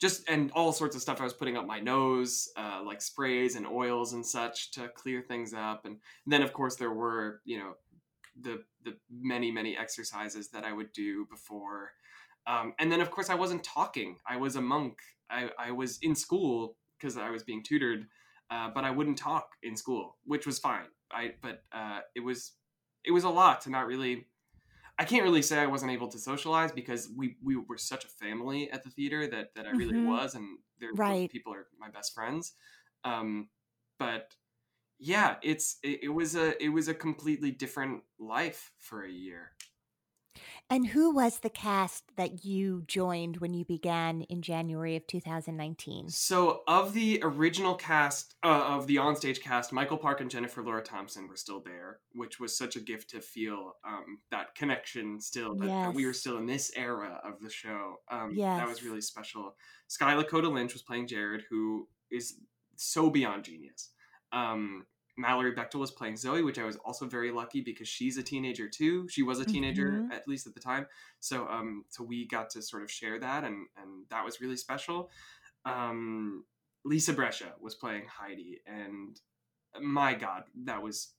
just 0.00 0.28
and 0.28 0.50
all 0.52 0.72
sorts 0.72 0.96
of 0.96 1.02
stuff 1.02 1.20
I 1.20 1.24
was 1.24 1.32
putting 1.32 1.56
up 1.56 1.66
my 1.66 1.80
nose, 1.80 2.48
uh, 2.56 2.82
like 2.84 3.00
sprays 3.00 3.56
and 3.56 3.66
oils 3.66 4.12
and 4.12 4.24
such 4.24 4.72
to 4.72 4.88
clear 4.88 5.22
things 5.22 5.54
up. 5.54 5.84
And 5.84 5.98
then 6.26 6.42
of 6.42 6.52
course 6.52 6.76
there 6.76 6.92
were 6.92 7.40
you 7.44 7.58
know 7.58 7.74
the 8.40 8.64
the 8.84 8.96
many 9.10 9.50
many 9.50 9.76
exercises 9.76 10.50
that 10.50 10.64
I 10.64 10.72
would 10.72 10.92
do 10.92 11.26
before. 11.30 11.92
Um, 12.46 12.74
and 12.78 12.90
then 12.90 13.00
of 13.00 13.10
course 13.10 13.30
I 13.30 13.34
wasn't 13.34 13.64
talking. 13.64 14.16
I 14.28 14.36
was 14.36 14.56
a 14.56 14.60
monk. 14.60 14.98
I, 15.30 15.50
I 15.58 15.70
was 15.70 15.98
in 16.02 16.14
school 16.14 16.76
because 16.98 17.16
I 17.16 17.30
was 17.30 17.42
being 17.42 17.62
tutored, 17.62 18.06
uh, 18.50 18.70
but 18.74 18.84
I 18.84 18.90
wouldn't 18.90 19.18
talk 19.18 19.48
in 19.62 19.76
school, 19.76 20.18
which 20.24 20.46
was 20.46 20.58
fine. 20.58 20.86
I 21.12 21.32
but 21.40 21.62
uh, 21.72 22.00
it 22.14 22.20
was 22.20 22.52
it 23.04 23.12
was 23.12 23.24
a 23.24 23.30
lot 23.30 23.62
to 23.62 23.70
not 23.70 23.86
really. 23.86 24.26
I 24.98 25.04
can't 25.04 25.24
really 25.24 25.42
say 25.42 25.58
I 25.58 25.66
wasn't 25.66 25.92
able 25.92 26.08
to 26.08 26.18
socialize 26.18 26.72
because 26.72 27.10
we 27.16 27.36
we 27.42 27.56
were 27.56 27.78
such 27.78 28.04
a 28.04 28.08
family 28.08 28.70
at 28.70 28.82
the 28.84 28.90
theater 28.90 29.26
that 29.28 29.54
that 29.54 29.66
I 29.66 29.70
really 29.72 29.94
Mhm. 29.94 30.04
was, 30.04 30.34
and 30.34 30.58
they're 30.78 30.94
those 31.06 31.20
Right. 31.20 31.32
people 31.32 31.52
are 31.54 31.68
my 31.78 31.90
best 31.90 32.14
friends. 32.14 32.54
Um, 33.04 33.50
but 33.98 34.36
yeah, 34.98 35.38
it's 35.42 35.78
it, 35.82 36.04
it 36.04 36.08
was 36.10 36.36
a 36.36 36.62
it 36.62 36.70
was 36.70 36.88
a 36.88 36.94
completely 36.94 37.50
different 37.52 38.04
life 38.18 38.72
for 38.78 39.04
a 39.04 39.10
year. 39.10 39.52
And 40.70 40.86
who 40.86 41.14
was 41.14 41.40
the 41.40 41.50
cast 41.50 42.04
that 42.16 42.44
you 42.44 42.84
joined 42.86 43.36
when 43.36 43.52
you 43.52 43.66
began 43.66 44.22
in 44.22 44.40
January 44.40 44.96
of 44.96 45.06
2019? 45.06 46.08
So, 46.08 46.62
of 46.66 46.94
the 46.94 47.20
original 47.22 47.74
cast, 47.74 48.34
uh, 48.42 48.64
of 48.68 48.86
the 48.86 48.96
onstage 48.96 49.42
cast, 49.42 49.72
Michael 49.72 49.98
Park 49.98 50.20
and 50.22 50.30
Jennifer 50.30 50.62
Laura 50.62 50.82
Thompson 50.82 51.28
were 51.28 51.36
still 51.36 51.60
there, 51.60 52.00
which 52.12 52.40
was 52.40 52.56
such 52.56 52.76
a 52.76 52.80
gift 52.80 53.10
to 53.10 53.20
feel 53.20 53.76
um, 53.86 54.20
that 54.30 54.54
connection 54.54 55.20
still, 55.20 55.54
that, 55.56 55.66
that 55.66 55.94
we 55.94 56.06
were 56.06 56.14
still 56.14 56.38
in 56.38 56.46
this 56.46 56.72
era 56.74 57.20
of 57.22 57.40
the 57.40 57.50
show. 57.50 57.96
Um, 58.10 58.32
That 58.56 58.68
was 58.68 58.82
really 58.82 59.02
special. 59.02 59.54
Sky 59.88 60.14
Lakota 60.14 60.50
Lynch 60.50 60.72
was 60.72 60.82
playing 60.82 61.08
Jared, 61.08 61.44
who 61.50 61.88
is 62.10 62.38
so 62.76 63.10
beyond 63.10 63.44
genius. 63.44 63.90
Um, 64.32 64.86
Mallory 65.16 65.52
Bechtel 65.54 65.76
was 65.80 65.90
playing 65.90 66.16
Zoe, 66.16 66.42
which 66.42 66.58
I 66.58 66.64
was 66.64 66.76
also 66.76 67.06
very 67.06 67.30
lucky 67.30 67.60
because 67.60 67.88
she's 67.88 68.16
a 68.16 68.22
teenager 68.22 68.68
too. 68.68 69.08
She 69.08 69.22
was 69.22 69.38
a 69.38 69.44
teenager 69.44 69.90
Mhm. 69.92 70.12
at 70.12 70.26
least 70.26 70.46
at 70.46 70.54
the 70.54 70.60
time, 70.60 70.86
so 71.20 71.48
um, 71.48 71.84
so 71.88 72.02
we 72.02 72.26
got 72.26 72.50
to 72.50 72.62
sort 72.62 72.82
of 72.82 72.90
share 72.90 73.18
that, 73.20 73.44
and 73.44 73.68
and 73.76 74.08
that 74.08 74.24
was 74.24 74.40
really 74.40 74.56
special. 74.56 75.10
Um, 75.64 76.44
Lisa 76.84 77.12
Brescia 77.12 77.54
was 77.60 77.74
playing 77.74 78.06
Heidi, 78.06 78.60
and 78.66 79.20
my 79.80 80.14
God, 80.14 80.44
that 80.64 80.82
was 80.82 81.14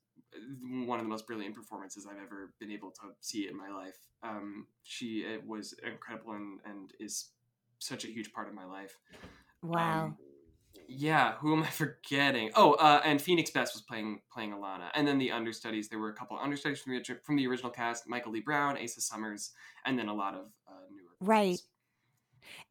one 0.61 0.99
of 0.99 1.05
the 1.05 1.09
most 1.09 1.25
brilliant 1.27 1.55
performances 1.55 2.05
I've 2.05 2.21
ever 2.21 2.53
been 2.59 2.71
able 2.71 2.91
to 2.91 3.15
see 3.21 3.47
in 3.47 3.55
my 3.57 3.69
life. 3.69 3.97
Um, 4.23 4.67
she 4.83 5.23
it 5.23 5.45
was 5.45 5.73
incredible 5.83 6.33
and 6.33 6.59
and 6.65 6.93
is 6.99 7.31
such 7.79 8.03
a 8.05 8.07
huge 8.07 8.31
part 8.33 8.47
of 8.47 8.53
my 8.53 8.65
life. 8.65 8.97
Wow. 9.61 10.05
Um, 10.05 10.17
yeah, 10.87 11.33
who 11.35 11.53
am 11.53 11.63
I 11.63 11.67
forgetting? 11.71 12.51
Oh, 12.55 12.73
uh, 12.73 13.01
and 13.03 13.21
Phoenix 13.21 13.51
Best 13.51 13.73
was 13.73 13.81
playing 13.81 14.21
playing 14.31 14.51
Alana, 14.51 14.89
and 14.93 15.07
then 15.07 15.17
the 15.17 15.31
understudies. 15.31 15.89
There 15.89 15.99
were 15.99 16.09
a 16.09 16.15
couple 16.15 16.37
of 16.37 16.43
understudies 16.43 16.81
from 16.81 16.93
the 16.93 17.19
from 17.23 17.35
the 17.35 17.47
original 17.47 17.71
cast: 17.71 18.07
Michael 18.07 18.31
Lee 18.31 18.41
Brown, 18.41 18.77
Asa 18.77 19.01
Somers, 19.01 19.51
and 19.85 19.97
then 19.97 20.07
a 20.09 20.13
lot 20.13 20.35
of 20.35 20.45
uh, 20.67 20.73
newer. 20.91 21.15
Right. 21.19 21.59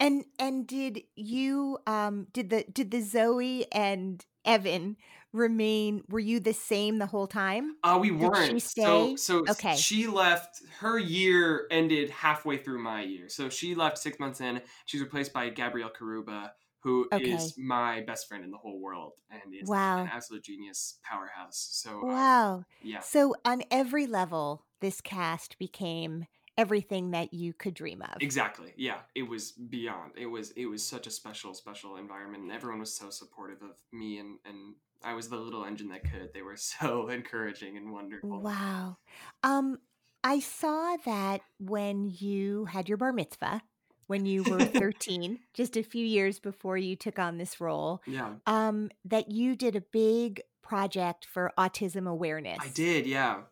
And 0.00 0.24
and 0.38 0.66
did 0.66 1.02
you 1.16 1.78
um 1.86 2.26
did 2.32 2.50
the 2.50 2.64
did 2.72 2.90
the 2.90 3.00
Zoe 3.00 3.66
and 3.72 4.24
Evan 4.44 4.96
remain 5.32 6.02
were 6.08 6.20
you 6.20 6.40
the 6.40 6.52
same 6.52 6.98
the 6.98 7.06
whole 7.06 7.26
time? 7.26 7.76
Uh, 7.82 7.98
we 8.00 8.10
weren't. 8.10 8.50
she 8.52 8.60
So 8.60 9.16
so 9.16 9.44
Okay. 9.48 9.76
she 9.76 10.06
left. 10.06 10.62
Her 10.78 10.98
year 10.98 11.66
ended 11.70 12.10
halfway 12.10 12.56
through 12.56 12.82
my 12.82 13.02
year. 13.02 13.28
So 13.28 13.48
she 13.48 13.74
left 13.74 13.98
six 13.98 14.18
months 14.18 14.40
in. 14.40 14.62
She's 14.86 15.00
replaced 15.00 15.32
by 15.32 15.48
Gabrielle 15.50 15.90
Carrubba, 15.90 16.52
who 16.84 17.10
is 17.16 17.54
Okay. 17.54 17.54
my 17.58 18.02
best 18.02 18.28
friend 18.28 18.44
in 18.44 18.50
the 18.52 18.58
whole 18.58 18.78
world 18.80 19.14
and 19.30 19.54
is 19.54 19.68
Wow. 19.68 20.04
an 20.04 20.10
absolute 20.12 20.44
genius 20.44 21.00
powerhouse. 21.02 21.68
So 21.72 22.02
uh, 22.02 22.04
Wow. 22.08 22.64
yeah. 22.82 23.00
So 23.00 23.34
on 23.44 23.62
every 23.70 24.06
level 24.06 24.66
this 24.80 25.00
cast 25.00 25.58
became 25.58 26.26
everything 26.56 27.10
that 27.12 27.32
you 27.34 27.52
could 27.54 27.74
dream 27.74 28.02
of. 28.02 28.22
Exactly. 28.22 28.72
Yeah, 28.76 29.00
it 29.14 29.24
was 29.24 29.52
beyond. 29.52 30.12
It 30.16 30.26
was 30.26 30.52
it 30.52 30.66
was 30.66 30.86
such 30.86 31.06
a 31.06 31.10
special 31.10 31.52
special 31.54 31.96
environment 31.96 32.44
and 32.44 32.52
everyone 32.52 32.78
was 32.80 32.94
so 32.96 33.10
supportive 33.10 33.62
of 33.62 33.76
me 33.92 34.18
and 34.18 34.38
and 34.44 34.76
I 35.02 35.14
was 35.14 35.28
the 35.28 35.36
little 35.36 35.64
engine 35.64 35.88
that 35.88 36.04
could. 36.10 36.32
They 36.32 36.42
were 36.42 36.56
so 36.80 37.08
encouraging 37.08 37.76
and 37.76 37.92
wonderful. 37.92 38.42
Wow. 38.42 38.96
Um 39.42 39.78
I 40.22 40.40
saw 40.40 40.96
that 41.04 41.42
when 41.58 42.06
you 42.06 42.64
had 42.64 42.88
your 42.88 42.96
bar 42.96 43.12
mitzvah 43.12 43.62
when 44.06 44.26
you 44.26 44.42
were 44.44 44.64
13, 44.66 45.38
just 45.54 45.76
a 45.76 45.82
few 45.82 46.04
years 46.04 46.38
before 46.38 46.76
you 46.76 46.96
took 46.96 47.18
on 47.18 47.38
this 47.38 47.60
role, 47.60 48.02
Yeah. 48.06 48.34
um 48.46 48.90
that 49.04 49.30
you 49.30 49.56
did 49.56 49.76
a 49.76 49.80
big 49.80 50.42
project 50.62 51.26
for 51.26 51.52
autism 51.58 52.08
awareness. 52.08 52.58
I 52.60 52.68
did, 52.68 53.06
yeah. 53.06 53.42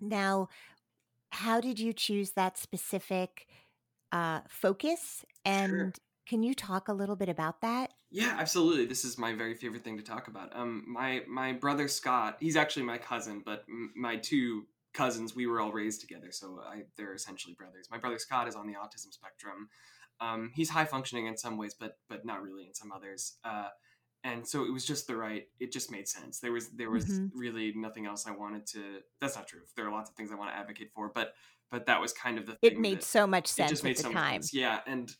Now, 0.00 0.48
how 1.30 1.60
did 1.60 1.78
you 1.80 1.92
choose 1.92 2.32
that 2.32 2.58
specific 2.58 3.46
uh, 4.10 4.40
focus? 4.48 5.24
And 5.44 5.96
can 6.26 6.42
you 6.42 6.54
talk 6.54 6.88
a 6.88 6.92
little 6.92 7.16
bit 7.16 7.28
about 7.30 7.62
that? 7.62 7.92
Yeah, 8.10 8.36
absolutely. 8.38 8.84
This 8.84 9.04
is 9.06 9.16
my 9.16 9.32
very 9.32 9.54
favorite 9.54 9.82
thing 9.82 9.96
to 9.96 10.02
talk 10.02 10.28
about. 10.28 10.54
Um, 10.54 10.84
my 10.86 11.22
my 11.26 11.52
brother 11.54 11.88
Scott, 11.88 12.36
he's 12.40 12.56
actually 12.56 12.82
my 12.84 12.98
cousin, 12.98 13.42
but 13.44 13.64
m- 13.68 13.92
my 13.96 14.16
two 14.16 14.66
cousins, 14.92 15.34
we 15.34 15.46
were 15.46 15.60
all 15.60 15.72
raised 15.72 16.00
together, 16.00 16.30
so 16.30 16.60
I, 16.66 16.82
they're 16.96 17.14
essentially 17.14 17.54
brothers. 17.54 17.88
My 17.90 17.98
brother 17.98 18.18
Scott 18.18 18.48
is 18.48 18.54
on 18.54 18.66
the 18.66 18.74
autism 18.74 19.12
spectrum. 19.12 19.68
Um, 20.20 20.50
he's 20.54 20.70
high 20.70 20.84
functioning 20.84 21.26
in 21.26 21.36
some 21.36 21.56
ways, 21.56 21.74
but 21.78 21.98
but 22.08 22.24
not 22.24 22.42
really 22.42 22.66
in 22.66 22.74
some 22.74 22.92
others. 22.92 23.38
Uh, 23.44 23.68
and 24.24 24.46
so 24.46 24.64
it 24.64 24.72
was 24.72 24.84
just 24.86 25.06
the 25.08 25.16
right. 25.16 25.48
It 25.58 25.72
just 25.72 25.90
made 25.90 26.06
sense. 26.06 26.38
There 26.38 26.52
was 26.52 26.68
there 26.70 26.90
was 26.90 27.06
Mhm. 27.06 27.30
really 27.34 27.72
nothing 27.74 28.06
else 28.06 28.26
I 28.26 28.30
wanted 28.30 28.66
to. 28.68 29.00
That's 29.20 29.34
not 29.34 29.48
true. 29.48 29.62
There 29.74 29.86
are 29.86 29.90
lots 29.90 30.10
of 30.10 30.16
things 30.16 30.30
I 30.30 30.36
want 30.36 30.50
to 30.50 30.56
advocate 30.56 30.92
for, 30.94 31.08
but 31.12 31.34
but 31.70 31.86
that 31.86 32.00
was 32.00 32.12
kind 32.12 32.38
of 32.38 32.46
the 32.46 32.56
It 32.62 32.78
made 32.78 33.02
so 33.02 33.26
much 33.26 33.48
sense. 33.48 33.70
it 33.70 33.72
just 33.72 33.82
at 33.82 33.88
made 33.88 33.96
the 33.96 34.02
so 34.02 34.08
much 34.12 34.22
time. 34.22 34.42
sense. 34.42 34.54
Yeah, 34.54 34.80
and 34.86 35.10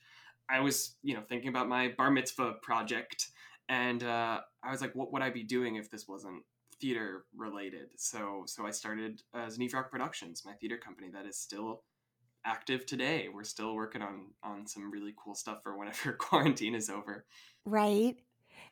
I 0.48 0.60
was, 0.60 0.96
you 1.02 1.14
know, 1.14 1.22
thinking 1.22 1.48
about 1.48 1.66
my 1.68 1.94
bar 1.96 2.10
mitzvah 2.10 2.58
project, 2.62 3.28
and 3.68 4.02
uh, 4.04 4.40
I 4.62 4.70
was 4.70 4.80
like, 4.82 4.94
what 4.94 5.12
would 5.12 5.22
I 5.22 5.30
be 5.30 5.42
doing 5.44 5.76
if 5.76 5.90
this 5.90 6.06
wasn't 6.06 6.44
theater 6.82 7.24
related? 7.34 7.88
So, 7.96 8.42
so 8.46 8.66
I 8.66 8.72
started 8.72 9.22
uh, 9.32 9.46
Zneefrock 9.46 9.90
Productions, 9.90 10.42
my 10.44 10.52
theater 10.54 10.76
company 10.76 11.08
that 11.14 11.24
is 11.24 11.38
still 11.38 11.84
active 12.44 12.84
today. 12.84 13.28
We're 13.32 13.44
still 13.44 13.74
working 13.74 14.02
on 14.02 14.32
on 14.42 14.66
some 14.66 14.90
really 14.90 15.14
cool 15.16 15.34
stuff 15.34 15.62
for 15.62 15.78
whenever 15.78 16.12
quarantine 16.18 16.74
is 16.74 16.90
over. 16.90 17.24
Right. 17.64 18.16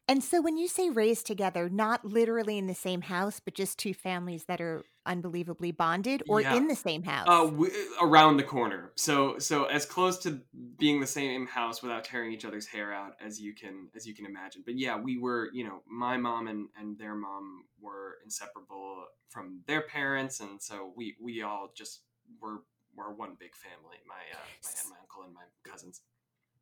And 0.09 0.25
so 0.25 0.41
when 0.43 0.57
you 0.57 0.67
say 0.67 0.91
raised 0.91 1.27
together, 1.27 1.69
not 1.69 2.05
literally 2.05 2.59
in 2.59 2.67
the 2.67 2.75
same 2.75 3.03
house, 3.03 3.41
but 3.41 3.55
just 3.55 3.79
two 3.79 3.95
families 3.95 4.45
that 4.47 4.61
are 4.61 4.83
unbelievably 5.07 5.71
bonded 5.73 6.23
or 6.29 6.41
Yeah. 6.41 6.57
in 6.57 6.67
the 6.67 6.75
same 6.75 7.05
house. 7.05 7.29
Uh, 7.29 7.45
w- 7.47 7.73
around 8.01 8.37
the 8.37 8.43
corner. 8.43 8.93
So, 8.97 9.39
so 9.39 9.65
as 9.65 9.87
close 9.87 10.19
to 10.19 10.41
being 10.79 11.01
the 11.01 11.07
same 11.07 11.47
house 11.47 11.81
without 11.81 12.05
tearing 12.05 12.33
each 12.33 12.45
other's 12.45 12.67
hair 12.67 12.93
out 12.93 13.15
as 13.25 13.41
you 13.41 13.55
can 13.55 13.89
as 13.95 14.07
you 14.07 14.15
can 14.15 14.27
imagine. 14.27 14.63
But 14.65 14.77
yeah, 14.77 14.99
we 14.99 15.17
were, 15.17 15.51
you 15.53 15.65
know, 15.65 15.83
my 15.87 16.17
mom 16.17 16.49
and 16.49 16.69
and 16.79 16.99
their 16.99 17.15
mom 17.15 17.65
were 17.81 18.19
inseparable 18.25 19.07
from 19.29 19.61
their 19.67 19.83
parents, 19.83 20.41
and 20.41 20.61
so 20.61 20.93
we 20.97 21.17
we 21.21 21.43
all 21.43 21.71
just 21.75 22.01
were 22.41 22.63
were 22.97 23.13
one 23.15 23.37
big 23.39 23.55
family. 23.55 23.97
My 24.07 24.15
uh, 24.15 24.45
my 24.65 24.71
aunt, 24.71 24.91
my 24.91 24.97
uncle, 25.01 25.23
and 25.23 25.33
my 25.35 25.45
cousins. 25.65 26.01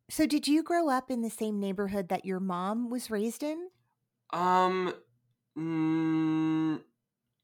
So 0.09 0.25
did 0.25 0.47
you 0.47 0.63
grow 0.63 0.89
up 0.89 1.11
in 1.11 1.21
the 1.21 1.29
same 1.29 1.59
neighborhood 1.59 2.09
that 2.09 2.25
your 2.25 2.39
mom 2.39 2.89
was 2.89 3.09
raised 3.09 3.43
in? 3.43 3.69
Um. 4.31 4.93
Mm, 5.57 6.81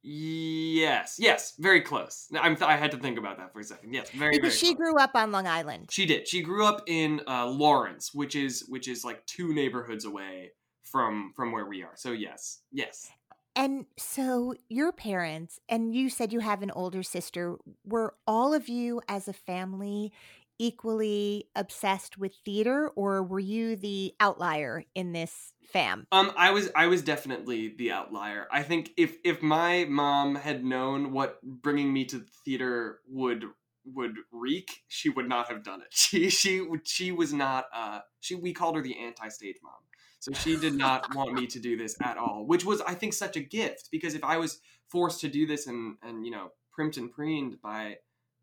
yes. 0.04 1.18
Yes. 1.20 1.54
Very 1.60 1.82
close. 1.82 2.28
I'm. 2.40 2.58
I 2.62 2.76
had 2.76 2.92
to 2.92 2.98
think 2.98 3.18
about 3.18 3.38
that 3.38 3.54
for 3.54 3.60
a 3.60 3.64
second. 3.64 3.94
Yes. 3.94 4.10
Very. 4.12 4.32
Because 4.32 4.60
very 4.60 4.70
she 4.72 4.76
close. 4.76 4.92
grew 4.92 5.00
up 5.00 5.12
on 5.16 5.32
Long 5.32 5.48
Island. 5.48 5.90
She 5.92 6.06
did. 6.06 6.28
She 6.28 6.42
grew 6.42 6.66
up 6.66 6.84
in 6.88 7.22
uh, 7.28 7.48
Lawrence, 7.48 8.14
which 8.14 8.36
is 8.36 8.66
which 8.68 8.88
is 8.88 9.04
like 9.04 9.26
two 9.26 9.54
neighborhoods 9.54 10.06
away 10.06 10.52
from 10.84 11.34
from 11.36 11.52
where 11.52 11.66
we 11.66 11.84
are. 11.84 11.94
So 11.96 12.12
yes, 12.12 12.62
yes. 12.72 13.10
And 13.58 13.86
so 13.98 14.54
your 14.68 14.92
parents, 14.92 15.60
and 15.70 15.96
you 15.96 16.10
said 16.10 16.34
you 16.34 16.42
have 16.42 16.62
an 16.62 16.72
older 16.72 17.04
sister, 17.04 17.56
were 17.86 18.14
all 18.28 18.54
of 18.54 18.68
you 18.68 19.02
as 19.08 19.30
a 19.30 19.34
family 19.34 20.12
equally 20.60 21.50
obsessed 21.56 22.18
with 22.18 22.34
theater, 22.44 22.90
or 22.96 23.24
were 23.24 23.40
you 23.40 23.76
the 23.76 24.14
outlier 24.20 24.84
in 24.94 25.12
this 25.12 25.54
fam? 25.64 26.08
Um, 26.12 26.32
I 26.38 26.52
was 26.52 26.70
I 26.76 26.88
was 26.88 27.02
definitely 27.02 27.76
the 27.78 27.92
outlier. 27.92 28.48
I 28.52 28.64
think 28.64 28.92
if 28.98 29.18
if 29.24 29.42
my 29.42 29.86
mom 29.86 30.36
had 30.36 30.64
known 30.64 31.12
what 31.12 31.42
bringing 31.44 31.92
me 31.92 32.06
to 32.06 32.26
theater 32.44 33.00
would 33.08 33.46
would 33.86 34.16
wreak, 34.32 34.84
she 34.88 35.10
would 35.10 35.30
not 35.30 35.50
have 35.50 35.64
done 35.64 35.82
it. 35.82 35.88
She 35.92 36.30
she 36.30 36.66
she 36.84 37.12
was 37.12 37.34
not. 37.34 37.66
Uh, 37.74 38.00
she 38.20 38.36
we 38.36 38.54
called 38.54 38.76
her 38.76 38.82
the 38.82 38.98
anti-stage 38.98 39.58
mom. 39.64 39.74
So 40.20 40.34
she 40.34 40.58
did 40.58 40.74
not 40.74 41.06
want 41.16 41.34
me 41.34 41.46
to 41.48 41.60
do 41.60 41.78
this 41.78 41.96
at 42.02 42.18
all, 42.18 42.46
which 42.46 42.66
was 42.66 42.82
I 42.82 42.96
think 42.96 43.14
such 43.14 43.36
a 43.36 43.42
gift 43.42 43.90
because 43.92 44.16
if 44.16 44.24
I 44.24 44.38
was 44.38 44.60
forced 44.88 45.22
to 45.22 45.28
do 45.28 45.46
this 45.46 45.68
and 45.68 45.98
and 46.02 46.26
you 46.26 46.32
know 46.32 46.52
primped 46.78 46.98
and 46.98 47.12
preened 47.12 47.62
by 47.62 47.98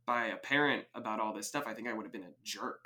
by 0.07 0.27
a 0.27 0.37
parent 0.37 0.85
about 0.95 1.21
all 1.21 1.33
this 1.33 1.47
stuff, 1.49 1.65
I 1.67 1.75
think 1.75 1.89
I 1.89 1.93
would 1.93 2.05
have 2.05 2.13
been 2.13 2.25
a 2.25 2.35
jerk. 2.45 2.85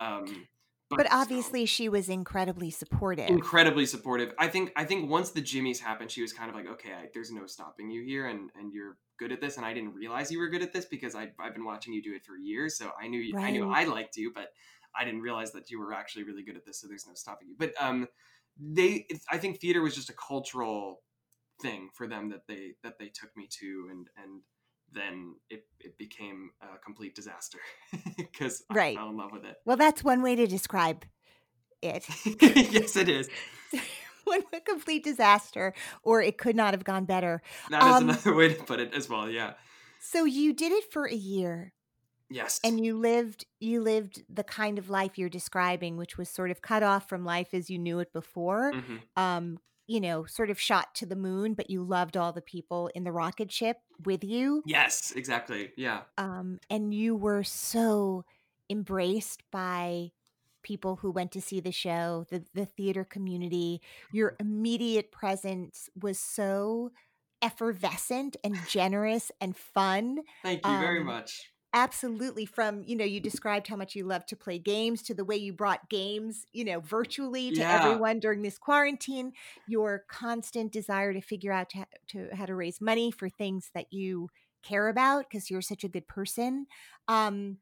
Um, 0.00 0.46
But 0.88 1.06
so- 1.08 1.16
obviously, 1.16 1.66
she 1.66 1.88
was 1.88 2.08
incredibly 2.08 2.70
supportive. 2.70 3.28
incredibly 3.28 3.86
supportive. 3.86 4.32
I 4.38 4.48
think 4.48 4.72
I 4.76 4.84
think 4.84 5.10
once 5.10 5.30
the 5.30 5.42
Jimmys 5.42 5.80
happened, 5.80 6.10
she 6.10 6.22
was 6.22 6.32
kind 6.32 6.48
of 6.48 6.54
like, 6.54 6.66
okay, 6.68 6.92
I, 6.92 7.08
there's 7.12 7.32
no 7.32 7.46
stopping 7.46 7.90
you 7.90 8.02
here, 8.04 8.26
and 8.26 8.50
and 8.54 8.72
you're 8.72 8.96
good 9.18 9.32
at 9.32 9.40
this. 9.40 9.56
And 9.56 9.66
I 9.66 9.74
didn't 9.74 9.94
realize 9.94 10.30
you 10.30 10.38
were 10.38 10.48
good 10.48 10.62
at 10.62 10.72
this 10.72 10.84
because 10.84 11.14
I 11.16 11.32
I've 11.40 11.54
been 11.54 11.64
watching 11.64 11.92
you 11.92 12.02
do 12.02 12.14
it 12.14 12.24
for 12.24 12.36
years, 12.36 12.76
so 12.78 12.92
I 13.00 13.08
knew 13.08 13.20
you, 13.20 13.36
I 13.36 13.50
knew 13.50 13.68
I 13.68 13.84
liked 13.84 14.16
you, 14.16 14.32
but 14.32 14.52
I 14.94 15.04
didn't 15.04 15.22
realize 15.22 15.52
that 15.52 15.70
you 15.70 15.78
were 15.80 15.92
actually 15.92 16.24
really 16.24 16.42
good 16.44 16.56
at 16.56 16.64
this. 16.64 16.80
So 16.80 16.86
there's 16.86 17.06
no 17.06 17.14
stopping 17.14 17.48
you. 17.48 17.56
But 17.58 17.72
um, 17.80 18.06
they 18.60 19.06
I 19.30 19.38
think 19.38 19.58
theater 19.60 19.82
was 19.82 19.94
just 19.94 20.08
a 20.10 20.14
cultural 20.14 21.02
thing 21.60 21.90
for 21.94 22.06
them 22.06 22.28
that 22.30 22.46
they 22.46 22.74
that 22.82 22.98
they 22.98 23.08
took 23.08 23.36
me 23.36 23.48
to, 23.58 23.88
and 23.90 24.08
and 24.22 24.42
then 24.92 25.36
it 25.50 25.66
it 25.80 25.98
became 25.98 26.50
a 26.62 26.78
complete 26.78 27.14
disaster 27.14 27.58
because 28.16 28.64
Right. 28.72 28.96
I 28.96 29.00
fell 29.00 29.10
in 29.10 29.16
love 29.16 29.32
with 29.32 29.44
it. 29.44 29.56
well, 29.64 29.76
that's 29.76 30.02
one 30.04 30.22
way 30.22 30.34
to 30.36 30.46
describe 30.46 31.04
it. 31.82 32.06
yes, 32.72 32.96
it 32.96 33.08
is. 33.08 33.28
one 34.24 34.42
complete 34.64 35.04
disaster, 35.04 35.74
or 36.02 36.22
it 36.22 36.38
could 36.38 36.56
not 36.56 36.74
have 36.74 36.84
gone 36.84 37.04
better. 37.04 37.42
That 37.70 37.82
is 37.82 37.96
Um, 37.96 38.10
another 38.10 38.34
way 38.34 38.54
to 38.54 38.62
put 38.64 38.80
it 38.80 38.94
as 38.94 39.08
well. 39.08 39.28
Yeah. 39.30 39.54
So 40.00 40.24
you 40.24 40.52
did 40.52 40.72
it 40.72 40.90
for 40.92 41.06
a 41.06 41.14
year. 41.14 41.72
Yes. 42.28 42.58
and 42.64 42.84
you 42.84 42.98
lived 42.98 43.46
you 43.60 43.80
lived 43.80 44.24
the 44.28 44.42
kind 44.42 44.80
of 44.80 44.90
life 44.90 45.16
you're 45.16 45.28
describing 45.28 45.96
which 45.96 46.18
was 46.18 46.28
sort 46.28 46.50
of 46.50 46.60
cut 46.60 46.82
off 46.82 47.08
from 47.08 47.24
life 47.24 47.54
as 47.54 47.70
you 47.70 47.78
knew 47.78 48.00
it 48.00 48.12
before 48.12 48.72
Mhm. 48.72 49.00
um 49.16 49.58
you 49.86 50.00
know 50.00 50.24
sort 50.24 50.50
of 50.50 50.60
shot 50.60 50.94
to 50.94 51.06
the 51.06 51.16
moon 51.16 51.54
but 51.54 51.70
you 51.70 51.82
loved 51.82 52.16
all 52.16 52.32
the 52.32 52.42
people 52.42 52.90
in 52.94 53.04
the 53.04 53.12
rocket 53.12 53.50
ship 53.52 53.78
with 54.04 54.24
you 54.24 54.62
Yes, 54.66 55.12
exactly. 55.12 55.72
Yeah. 55.76 56.02
um 56.18 56.58
and 56.70 56.92
you 56.94 57.14
were 57.16 57.44
so 57.44 58.24
embraced 58.70 59.42
by 59.52 60.10
people 60.62 60.96
who 60.96 61.10
went 61.12 61.30
to 61.32 61.40
see 61.40 61.60
the 61.60 61.70
show 61.72 62.26
the 62.30 62.44
the 62.54 62.66
theater 62.66 63.04
community 63.04 63.80
your 64.12 64.34
immediate 64.40 65.12
presence 65.12 65.88
was 66.00 66.18
so 66.18 66.90
effervescent 67.42 68.36
and 68.42 68.56
generous 68.68 69.30
and 69.40 69.56
fun 69.56 70.18
Thank 70.42 70.66
you 70.66 70.78
very 70.78 71.00
Um, 71.00 71.06
much. 71.06 71.52
Absolutely 71.72 72.46
from 72.46 72.82
you 72.84 72.96
know 72.96 73.04
you 73.04 73.20
described 73.20 73.66
how 73.68 73.76
much 73.76 73.94
you 73.94 74.04
love 74.04 74.24
to 74.24 74.36
play 74.36 74.58
games 74.58 75.02
to 75.02 75.12
the 75.14 75.24
way 75.24 75.36
you 75.36 75.52
brought 75.52 75.90
games 75.90 76.46
you 76.52 76.64
know 76.64 76.80
virtually 76.80 77.52
to 77.52 77.62
Yeah. 77.62 77.70
everyone 77.70 78.18
during 78.18 78.40
this 78.42 78.56
quarantine 78.56 79.32
your 79.66 80.04
constant 80.08 80.72
desire 80.72 81.12
to 81.12 81.20
figure 81.20 81.52
out 81.52 81.68
to, 81.68 81.86
to 82.06 82.28
how 82.34 82.46
to 82.46 82.54
raise 82.54 82.80
money 82.80 83.10
for 83.10 83.28
things 83.28 83.70
that 83.74 83.92
you 83.92 84.28
care 84.62 84.88
about 84.88 85.26
because 85.28 85.50
you're 85.50 85.60
such 85.60 85.84
a 85.84 85.88
good 85.88 86.08
person 86.08 86.66
um 87.08 87.58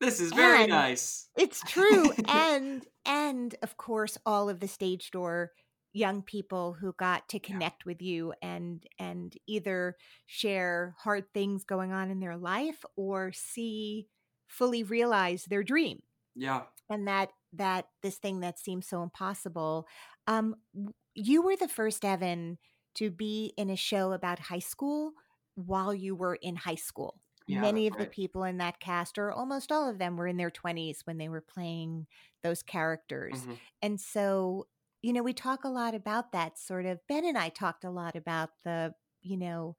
This 0.00 0.18
is 0.20 0.32
very 0.32 0.64
nice. 0.64 1.28
it's 1.36 1.62
true 1.62 2.12
and 2.26 2.86
and 3.04 3.54
of 3.62 3.76
course 3.76 4.18
all 4.26 4.48
of 4.48 4.60
the 4.60 4.68
stage 4.68 5.10
door 5.10 5.52
young 5.92 6.22
people 6.22 6.74
who 6.74 6.92
got 6.94 7.28
to 7.28 7.40
connect 7.40 7.84
with 7.84 8.00
you 8.02 8.32
and 8.42 8.86
and 8.98 9.36
either 9.46 9.96
share 10.26 10.94
hard 10.98 11.32
things 11.34 11.64
going 11.64 11.92
on 11.92 12.10
in 12.10 12.20
their 12.20 12.36
life 12.36 12.84
or 12.96 13.32
see 13.32 14.06
fully 14.48 14.82
realize 14.84 15.44
their 15.46 15.62
dream 15.64 16.00
Yeah. 16.34 16.66
and 16.88 17.06
that 17.08 17.30
that 17.52 17.86
this 18.02 18.16
thing 18.18 18.40
that 18.40 18.58
seems 18.58 18.86
so 18.88 19.02
impossible 19.02 19.86
um 20.26 20.54
you 21.14 21.42
were 21.42 21.56
the 21.56 21.68
first 21.68 22.04
evan 22.04 22.58
to 22.94 23.10
be 23.10 23.52
in 23.56 23.70
a 23.70 23.76
show 23.76 24.12
about 24.12 24.38
high 24.38 24.58
school 24.58 25.12
while 25.54 25.92
you 25.94 26.14
were 26.14 26.36
in 26.36 26.56
high 26.56 26.74
school 26.74 27.20
Yeah, 27.46 27.72
many 27.72 27.86
of 27.86 27.96
the 27.96 28.06
people 28.06 28.44
in 28.44 28.58
that 28.58 28.78
cast 28.80 29.18
or 29.18 29.32
almost 29.32 29.72
all 29.72 29.88
of 29.88 29.98
them 29.98 30.16
were 30.16 30.26
in 30.26 30.36
their 30.36 30.50
20s 30.50 31.02
when 31.04 31.18
they 31.18 31.28
were 31.28 31.40
playing 31.40 32.06
those 32.42 32.62
characters 32.62 33.46
Mhm. 33.46 33.60
and 33.82 34.00
so 34.00 34.66
you 35.02 35.12
know 35.12 35.22
we 35.22 35.32
talk 35.32 35.64
a 35.64 35.68
lot 35.68 35.94
about 35.94 36.32
that 36.32 36.58
sort 36.58 36.86
of 36.86 37.00
ben 37.08 37.24
and 37.24 37.38
i 37.38 37.48
talked 37.48 37.84
a 37.84 37.90
lot 37.90 38.16
about 38.16 38.50
the 38.64 38.94
you 39.22 39.36
know 39.36 39.76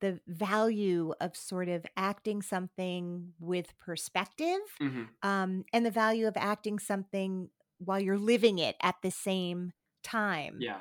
the 0.00 0.20
value 0.26 1.12
of 1.20 1.36
sort 1.36 1.68
of 1.68 1.84
acting 1.96 2.40
something 2.42 3.34
with 3.38 3.78
perspective 3.78 4.60
Mhm. 4.80 5.08
um, 5.22 5.64
and 5.72 5.84
the 5.84 5.90
value 5.90 6.26
of 6.26 6.36
acting 6.36 6.78
something 6.78 7.50
while 7.78 8.00
you're 8.00 8.18
living 8.18 8.58
it 8.58 8.76
at 8.82 8.96
the 9.02 9.10
same 9.10 9.72
time. 10.02 10.60
Yeah. 10.60 10.80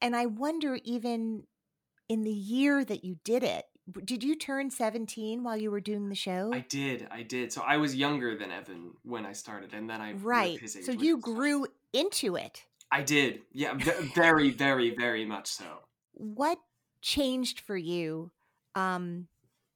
And 0.00 0.16
I 0.16 0.26
wonder, 0.26 0.78
even 0.84 1.46
in 2.08 2.22
the 2.22 2.32
year 2.32 2.84
that 2.84 3.04
you 3.04 3.18
did 3.24 3.42
it, 3.42 3.66
did 4.04 4.24
you 4.24 4.36
turn 4.36 4.70
17 4.70 5.42
while 5.44 5.56
you 5.56 5.70
were 5.70 5.80
doing 5.80 6.08
the 6.08 6.14
show? 6.14 6.52
I 6.52 6.60
did. 6.60 7.06
I 7.10 7.22
did. 7.22 7.52
So 7.52 7.62
I 7.62 7.76
was 7.76 7.94
younger 7.94 8.36
than 8.36 8.50
Evan 8.50 8.94
when 9.02 9.26
I 9.26 9.32
started, 9.32 9.74
and 9.74 9.88
then 9.88 10.00
I 10.00 10.12
right. 10.12 10.58
his 10.60 10.76
age 10.76 10.86
So 10.86 10.92
you 10.92 11.18
grew 11.18 11.66
into 11.92 12.36
it. 12.36 12.64
I 12.92 13.02
did. 13.02 13.42
Yeah. 13.52 13.74
ve- 13.74 14.08
Very, 14.14 14.50
very, 14.50 14.90
very 14.94 15.24
much 15.24 15.46
so. 15.48 15.80
What 16.12 16.58
changed 17.02 17.60
for 17.60 17.76
you 17.76 18.30
um, 18.74 19.28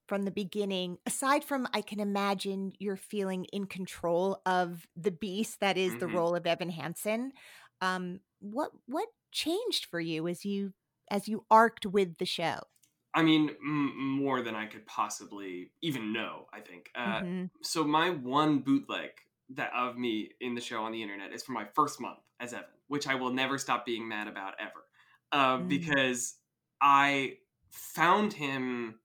from 0.08 0.24
the 0.24 0.30
beginning, 0.30 0.98
aside 1.06 1.44
from 1.44 1.66
I 1.72 1.80
can 1.80 2.00
imagine 2.00 2.72
you're 2.78 2.96
feeling 2.96 3.44
in 3.46 3.66
control 3.66 4.40
of 4.46 4.86
the 4.96 5.10
beast 5.12 5.60
that 5.60 5.76
is 5.76 5.96
the 5.96 6.06
Mhm. 6.06 6.14
role 6.14 6.34
of 6.36 6.46
Evan 6.46 6.70
Hansen? 6.70 7.32
Um, 7.80 8.20
what 8.40 8.72
what 8.86 9.08
changed 9.32 9.86
for 9.86 10.00
you 10.00 10.28
as 10.28 10.44
you 10.44 10.74
as 11.10 11.28
you 11.28 11.46
arced 11.50 11.86
with 11.86 12.18
the 12.18 12.26
show? 12.26 12.60
I 13.14 13.22
mean, 13.22 13.50
m- 13.50 13.96
more 14.18 14.42
than 14.42 14.54
I 14.56 14.66
could 14.66 14.86
possibly 14.86 15.70
even 15.82 16.12
know. 16.12 16.46
I 16.52 16.60
think. 16.60 16.90
Uh, 16.94 17.22
Mhm. 17.22 17.50
So 17.62 17.84
my 17.84 18.10
one 18.10 18.58
bootleg 18.60 19.10
that 19.50 19.72
of 19.74 19.96
me 19.96 20.32
in 20.40 20.54
the 20.54 20.60
show 20.60 20.82
on 20.84 20.92
the 20.92 21.02
internet 21.02 21.32
is 21.32 21.42
from 21.44 21.54
my 21.54 21.64
first 21.74 22.00
month 22.00 22.18
as 22.40 22.52
Evan, 22.52 22.73
which 22.88 23.06
I 23.06 23.14
will 23.14 23.32
never 23.32 23.58
stop 23.58 23.86
being 23.86 24.06
mad 24.08 24.28
about 24.28 24.54
ever, 24.60 24.88
uh, 25.32 25.58
Mm. 25.58 25.68
because 25.68 26.38
I 26.80 27.38
found 27.72 28.32
him 28.34 29.00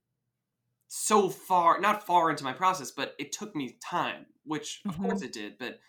so 0.88 1.30
far, 1.30 1.80
not 1.80 2.06
far 2.06 2.30
into 2.32 2.44
my 2.44 2.54
process, 2.54 2.92
but 2.92 3.16
it 3.20 3.32
took 3.32 3.56
me 3.56 3.78
time, 3.84 4.26
which 4.44 4.86
of 4.90 4.98
Mhm. 4.98 5.00
course 5.00 5.22
it 5.22 5.32
did, 5.34 5.58
but 5.58 5.80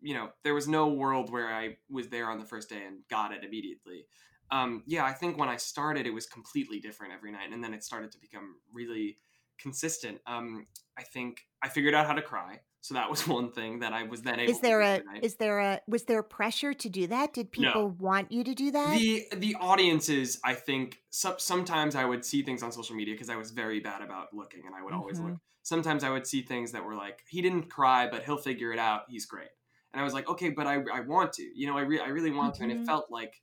you 0.00 0.14
know, 0.14 0.32
there 0.44 0.54
was 0.54 0.68
no 0.68 0.88
world 0.88 1.30
where 1.30 1.54
I 1.54 1.78
was 1.90 2.08
there 2.08 2.30
on 2.30 2.38
the 2.38 2.44
first 2.46 2.68
day 2.68 2.84
and 2.84 3.06
got 3.08 3.32
it 3.32 3.44
immediately. 3.44 4.06
Um, 4.50 4.84
yeah, 4.86 5.04
I 5.04 5.12
think 5.12 5.38
when 5.38 5.48
I 5.48 5.56
started, 5.56 6.06
it 6.06 6.12
was 6.12 6.26
completely 6.26 6.80
different 6.80 7.14
every 7.14 7.32
night, 7.32 7.52
and 7.52 7.64
then 7.64 7.74
it 7.74 7.84
started 7.84 8.12
to 8.12 8.18
become 8.20 8.60
really 8.72 9.18
consistent. 9.58 10.20
Um, 10.26 10.68
I 10.98 11.02
think 11.02 11.48
I 11.62 11.68
figured 11.68 11.94
out 11.94 12.06
how 12.06 12.12
to 12.14 12.22
cry, 12.22 12.60
so 12.86 12.94
that 12.94 13.10
was 13.10 13.26
one 13.38 13.50
thing 13.50 13.80
that 13.80 13.92
I 13.92 14.04
was 14.04 14.22
then 14.22 14.38
able. 14.38 14.52
Is 14.52 14.60
there 14.60 14.80
to 14.80 14.86
a 14.86 14.96
do 14.98 15.02
every 15.02 15.14
night. 15.14 15.24
is 15.24 15.34
there 15.36 15.58
a 15.58 15.80
was 15.88 16.04
there 16.04 16.22
pressure 16.22 16.72
to 16.72 16.88
do 16.88 17.06
that? 17.08 17.34
Did 17.34 17.50
No. 17.56 17.72
people 17.72 17.88
want 17.90 18.30
you 18.30 18.44
to 18.44 18.54
do 18.54 18.70
that? 18.70 19.00
the 19.00 19.26
the 19.36 19.56
audiences? 19.60 20.38
I 20.44 20.54
think 20.54 20.98
some, 21.10 21.34
sometimes 21.38 21.96
I 21.96 22.04
would 22.04 22.24
see 22.24 22.42
things 22.42 22.62
on 22.62 22.70
social 22.70 22.94
media 22.94 23.14
because 23.14 23.28
I 23.28 23.36
was 23.36 23.50
very 23.50 23.80
bad 23.80 24.02
about 24.02 24.32
looking, 24.32 24.62
and 24.66 24.74
I 24.74 24.82
would 24.84 24.94
always 24.94 25.18
Mm-hmm. 25.18 25.30
look. 25.30 25.40
Sometimes 25.64 26.04
I 26.04 26.10
would 26.10 26.28
see 26.28 26.42
things 26.42 26.70
that 26.72 26.84
were 26.84 26.94
like, 26.94 27.24
he 27.28 27.42
didn't 27.42 27.64
cry, 27.68 28.08
but 28.08 28.22
he'll 28.22 28.36
figure 28.38 28.72
it 28.72 28.78
out. 28.78 29.02
He's 29.08 29.26
great, 29.26 29.48
and 29.92 30.00
I 30.00 30.04
was 30.04 30.14
like, 30.14 30.28
okay, 30.28 30.50
but 30.50 30.68
I 30.68 30.76
I 30.92 31.00
want 31.00 31.32
to, 31.34 31.42
you 31.42 31.66
know, 31.66 31.76
I 31.76 31.80
re- 31.82 32.00
I 32.00 32.08
really 32.08 32.30
want 32.30 32.54
to, 32.56 32.62
and 32.62 32.72
it 32.72 32.86
felt 32.86 33.10
like. 33.10 33.34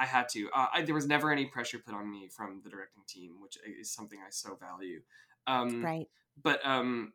I 0.00 0.06
had 0.06 0.28
to. 0.28 0.48
Uh, 0.54 0.66
I, 0.72 0.82
there 0.82 0.94
was 0.94 1.08
never 1.08 1.32
any 1.32 1.46
pressure 1.46 1.80
put 1.84 1.92
on 1.92 2.08
me 2.08 2.28
from 2.28 2.60
the 2.62 2.70
directing 2.70 3.02
team, 3.08 3.40
which 3.40 3.58
is 3.80 3.92
something 3.92 4.20
I 4.20 4.30
so 4.30 4.54
value. 4.54 5.00
Um, 5.48 5.82
right. 5.82 6.06
but 6.40 6.64
um 6.64 7.14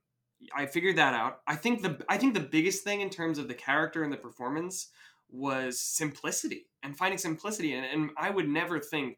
i 0.55 0.65
figured 0.65 0.95
that 0.97 1.13
out. 1.13 1.41
I 1.47 1.55
think 1.55 1.81
the 1.81 2.03
i 2.09 2.17
think 2.17 2.33
the 2.33 2.39
biggest 2.39 2.83
thing 2.83 3.01
in 3.01 3.09
terms 3.09 3.37
of 3.37 3.47
the 3.47 3.53
character 3.53 4.03
and 4.03 4.11
the 4.11 4.17
performance 4.17 4.89
was 5.29 5.79
simplicity 5.79 6.67
and 6.83 6.95
finding 6.97 7.17
simplicity 7.17 7.73
and, 7.73 7.85
and 7.85 8.11
i 8.17 8.29
would 8.29 8.47
never 8.47 8.79
think 8.79 9.17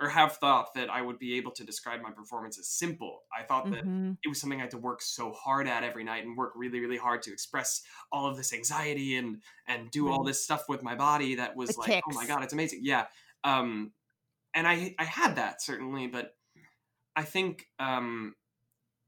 or 0.00 0.08
have 0.10 0.36
thought 0.36 0.74
that 0.74 0.90
i 0.90 1.00
would 1.02 1.18
be 1.18 1.36
able 1.36 1.50
to 1.52 1.64
describe 1.64 2.00
my 2.02 2.10
performance 2.10 2.58
as 2.58 2.68
simple. 2.68 3.22
I 3.36 3.42
thought 3.42 3.70
that 3.70 3.84
Mhm. 3.84 4.16
it 4.22 4.28
was 4.28 4.40
something 4.40 4.58
i 4.60 4.62
had 4.62 4.70
to 4.72 4.78
work 4.78 5.00
so 5.02 5.32
hard 5.32 5.66
at 5.66 5.82
every 5.84 6.04
night 6.04 6.24
and 6.24 6.36
work 6.36 6.52
really 6.54 6.80
really 6.80 6.98
hard 6.98 7.22
to 7.22 7.32
express 7.32 7.82
all 8.12 8.26
of 8.26 8.36
this 8.36 8.52
anxiety 8.52 9.16
and 9.16 9.42
and 9.66 9.90
do 9.90 10.08
all 10.10 10.22
this 10.24 10.42
stuff 10.44 10.68
with 10.68 10.82
my 10.82 10.94
body 10.94 11.36
that 11.36 11.56
was 11.56 11.70
The 11.70 11.80
like 11.80 12.02
oh 12.08 12.14
my 12.14 12.26
god 12.26 12.44
it's 12.44 12.52
amazing. 12.52 12.80
Yeah 12.82 13.06
um 13.44 13.92
and 14.54 14.66
i 14.68 14.94
i 14.98 15.04
had 15.04 15.36
that 15.36 15.62
certainly 15.62 16.06
but 16.06 16.36
i 17.16 17.22
think 17.22 17.66
um 17.78 18.34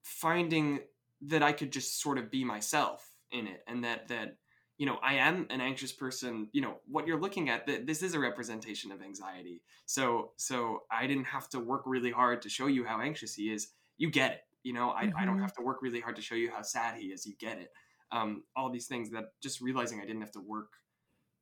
finding 0.02 0.80
that 1.22 1.42
I 1.42 1.52
could 1.52 1.72
just 1.72 2.00
sort 2.00 2.18
of 2.18 2.30
be 2.30 2.44
myself 2.44 3.14
in 3.30 3.46
it 3.46 3.62
and 3.66 3.84
that 3.84 4.08
that 4.08 4.38
you 4.78 4.86
know 4.86 4.96
I 4.96 5.14
am 5.14 5.46
an 5.50 5.60
anxious 5.60 5.92
person 5.92 6.48
you 6.52 6.60
know 6.60 6.80
what 6.86 7.06
you're 7.06 7.20
looking 7.20 7.48
at 7.50 7.66
th- 7.66 7.86
this 7.86 8.02
is 8.02 8.14
a 8.14 8.20
representation 8.20 8.92
of 8.92 9.02
anxiety. 9.02 9.62
So 9.86 10.32
so 10.36 10.84
I 10.90 11.06
didn't 11.06 11.24
have 11.24 11.48
to 11.50 11.60
work 11.60 11.82
really 11.86 12.10
hard 12.10 12.42
to 12.42 12.48
show 12.48 12.66
you 12.66 12.84
how 12.84 13.00
anxious 13.00 13.34
he 13.34 13.52
is. 13.52 13.72
You 13.96 14.10
get 14.10 14.32
it 14.32 14.40
you 14.64 14.72
know? 14.72 14.90
I, 14.90 15.10
I 15.16 15.24
don't 15.24 15.38
Mhm. 15.38 15.38
have 15.38 15.52
to 15.54 15.62
work 15.62 15.82
really 15.82 16.00
hard 16.00 16.16
to 16.16 16.22
show 16.22 16.34
you 16.34 16.50
how 16.50 16.62
sad 16.62 16.98
he 17.00 17.12
is 17.12 17.24
you 17.24 17.36
get 17.36 17.58
it. 17.58 17.70
Um, 18.10 18.44
all 18.56 18.70
these 18.70 18.88
things 18.88 19.08
that 19.12 19.26
just 19.40 19.60
realizing 19.60 20.00
I 20.00 20.04
didn't 20.04 20.20
have 20.20 20.32
to 20.32 20.40
work 20.40 20.72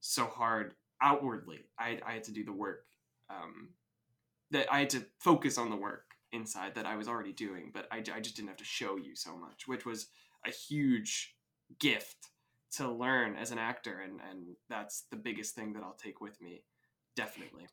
so 0.00 0.26
hard 0.26 0.76
outwardly 1.02 1.70
I, 1.78 2.00
I 2.04 2.12
had 2.14 2.24
to 2.24 2.32
do 2.32 2.44
the 2.44 2.52
work 2.52 2.86
um, 3.28 3.74
that 4.50 4.72
I 4.72 4.80
had 4.80 4.90
to 4.90 5.06
focus 5.20 5.58
on 5.58 5.70
the 5.70 5.76
work 5.76 6.05
inside 6.32 6.74
that 6.74 6.86
I 6.86 6.96
was 6.96 7.08
already 7.08 7.32
doing, 7.32 7.70
but 7.72 7.86
I, 7.90 7.98
I 7.98 8.20
just 8.20 8.36
didn't 8.36 8.48
have 8.48 8.56
to 8.58 8.64
show 8.64 8.96
you 8.96 9.14
so 9.16 9.36
much, 9.36 9.66
which 9.68 9.84
was 9.86 10.08
a 10.44 10.50
huge 10.50 11.36
gift 11.78 12.28
to 12.72 12.90
learn 12.90 13.36
as 13.36 13.50
an 13.52 13.58
actor, 13.58 14.00
and 14.00 14.20
and 14.20 14.56
that's 14.68 15.02
the 15.10 15.16
biggest 15.16 15.54
thing 15.54 15.72
that 15.74 15.82
I'll 15.82 15.94
take 15.94 16.20
with 16.20 16.40
me, 16.40 16.64
definitely. 17.14 17.66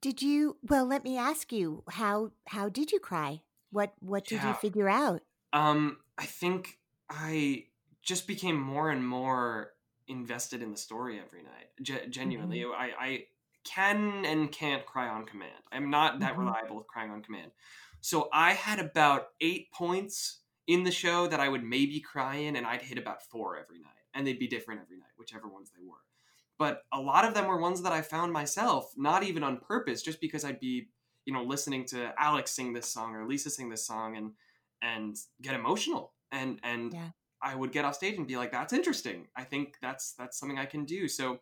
Did 0.00 0.22
you 0.22 0.58
well 0.62 0.86
let 0.86 1.04
me 1.04 1.18
ask 1.18 1.52
you, 1.52 1.82
how 1.90 2.32
how 2.46 2.68
did 2.68 2.92
you 2.92 3.00
cry? 3.00 3.42
What 3.70 3.94
what 4.00 4.24
did 4.26 4.42
Yeah. 4.42 4.48
you 4.48 4.54
figure 4.54 4.88
out? 4.88 5.22
Um, 5.52 5.98
I 6.16 6.26
think 6.26 6.78
I 7.10 7.66
just 8.02 8.26
became 8.26 8.60
more 8.60 8.90
and 8.90 9.06
more 9.06 9.74
invested 10.06 10.62
in 10.62 10.70
the 10.70 10.76
story 10.78 11.18
every 11.20 11.42
night. 11.42 11.68
Ge- 11.82 12.08
genuinely, 12.10 12.64
I, 12.64 12.92
I 12.98 13.26
can 13.64 14.24
and 14.24 14.50
can't 14.50 14.86
cry 14.86 15.08
on 15.08 15.26
command. 15.26 15.62
I'm 15.72 15.90
not 15.90 16.20
that 16.20 16.34
Mhm. 16.34 16.38
reliable 16.38 16.76
with 16.76 16.86
crying 16.86 17.10
on 17.10 17.22
command. 17.22 17.50
So 18.00 18.28
I 18.32 18.52
had 18.52 18.78
about 18.78 19.28
eight 19.40 19.70
points 19.72 20.40
in 20.66 20.84
the 20.84 20.90
show 20.90 21.26
that 21.26 21.40
I 21.40 21.48
would 21.48 21.64
maybe 21.64 22.00
cry 22.00 22.36
in, 22.36 22.56
and 22.56 22.66
I'd 22.66 22.82
hit 22.82 22.98
about 22.98 23.22
four 23.22 23.56
every 23.58 23.78
night, 23.78 24.04
and 24.14 24.26
they'd 24.26 24.38
be 24.38 24.46
different 24.46 24.80
every 24.82 24.98
night, 24.98 25.10
whichever 25.16 25.48
ones 25.48 25.70
they 25.70 25.84
were. 25.84 26.04
But 26.58 26.82
a 26.92 27.00
lot 27.00 27.24
of 27.24 27.34
them 27.34 27.46
were 27.46 27.60
ones 27.60 27.82
that 27.82 27.92
I 27.92 28.02
found 28.02 28.32
myself, 28.32 28.92
not 28.96 29.22
even 29.22 29.42
on 29.42 29.58
purpose, 29.58 30.02
just 30.02 30.20
because 30.20 30.44
I'd 30.44 30.60
be, 30.60 30.88
you 31.24 31.32
know, 31.32 31.42
listening 31.42 31.84
to 31.86 32.12
Alex 32.18 32.50
sing 32.50 32.72
this 32.72 32.92
song 32.92 33.14
or 33.14 33.26
Lisa 33.26 33.50
sing 33.50 33.68
this 33.70 33.86
song, 33.86 34.16
and 34.16 34.32
and 34.82 35.16
get 35.42 35.54
emotional 35.54 36.14
and 36.30 36.60
and 36.62 36.92
Yeah. 36.92 37.10
I 37.40 37.54
would 37.54 37.70
get 37.72 37.84
off 37.84 37.94
stage 37.94 38.16
and 38.18 38.26
be 38.26 38.36
like, 38.36 38.50
"That's 38.50 38.72
interesting. 38.72 39.28
I 39.36 39.44
think 39.44 39.78
that's 39.80 40.12
that's 40.14 40.38
something 40.38 40.58
I 40.58 40.66
can 40.66 40.84
do." 40.84 41.06
So 41.08 41.40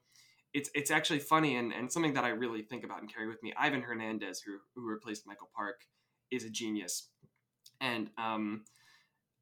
it's 0.52 0.70
it's 0.74 0.90
actually 0.90 1.20
funny 1.20 1.57
and, 1.57 1.72
and 1.72 1.90
something 1.90 2.14
that 2.14 2.24
I 2.24 2.28
really 2.28 2.62
think 2.62 2.84
about 2.84 3.00
and 3.00 3.12
carry 3.12 3.28
with 3.28 3.42
me. 3.42 3.52
Ivan 3.57 3.82
Hernandez, 3.82 4.40
who 4.40 4.59
who 4.74 4.86
replaced 4.86 5.26
Michael 5.26 5.50
Park, 5.54 5.86
is 6.31 6.45
a 6.45 6.51
genius, 6.51 7.09
and 7.81 8.11
um, 8.18 8.64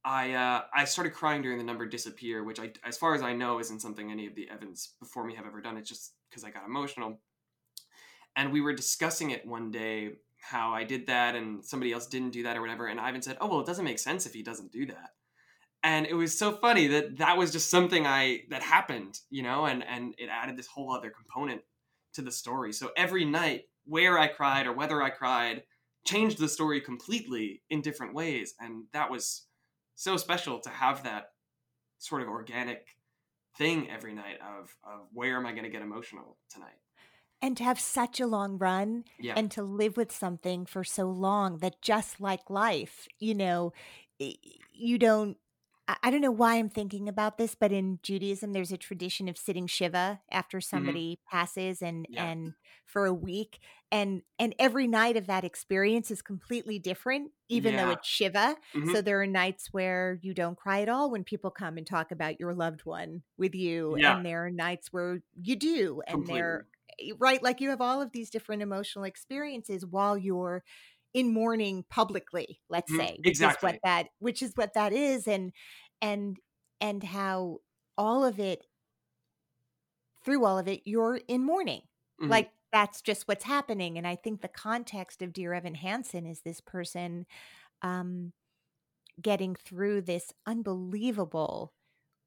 I 0.04 0.32
uh, 0.32 0.62
I 0.74 0.84
started 0.84 1.12
crying 1.12 1.42
during 1.42 1.58
the 1.58 1.64
number 1.64 1.86
disappear, 1.86 2.44
which 2.44 2.60
I, 2.60 2.72
as 2.84 2.96
far 2.96 3.14
as 3.14 3.22
I 3.22 3.32
know, 3.32 3.60
isn't 3.60 3.80
something 3.80 4.10
any 4.10 4.26
of 4.26 4.34
the 4.34 4.48
Evans 4.50 4.94
before 5.00 5.24
me 5.24 5.34
have 5.34 5.46
ever 5.46 5.60
done. 5.60 5.76
It's 5.76 5.88
just 5.88 6.12
because 6.30 6.44
I 6.44 6.50
got 6.50 6.66
emotional, 6.66 7.20
and 8.36 8.52
we 8.52 8.60
were 8.60 8.74
discussing 8.74 9.30
it 9.30 9.46
one 9.46 9.70
day 9.70 10.12
how 10.40 10.72
I 10.74 10.84
did 10.84 11.06
that 11.06 11.34
and 11.34 11.64
somebody 11.64 11.92
else 11.92 12.06
didn't 12.06 12.30
do 12.30 12.42
that 12.42 12.56
or 12.56 12.60
whatever, 12.60 12.86
and 12.86 13.00
Ivan 13.00 13.22
said, 13.22 13.38
"Oh 13.40 13.48
well, 13.48 13.60
it 13.60 13.66
doesn't 13.66 13.84
make 13.84 13.98
sense 13.98 14.26
if 14.26 14.34
he 14.34 14.42
doesn't 14.42 14.72
do 14.72 14.86
that." 14.86 15.10
and 15.84 16.06
it 16.06 16.14
was 16.14 16.36
so 16.36 16.50
funny 16.50 16.86
that 16.88 17.18
that 17.18 17.36
was 17.36 17.52
just 17.52 17.70
something 17.70 18.06
i 18.06 18.40
that 18.50 18.62
happened 18.62 19.20
you 19.30 19.42
know 19.42 19.66
and 19.66 19.84
and 19.86 20.14
it 20.18 20.28
added 20.28 20.56
this 20.56 20.66
whole 20.66 20.90
other 20.90 21.10
component 21.10 21.60
to 22.12 22.22
the 22.22 22.32
story 22.32 22.72
so 22.72 22.90
every 22.96 23.24
night 23.24 23.64
where 23.84 24.18
i 24.18 24.26
cried 24.26 24.66
or 24.66 24.72
whether 24.72 25.00
i 25.02 25.10
cried 25.10 25.62
changed 26.04 26.38
the 26.38 26.48
story 26.48 26.80
completely 26.80 27.62
in 27.70 27.80
different 27.80 28.14
ways 28.14 28.54
and 28.60 28.84
that 28.92 29.10
was 29.10 29.46
so 29.94 30.16
special 30.16 30.58
to 30.58 30.68
have 30.68 31.02
that 31.04 31.30
sort 31.98 32.22
of 32.22 32.28
organic 32.28 32.86
thing 33.56 33.88
every 33.90 34.12
night 34.12 34.38
of 34.40 34.76
of 34.84 35.06
where 35.12 35.36
am 35.36 35.46
i 35.46 35.52
going 35.52 35.64
to 35.64 35.70
get 35.70 35.82
emotional 35.82 36.36
tonight 36.50 36.78
And 37.42 37.56
to 37.58 37.64
have 37.64 37.78
such 37.78 38.20
a 38.20 38.26
long 38.26 38.58
run 38.58 39.04
yeah 39.18 39.34
and 39.36 39.50
to 39.52 39.62
live 39.62 39.96
with 39.96 40.10
something 40.12 40.66
for 40.66 40.82
so 40.84 41.04
long 41.10 41.58
that 41.58 41.82
just 41.82 42.20
like 42.20 42.48
life, 42.48 43.06
you 43.18 43.34
know, 43.34 43.72
you 44.18 44.98
don't. 44.98 45.36
I 45.86 46.10
don't 46.10 46.22
know 46.22 46.30
why 46.30 46.54
I'm 46.56 46.70
thinking 46.70 47.08
about 47.10 47.36
this, 47.36 47.54
but 47.54 47.70
in 47.70 47.98
Judaism, 48.02 48.52
there's 48.54 48.72
a 48.72 48.78
tradition 48.78 49.28
of 49.28 49.36
sitting 49.36 49.66
shiva 49.66 50.22
after 50.30 50.58
somebody 50.60 51.20
passes, 51.30 51.82
and 51.82 52.08
Yeah. 52.08 52.14
and 52.16 52.54
for 52.86 53.04
a 53.04 53.12
week, 53.12 53.60
and 53.92 54.22
and 54.38 54.54
every 54.58 54.86
night 54.86 55.18
of 55.18 55.26
that 55.26 55.44
experience 55.44 56.10
is 56.10 56.22
completely 56.22 56.78
different, 56.78 57.32
even 57.50 57.76
though 57.76 57.90
it's 57.90 58.08
shiva. 58.08 58.56
Mhm. 58.74 58.94
So 58.94 59.02
there 59.02 59.20
are 59.20 59.26
nights 59.26 59.74
where 59.74 60.18
you 60.22 60.32
don't 60.32 60.56
cry 60.56 60.80
at 60.80 60.88
all 60.88 61.10
when 61.10 61.22
people 61.22 61.50
come 61.50 61.76
and 61.76 61.86
talk 61.86 62.10
about 62.10 62.40
your 62.40 62.54
loved 62.54 62.86
one 62.86 63.22
with 63.36 63.54
you, 63.54 63.96
Yeah. 63.96 64.04
and 64.06 64.24
there 64.24 64.46
are 64.46 64.50
nights 64.50 64.90
where 64.90 65.20
you 65.34 65.54
do, 65.56 66.00
and 66.06 66.26
there 66.26 66.66
right 67.18 67.42
like 67.42 67.60
you 67.60 67.70
have 67.70 67.80
all 67.80 68.00
of 68.00 68.12
these 68.12 68.30
different 68.30 68.62
emotional 68.62 69.04
experiences 69.04 69.84
while 69.84 70.16
you're 70.16 70.62
in 71.14 71.32
mourning 71.32 71.84
publicly 71.90 72.60
let's 72.68 72.92
Mhm, 72.92 73.08
say 73.08 73.20
which 73.22 73.42
exactly. 73.42 73.44
is 73.44 73.56
what 73.60 73.76
that 73.84 74.08
which 74.20 74.42
is 74.42 74.52
what 74.56 74.74
that 74.74 74.92
is 74.92 75.28
and 75.28 75.52
and 76.02 76.38
and 76.80 77.02
how 77.04 77.58
all 77.98 78.24
of 78.24 78.40
it 78.40 78.66
through 80.24 80.44
all 80.44 80.58
of 80.58 80.68
it 80.68 80.82
you're 80.84 81.20
in 81.28 81.44
mourning 81.44 81.82
Mhm. 82.18 82.28
like 82.28 82.50
that's 82.72 83.02
just 83.02 83.28
what's 83.28 83.44
happening 83.44 83.98
and 83.98 84.06
i 84.06 84.16
think 84.16 84.40
the 84.40 84.48
context 84.48 85.22
of 85.22 85.32
dear 85.32 85.52
evan 85.52 85.74
hansen 85.74 86.26
is 86.26 86.40
this 86.42 86.60
person 86.60 87.26
um 87.82 88.32
getting 89.22 89.54
through 89.56 90.00
this 90.02 90.32
unbelievable 90.46 91.74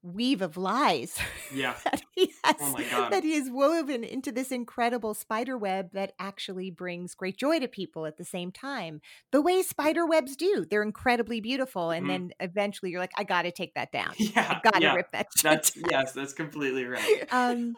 weave 0.02 0.42
of 0.42 0.56
lies 0.56 1.18
yeah 1.54 1.74
that 1.84 2.02
he 2.14 2.32
has 2.44 2.56
Oh 2.60 2.70
my 2.72 2.82
God. 2.84 3.10
that 3.12 3.24
he 3.24 3.34
is 3.34 3.50
woven 3.50 4.04
into 4.04 4.32
this 4.32 4.50
incredible 4.52 5.14
spider 5.14 5.56
web 5.56 5.90
that 5.92 6.12
actually 6.18 6.70
brings 6.70 7.14
great 7.14 7.36
joy 7.36 7.58
to 7.60 7.68
people 7.68 8.06
at 8.06 8.16
the 8.16 8.24
same 8.24 8.50
time. 8.52 9.00
The 9.32 9.40
way 9.42 9.62
spider 9.62 10.06
webs 10.06 10.36
do, 10.36 10.66
they're 10.68 10.82
incredibly 10.82 11.40
beautiful, 11.40 11.90
and 11.90 12.06
Mhm. 12.06 12.10
then 12.10 12.30
eventually 12.40 12.90
you're 12.90 13.00
like, 13.00 13.12
I 13.16 13.24
got 13.24 13.42
to 13.42 13.52
take 13.52 13.74
that 13.74 13.92
down. 13.92 14.12
yeah 14.18 14.60
I 14.64 14.70
got 14.70 14.80
to 14.80 14.86
yeah 14.86 14.92
rip 14.94 15.10
that. 15.12 15.26
That's 15.42 15.72
down." 15.72 15.90
yes 15.90 16.12
that's 16.12 16.32
completely 16.32 16.84
right 16.84 17.28
um 17.30 17.76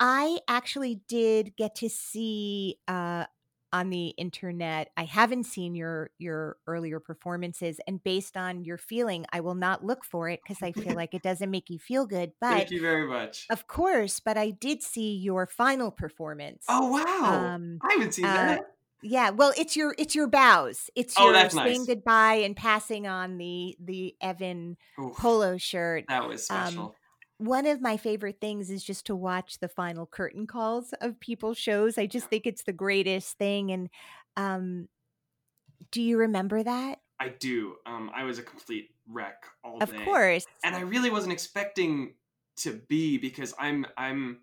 i 0.00 0.38
actually 0.48 1.00
did 1.08 1.54
get 1.56 1.74
to 1.76 1.88
see 1.88 2.76
uh 2.88 3.24
on 3.72 3.90
the 3.90 4.08
internet 4.08 4.88
i 4.96 5.04
haven't 5.04 5.44
seen 5.44 5.74
your 5.74 6.10
your 6.18 6.56
earlier 6.66 7.00
performances 7.00 7.80
and 7.86 8.02
based 8.02 8.36
on 8.36 8.64
your 8.64 8.78
feeling 8.78 9.24
i 9.32 9.40
will 9.40 9.54
not 9.54 9.84
look 9.84 10.04
for 10.04 10.28
it 10.28 10.40
because 10.42 10.62
i 10.62 10.72
feel 10.72 10.94
like 10.96 11.14
it 11.14 11.22
doesn't 11.22 11.50
make 11.50 11.68
you 11.70 11.78
feel 11.78 12.06
good 12.06 12.32
but 12.40 12.54
thank 12.54 12.70
you 12.70 12.80
very 12.80 13.06
much. 13.06 13.46
of 13.50 13.66
course 13.66 14.20
but 14.20 14.36
i 14.36 14.50
did 14.50 14.82
see 14.82 15.16
your 15.16 15.46
final 15.46 15.90
performance 15.90 16.64
oh 16.68 16.90
wow. 16.90 17.54
um 17.54 17.78
i 17.82 17.92
haven't 17.92 18.12
seen 18.12 18.24
uh, 18.24 18.34
that. 18.34 18.60
yeah 19.02 19.30
well 19.30 19.52
it's 19.58 19.76
your 19.76 19.94
it's 19.98 20.14
your 20.14 20.26
bows. 20.26 20.90
It's 20.96 21.14
Oh, 21.18 21.30
your 21.30 21.50
saying 21.50 21.80
nice. 21.80 21.86
goodbye 21.86 22.36
and 22.44 22.56
passing 22.56 23.06
on 23.06 23.38
the 23.38 23.76
the 23.82 24.14
evan 24.20 24.76
Oof, 25.00 25.16
polo 25.16 25.56
shirt 25.58 26.04
that 26.08 26.26
was 26.26 26.50
um, 26.50 26.66
special 26.66 26.96
one 27.38 27.66
of 27.66 27.80
my 27.80 27.96
favorite 27.96 28.40
things 28.40 28.68
is 28.70 28.84
just 28.84 29.06
to 29.06 29.16
watch 29.16 29.58
the 29.58 29.68
final 29.68 30.06
curtain 30.06 30.46
calls 30.46 30.92
of 31.00 31.18
people's 31.20 31.58
shows. 31.58 31.96
I 31.96 32.06
just 32.06 32.26
think 32.26 32.46
it's 32.46 32.64
the 32.64 32.72
greatest 32.72 33.38
thing. 33.38 33.70
And 33.70 33.88
um, 34.36 34.88
do 35.90 36.02
you 36.02 36.18
remember 36.18 36.62
that? 36.62 37.00
I 37.20 37.30
do. 37.30 37.76
Um, 37.86 38.10
I 38.14 38.24
was 38.24 38.38
a 38.38 38.42
complete 38.42 38.90
wreck 39.08 39.44
all 39.64 39.82
Of 39.82 39.90
day. 39.90 39.96
Of 39.98 40.04
course. 40.04 40.46
and 40.64 40.76
I 40.76 40.80
really 40.80 41.10
wasn't 41.10 41.32
expecting 41.32 42.14
to 42.58 42.80
be 42.88 43.18
because 43.18 43.54
I'm 43.58 43.86
I'm 43.96 44.38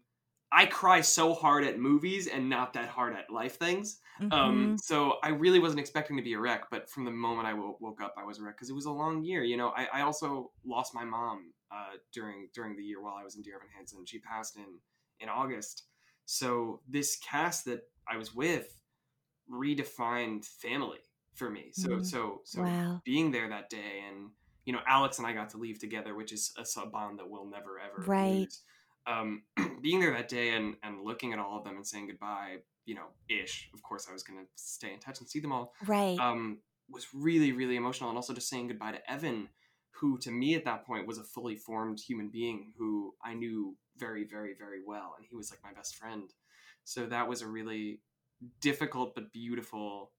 I 0.52 0.66
cry 0.68 1.02
so 1.02 1.34
hard 1.34 1.64
at 1.66 1.80
movies 1.80 2.28
and 2.28 2.50
not 2.50 2.74
that 2.74 2.89
hard 2.89 3.16
at 3.16 3.30
life 3.30 3.58
things. 3.58 4.00
Mhm. 4.20 4.32
Um, 4.32 4.76
so 4.78 5.20
I 5.24 5.30
really 5.30 5.60
wasn't 5.60 5.80
expecting 5.80 6.18
to 6.18 6.24
be 6.24 6.34
a 6.34 6.39
wreck, 6.39 6.66
but 6.72 6.89
from 6.89 7.06
the 7.06 7.12
moment 7.12 7.48
I 7.48 7.54
woke 7.54 8.02
up, 8.02 8.16
I 8.18 8.24
was 8.24 8.39
a 8.39 8.43
wreck 8.43 8.56
because 8.56 8.70
it 8.70 8.74
was 8.74 8.86
a 8.86 8.91
long 8.91 9.24
year. 9.24 9.43
You 9.43 9.58
know, 9.58 9.70
I, 9.70 9.86
I 9.86 10.02
also 10.02 10.52
lost 10.64 10.93
my 10.96 11.04
mom 11.06 11.54
uh, 11.72 11.93
during 12.12 12.50
during 12.54 12.76
the 12.76 12.84
year 12.84 13.02
while 13.02 13.16
I 13.16 13.24
was 13.24 13.36
in 13.36 13.41
Dear 13.43 13.56
Evan 13.58 13.70
Hansen. 13.76 14.06
She 14.06 14.20
passed 14.20 14.56
in 14.58 14.80
in 15.20 15.30
August. 15.30 15.84
So 16.26 16.82
this 16.88 17.18
cast 17.18 17.66
that 17.66 17.82
I 18.08 18.18
was 18.18 18.34
with 18.34 18.82
redefined 19.50 20.46
family 20.46 21.00
for 21.34 21.50
me. 21.50 21.72
So 21.74 21.88
Mhm. 21.88 22.02
so 22.02 22.41
so 22.46 22.64
Wow. 22.64 23.04
being 23.04 23.32
there 23.32 23.50
that 23.50 23.70
day 23.70 24.04
and 24.08 24.32
you 24.66 24.74
know 24.74 24.82
Alex 24.88 25.20
and 25.20 25.28
I 25.28 25.34
got 25.34 25.50
to 25.52 25.58
leave 25.58 25.80
together, 25.80 26.16
which 26.16 26.32
is 26.34 26.54
a 26.58 26.66
sub 26.66 26.91
bond 26.91 27.20
that 27.20 27.30
we'll 27.30 27.46
never 27.46 27.80
ever 27.80 28.08
Right. 28.08 28.52
lose. 28.52 28.64
Um, 29.08 29.43
being 29.82 29.99
there 29.99 30.14
that 30.14 30.30
day 30.30 30.56
and 30.56 30.76
and 30.84 31.03
looking 31.03 31.34
at 31.34 31.39
all 31.39 31.58
of 31.58 31.64
them 31.64 31.76
and 31.76 31.86
saying 31.86 32.08
goodbye, 32.08 32.58
you 32.86 32.95
know, 32.95 33.08
ish. 33.30 33.70
Of 33.74 33.84
course, 33.84 34.08
I 34.10 34.14
was 34.14 34.24
gonna 34.24 34.45
stay 34.56 34.93
in 34.93 34.99
touch 34.99 35.20
and 35.20 35.30
see 35.30 35.39
them 35.39 35.51
all. 35.51 35.74
Right. 35.86 36.18
Um, 36.20 36.60
was 36.89 37.08
really 37.14 37.51
really 37.51 37.76
emotional, 37.76 38.10
and 38.10 38.18
also 38.18 38.34
just 38.34 38.49
saying 38.49 38.68
goodbye 38.68 38.93
to 38.93 39.12
Evan, 39.12 39.49
who 39.91 40.18
to 40.20 40.32
me 40.32 40.56
at 40.56 40.66
that 40.66 40.86
point 40.86 41.08
was 41.08 41.18
a 41.18 41.24
fully 41.24 41.56
formed 41.56 41.99
human 41.99 42.30
being 42.30 42.74
who 42.78 43.14
I 43.24 43.34
knew 43.34 43.76
very 43.97 44.26
very 44.26 44.56
very 44.58 44.82
well, 44.86 45.16
and 45.18 45.26
he 45.30 45.36
was 45.36 45.51
like 45.51 45.64
my 45.64 45.74
best 45.74 45.95
friend. 45.95 46.32
So 46.84 47.08
that 47.08 47.28
was 47.28 47.41
a 47.41 47.47
really 47.47 48.01
difficult 48.62 49.16
but 49.16 49.32
beautiful 49.32 50.12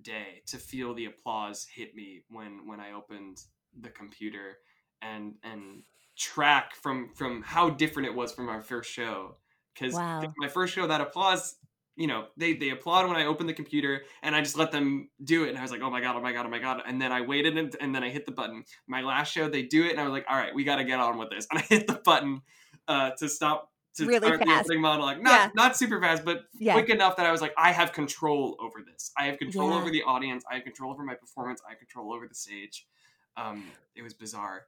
day 0.00 0.42
to 0.46 0.56
feel 0.56 0.94
the 0.94 1.06
applause 1.06 1.66
hit 1.74 1.94
me 1.94 2.22
when 2.28 2.66
when 2.66 2.80
I 2.80 2.92
opened 2.92 3.38
the 3.78 3.90
computer 3.90 4.58
and 5.02 5.34
and 5.42 5.82
track 6.20 6.74
from 6.74 7.08
from 7.14 7.40
how 7.42 7.70
different 7.70 8.06
it 8.06 8.14
was 8.14 8.30
from 8.30 8.48
our 8.50 8.60
first 8.60 8.90
show 8.92 9.36
because 9.74 9.94
Wow. 9.94 10.22
my 10.36 10.48
first 10.48 10.74
show 10.74 10.86
that 10.86 11.00
applause 11.00 11.56
you 11.96 12.06
know 12.06 12.26
they 12.36 12.52
they 12.52 12.68
applaud 12.68 13.08
when 13.08 13.16
I 13.16 13.24
open 13.24 13.46
the 13.46 13.54
computer 13.54 14.02
and 14.22 14.36
I 14.36 14.42
just 14.42 14.58
let 14.58 14.70
them 14.70 15.08
do 15.24 15.44
it 15.44 15.48
and 15.48 15.56
I 15.58 15.62
was 15.62 15.70
like 15.70 15.80
oh 15.80 15.88
my 15.90 16.02
god 16.02 16.16
oh 16.16 16.20
my 16.20 16.32
god 16.32 16.44
oh 16.44 16.50
my 16.50 16.58
god 16.58 16.82
and 16.86 17.00
then 17.00 17.10
I 17.10 17.22
waited 17.22 17.56
and, 17.56 17.74
and 17.80 17.94
then 17.94 18.04
I 18.04 18.10
hit 18.10 18.26
the 18.26 18.32
button 18.32 18.64
my 18.86 19.00
last 19.00 19.32
show 19.32 19.48
they 19.48 19.62
do 19.62 19.86
it 19.86 19.92
and 19.92 20.00
I 20.00 20.04
was 20.04 20.12
like 20.12 20.26
all 20.28 20.36
right 20.36 20.54
we 20.54 20.62
got 20.62 20.76
to 20.76 20.84
get 20.84 21.00
on 21.00 21.16
with 21.16 21.30
this 21.30 21.46
and 21.50 21.58
I 21.58 21.62
hit 21.62 21.86
the 21.86 22.00
button 22.04 22.42
uh, 22.86 23.12
to 23.18 23.26
stop 23.26 23.70
to 23.96 24.04
Really 24.06 24.26
start 24.26 24.40
the 24.40 24.46
fast. 24.46 24.66
opening 24.66 24.82
monologue 24.82 25.22
not 25.22 25.32
Yeah. 25.32 25.50
not 25.54 25.74
super 25.74 25.98
fast 26.02 26.22
but 26.22 26.42
Yeah. 26.58 26.74
quick 26.74 26.90
enough 26.90 27.16
that 27.16 27.24
I 27.24 27.32
was 27.32 27.40
like, 27.40 27.54
I 27.56 27.72
have 27.72 27.92
control 27.94 28.56
over 28.60 28.82
this. 28.86 29.10
I 29.18 29.24
have 29.24 29.38
control 29.38 29.70
Yeah. 29.70 29.76
over 29.76 29.90
the 29.90 30.02
audience. 30.02 30.44
I 30.50 30.54
have 30.56 30.64
control 30.64 30.92
over 30.92 31.02
my 31.02 31.14
performance. 31.14 31.60
I 31.66 31.70
have 31.70 31.78
control 31.78 32.12
over 32.12 32.28
the 32.28 32.34
stage. 32.34 32.86
Um, 33.36 33.64
it 33.96 34.02
was 34.02 34.12
bizarre. 34.14 34.66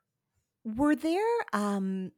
Were 0.65 0.95
there 0.95 1.21
um 1.53 2.13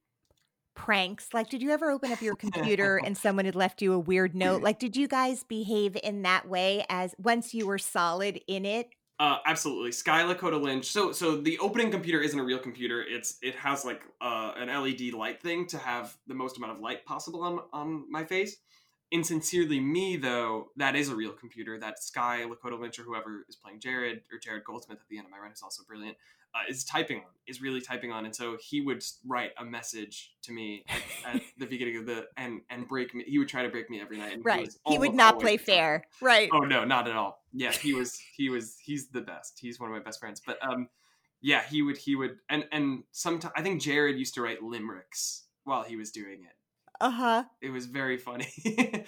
pranks? 0.75 1.29
Like, 1.33 1.49
did 1.49 1.63
you 1.63 1.71
ever 1.71 1.91
open 1.91 2.13
up 2.13 2.21
your 2.21 2.37
computer 2.37 2.97
and 3.05 3.17
someone 3.17 3.45
had 3.45 3.55
left 3.55 3.83
you 3.83 3.93
a 3.93 3.99
weird 3.99 4.35
note? 4.35 4.63
Like, 4.65 4.79
did 4.79 4.97
you 4.97 5.09
guys 5.09 5.45
behave 5.45 5.97
in 6.03 6.23
that 6.23 6.49
way 6.49 6.85
as 6.89 7.15
once 7.19 7.55
you 7.55 7.67
were 7.67 7.79
solid 7.79 8.41
in 8.47 8.65
it? 8.65 8.89
Uh, 9.21 9.39
absolutely, 9.47 9.93
Sky 9.93 10.23
Lakota 10.23 10.61
Lynch. 10.61 10.87
So, 10.87 11.13
so 11.13 11.37
the 11.37 11.59
opening 11.61 11.91
computer 11.91 12.21
isn't 12.21 12.39
a 12.39 12.43
real 12.43 12.59
computer. 12.59 13.03
It's 13.03 13.39
it 13.43 13.55
has 13.55 13.85
like 13.85 14.03
uh, 14.21 14.53
an 14.57 14.69
LED 14.69 15.13
light 15.13 15.41
thing 15.41 15.67
to 15.69 15.79
have 15.79 16.17
the 16.27 16.35
most 16.35 16.57
amount 16.57 16.73
of 16.73 16.81
light 16.81 17.05
possible 17.05 17.43
on 17.43 17.61
on 17.73 18.11
my 18.11 18.25
face. 18.25 18.57
In 19.11 19.23
Sincerely 19.23 19.79
Me, 19.79 20.17
though, 20.17 20.71
that 20.77 20.97
is 20.97 21.11
a 21.11 21.15
real 21.15 21.31
computer. 21.31 21.79
That 21.79 22.03
Sky 22.03 22.45
Lakota 22.45 22.81
Lynch 22.81 22.99
or 22.99 23.05
whoever 23.05 23.45
is 23.49 23.55
playing 23.55 23.79
Jared 23.79 24.23
or 24.33 24.39
Jared 24.41 24.65
Goldsmith 24.65 24.99
at 25.01 25.09
the 25.09 25.19
end 25.19 25.27
of 25.27 25.31
my 25.31 25.39
run 25.39 25.53
is 25.53 25.63
also 25.63 25.85
brilliant. 25.87 26.17
Uh, 26.55 26.61
is 26.69 26.85
typing 26.85 27.17
on, 27.17 27.25
is 27.49 27.61
really 27.61 27.81
typing 27.81 28.13
on, 28.13 28.25
and 28.25 28.35
so 28.35 28.57
he 28.61 28.81
would 28.81 29.03
write 29.27 29.51
a 29.59 29.65
message 29.65 30.35
to 30.43 30.53
me 30.53 30.85
at, 30.89 31.35
at 31.35 31.43
the 31.59 31.67
beginning 31.67 31.97
of 31.97 32.07
the 32.07 32.27
and 32.37 32.61
and 32.71 32.87
break 32.87 33.13
me. 33.13 33.25
He 33.27 33.39
would 33.39 33.49
try 33.49 33.65
to 33.65 33.69
break 33.69 33.91
me 33.91 34.01
every 34.01 34.19
night. 34.19 34.35
And 34.35 34.45
Right. 34.45 34.67
was 34.67 34.79
He 34.87 34.99
would 34.99 35.15
not 35.15 35.41
play 35.41 35.57
fair. 35.57 36.05
Right. 36.21 36.49
Oh 36.53 36.61
no, 36.61 36.85
not 36.85 37.09
at 37.09 37.17
all. 37.17 37.43
Yeah, 37.53 37.73
he 37.73 37.93
was 37.93 38.21
he 38.37 38.51
was 38.51 38.77
he's 38.81 39.09
the 39.09 39.21
best. 39.21 39.59
He's 39.61 39.81
one 39.81 39.91
of 39.91 39.97
my 39.97 40.03
best 40.03 40.21
friends. 40.21 40.41
But 40.47 40.59
um 40.63 40.89
yeah, 41.41 41.63
he 41.65 41.83
would 41.83 41.97
he 41.97 42.15
would 42.15 42.37
and 42.49 42.67
and 42.71 43.03
sometimes 43.11 43.53
I 43.57 43.63
think 43.63 43.83
Jared 43.83 44.17
used 44.17 44.35
to 44.35 44.43
write 44.43 44.63
limericks 44.63 45.45
while 45.65 45.83
he 45.83 45.97
was 45.97 46.13
doing 46.13 46.45
it. 46.45 46.57
Uh 47.01 47.11
huh. 47.11 47.45
It 47.61 47.71
was 47.71 47.87
very 47.87 48.17
funny. 48.17 48.49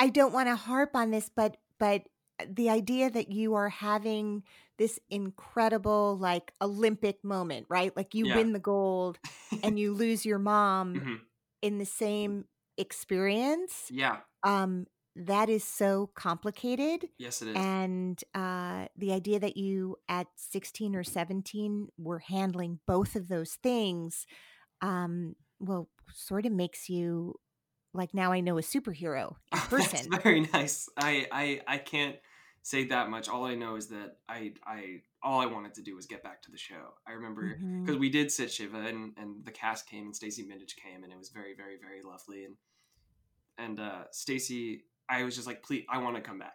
I 0.00 0.08
don't 0.08 0.32
want 0.32 0.48
to 0.48 0.56
harp 0.56 0.96
on 0.96 1.10
this, 1.12 1.30
but 1.34 1.58
but 1.78 2.02
the 2.48 2.70
idea 2.70 3.10
that 3.10 3.30
you 3.30 3.54
are 3.54 3.68
having 3.68 4.42
this 4.78 4.98
incredible 5.10 6.16
like 6.18 6.52
Olympic 6.60 7.22
moment, 7.24 7.66
right? 7.68 7.94
Like 7.96 8.14
you 8.14 8.26
Yeah. 8.26 8.34
win 8.34 8.52
the 8.52 8.58
gold 8.58 9.18
and 9.62 9.78
you 9.78 9.92
lose 9.94 10.24
your 10.24 10.38
mom 10.38 11.02
Mhm. 11.02 11.26
in 11.62 11.78
the 11.78 11.84
same 11.86 12.44
experience. 12.78 13.90
Yeah. 13.90 14.20
Um 14.42 14.86
that 15.16 15.48
is 15.48 15.64
so 15.64 16.10
complicated 16.14 17.08
Yes, 17.18 17.42
it 17.42 17.48
is. 17.48 17.56
and 17.56 18.22
uh 18.34 18.86
the 18.96 19.12
idea 19.12 19.40
that 19.40 19.56
you 19.56 19.96
at 20.08 20.28
16 20.36 20.94
or 20.94 21.02
17 21.02 21.88
were 21.98 22.20
handling 22.20 22.78
both 22.86 23.16
of 23.16 23.28
those 23.28 23.54
things 23.62 24.26
um 24.82 25.34
well 25.60 25.88
sort 26.12 26.46
of 26.46 26.52
makes 26.52 26.88
you 26.88 27.34
like 27.92 28.14
now 28.14 28.32
I 28.32 28.40
know 28.40 28.58
a 28.58 28.62
superhero 28.62 29.34
in 29.52 29.60
person. 29.62 30.08
That's 30.10 30.22
very 30.22 30.40
nice. 30.52 30.88
I, 30.96 31.26
I 31.32 31.60
I 31.66 31.78
can't 31.78 32.16
say 32.62 32.84
that 32.84 33.08
much. 33.10 33.28
All 33.28 33.44
I 33.44 33.54
know 33.54 33.76
is 33.76 33.88
that 33.88 34.18
I 34.28 34.52
I 34.66 35.02
all 35.22 35.40
I 35.40 35.46
wanted 35.46 35.74
to 35.74 35.82
do 35.82 35.94
was 35.96 36.06
get 36.06 36.22
back 36.22 36.42
to 36.42 36.50
the 36.50 36.58
show. 36.58 36.94
I 37.06 37.12
remember 37.12 37.58
because 37.82 37.98
we 37.98 38.08
did 38.10 38.30
sit 38.30 38.50
Shiva 38.50 38.78
and, 38.78 39.12
and 39.16 39.44
the 39.44 39.50
cast 39.50 39.88
came 39.88 40.06
and 40.06 40.16
Stacey 40.16 40.42
Mindich 40.44 40.76
came 40.76 41.02
and 41.04 41.12
it 41.12 41.18
was 41.18 41.30
very 41.30 41.54
very 41.54 41.76
very 41.80 42.02
lovely 42.02 42.44
and 42.44 42.56
and 43.58 43.80
uh 43.80 44.04
Stacey 44.12 44.84
I 45.08 45.24
was 45.24 45.34
just 45.34 45.46
like 45.46 45.62
please 45.62 45.84
I 45.88 45.98
want 45.98 46.16
to 46.16 46.22
come 46.22 46.38
back 46.38 46.54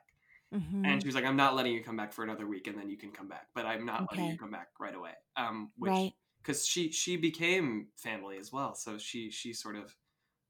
Mhm. 0.53 0.86
and 0.86 1.01
she 1.01 1.08
was 1.08 1.16
like 1.16 1.26
I'm 1.26 1.36
not 1.36 1.56
letting 1.56 1.74
you 1.74 1.84
come 1.84 1.97
back 1.97 2.14
for 2.14 2.24
another 2.24 2.45
week 2.45 2.68
and 2.68 2.78
then 2.78 2.88
you 2.89 2.97
can 2.97 3.12
come 3.12 3.28
back 3.28 3.47
but 3.56 3.66
I'm 3.66 3.84
not 3.84 4.08
letting 4.12 4.28
you 4.32 4.38
come 4.38 4.51
back 4.51 4.68
right 4.80 4.93
away 4.93 5.12
um 5.36 5.72
which 5.78 5.89
right. 5.89 6.14
because 6.38 6.66
she 6.68 6.91
she 6.91 7.18
became 7.18 7.88
family 7.97 8.38
as 8.38 8.51
well 8.53 8.76
so 8.76 8.97
she 8.99 9.32
she 9.32 9.53
sort 9.53 9.76
of 9.76 9.95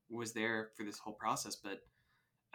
was 0.09 0.33
there 0.33 0.71
for 0.75 0.83
this 0.83 0.99
whole 0.99 1.13
process 1.13 1.55
but 1.55 1.79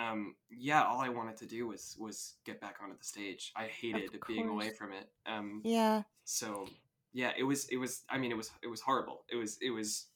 um 0.01 0.35
yeah 0.51 0.83
all 0.85 1.01
i 1.01 1.09
wanted 1.09 1.37
to 1.37 1.47
do 1.47 1.67
was 1.67 1.97
was 1.99 2.35
get 2.45 2.61
back 2.61 2.77
onto 2.83 2.97
the 2.97 3.05
stage. 3.05 3.53
I 3.57 3.65
hated 3.67 4.11
being 4.27 4.49
away 4.49 4.71
from 4.71 4.93
it 4.93 5.09
um 5.27 5.61
Yeah. 5.65 6.03
so 6.25 6.67
yeah 7.13 7.33
it 7.37 7.43
was 7.45 7.69
it 7.69 7.77
was 7.77 8.03
i 8.09 8.17
mean 8.19 8.31
it 8.31 8.37
was 8.37 8.51
it 8.63 8.69
was 8.69 8.81
horrible. 8.81 9.25
It 9.31 9.37
was 9.37 9.59
it 9.61 9.71
was 9.71 10.07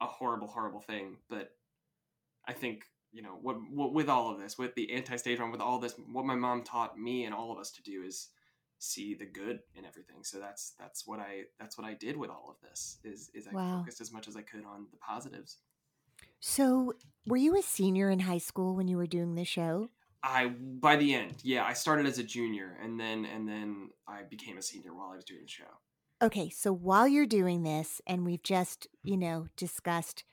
a 0.00 0.06
horrible 0.06 0.48
horrible 0.48 0.80
thing 0.80 1.16
but 1.28 1.50
i 2.46 2.52
think 2.52 2.84
you 3.12 3.22
know 3.22 3.36
what, 3.42 3.56
what 3.70 3.92
with 3.92 4.08
all 4.08 4.30
of 4.30 4.38
this 4.40 4.56
with 4.58 4.74
the 4.74 4.92
anti-stage 4.92 5.38
run 5.38 5.50
with 5.50 5.60
all 5.60 5.78
this 5.78 5.94
what 6.12 6.24
my 6.24 6.34
mom 6.34 6.62
taught 6.62 6.98
me 6.98 7.24
and 7.24 7.34
all 7.34 7.52
of 7.52 7.58
us 7.58 7.70
to 7.72 7.82
do 7.82 8.02
is 8.02 8.28
see 8.78 9.14
the 9.14 9.26
good 9.26 9.58
in 9.74 9.84
everything. 9.84 10.22
So 10.22 10.38
that's 10.40 10.72
that's 10.78 11.06
what 11.06 11.20
i 11.20 11.42
that's 11.58 11.76
what 11.76 11.86
i 11.86 11.92
did 11.92 12.16
with 12.16 12.30
all 12.30 12.46
of 12.48 12.56
this 12.66 12.98
is 13.04 13.30
is 13.34 13.46
i 13.46 13.52
Wow. 13.52 13.78
focused 13.80 14.00
as 14.00 14.10
much 14.10 14.26
as 14.26 14.36
i 14.36 14.42
could 14.42 14.64
on 14.64 14.86
the 14.90 14.96
positives 14.96 15.58
So, 16.40 16.94
were 17.26 17.36
you 17.36 17.56
a 17.56 17.62
senior 17.62 18.10
in 18.10 18.20
high 18.20 18.38
school 18.38 18.74
when 18.74 18.88
you 18.88 18.96
were 18.96 19.06
doing 19.06 19.34
the 19.34 19.44
show? 19.44 19.90
i 20.22 20.48
by 20.48 20.96
the 20.96 21.14
end 21.14 21.32
yeah 21.42 21.64
i 21.64 21.72
started 21.72 22.04
as 22.04 22.18
a 22.18 22.22
junior 22.22 22.76
and 22.82 23.00
then 23.00 23.24
and 23.24 23.48
then 23.48 23.88
i 24.06 24.20
became 24.22 24.58
a 24.58 24.62
senior 24.62 24.92
while 24.94 25.08
i 25.12 25.16
was 25.16 25.24
doing 25.24 25.40
the 25.40 25.48
show 25.48 25.64
Okay, 26.22 26.50
so 26.50 26.70
while 26.70 27.08
you're 27.08 27.24
doing 27.24 27.62
this, 27.62 28.02
and 28.06 28.26
we've 28.26 28.42
just, 28.42 28.86
you 29.02 29.16
know, 29.16 29.46
discussed 29.56 30.24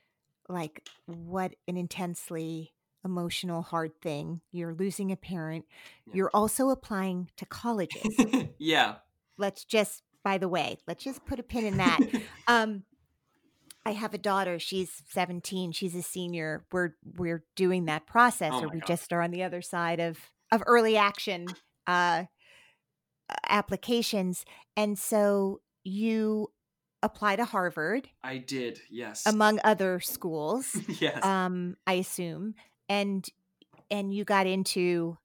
like 0.49 0.85
what 1.05 1.55
an 1.65 1.77
intensely 1.77 2.73
emotional, 3.05 3.61
hard 3.61 4.01
thing. 4.01 4.41
You're 4.51 4.73
losing 4.73 5.13
a 5.13 5.15
parent. 5.15 5.63
Yeah. 6.05 6.13
You're 6.15 6.31
also 6.33 6.69
applying 6.69 7.29
to 7.37 7.45
colleges. 7.45 8.15
yeah 8.57 8.95
let's 9.37 9.63
just, 9.63 10.03
by 10.23 10.37
the 10.37 10.47
way, 10.47 10.77
let's 10.87 11.03
just 11.03 11.25
put 11.25 11.39
a 11.39 11.43
pin 11.43 11.65
in 11.65 11.77
that. 11.77 11.99
um, 12.47 12.83
I 13.87 13.91
have 13.93 14.13
a 14.13 14.17
daughter. 14.17 14.59
She's 14.59 15.01
17. 15.11 15.71
She's 15.71 15.95
a 15.95 16.01
senior. 16.01 16.65
We're 16.73 16.95
we're 17.15 17.45
doing 17.55 17.85
that 17.85 18.05
process, 18.05 18.51
Oh 18.53 18.63
or 18.65 18.67
we 18.67 18.79
God. 18.81 18.87
just 18.87 19.13
are 19.13 19.21
on 19.21 19.31
the 19.31 19.43
other 19.43 19.61
side 19.61 19.99
of 20.01 20.17
of 20.51 20.61
early 20.65 20.97
action 20.97 21.47
uh, 21.87 22.25
applications. 23.49 24.45
And 24.75 24.97
so 24.97 25.61
you 25.83 26.51
apply 27.03 27.35
to 27.37 27.45
Harvard, 27.45 28.09
i 28.23 28.37
did 28.37 28.81
yes 28.89 29.25
among 29.25 29.59
other 29.63 29.99
schools. 29.99 30.75
yes 30.99 31.23
Um, 31.23 31.77
I 31.85 31.93
assume, 31.93 32.55
and 32.89 33.25
and 33.89 34.13
you 34.13 34.25
got 34.25 34.47
into 34.47 35.17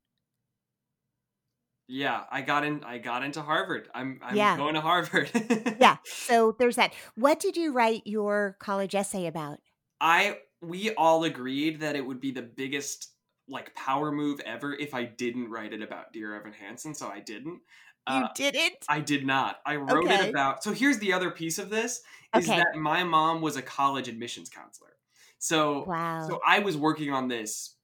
yeah 1.93 2.24
i 2.30 2.40
got 2.40 2.64
in 2.64 2.82
i 2.84 2.99
got 2.99 3.22
into 3.22 3.43
harvard 3.43 3.88
i'm 3.95 4.18
i'm 4.22 4.36
Yeah. 4.36 4.57
going 4.57 4.74
to 4.74 4.80
harvard 4.80 5.30
yeah. 5.78 5.97
So 6.20 6.53
there's 6.59 6.76
that. 6.76 6.93
What 7.14 7.40
did 7.40 7.57
you 7.57 7.72
write 7.72 8.03
your 8.07 8.57
college 8.61 8.95
essay 8.95 9.26
about? 9.26 9.61
I 10.01 10.38
we 10.61 10.95
all 10.95 11.24
agreed 11.24 11.80
that 11.80 11.97
it 11.97 12.05
would 12.07 12.20
be 12.20 12.30
the 12.30 12.43
biggest 12.43 13.09
like 13.49 13.74
power 13.74 14.12
move 14.12 14.40
ever 14.40 14.74
if 14.74 14.95
I 14.95 15.05
didn't 15.05 15.51
write 15.51 15.72
it 15.72 15.82
about 15.82 16.12
Dear 16.12 16.34
Evan 16.36 16.53
Hansen, 16.53 16.95
so 16.95 17.09
I 17.09 17.20
didn't. 17.20 17.61
You 18.07 18.24
Uh, 18.24 18.28
didn't. 18.34 18.84
I 18.88 19.01
did 19.01 19.24
not. 19.26 19.59
I 19.66 19.76
wrote 19.76 20.07
Okay. 20.07 20.22
it 20.24 20.30
about. 20.30 20.62
So 20.64 20.72
here's 20.72 20.99
the 20.99 21.12
other 21.12 21.30
piece 21.30 21.59
of 21.59 21.70
this 21.70 22.03
is 22.34 22.47
Okay. 22.47 22.57
that 22.57 22.74
my 22.76 23.05
mom 23.05 23.40
was 23.40 23.57
a 23.57 23.62
college 23.62 24.09
admissions 24.09 24.49
counselor. 24.49 24.97
So 25.38 25.86
Wow. 25.86 26.28
so 26.28 26.40
I 26.47 26.61
was 26.61 26.76
working 26.76 27.12
on 27.12 27.28
this 27.28 27.76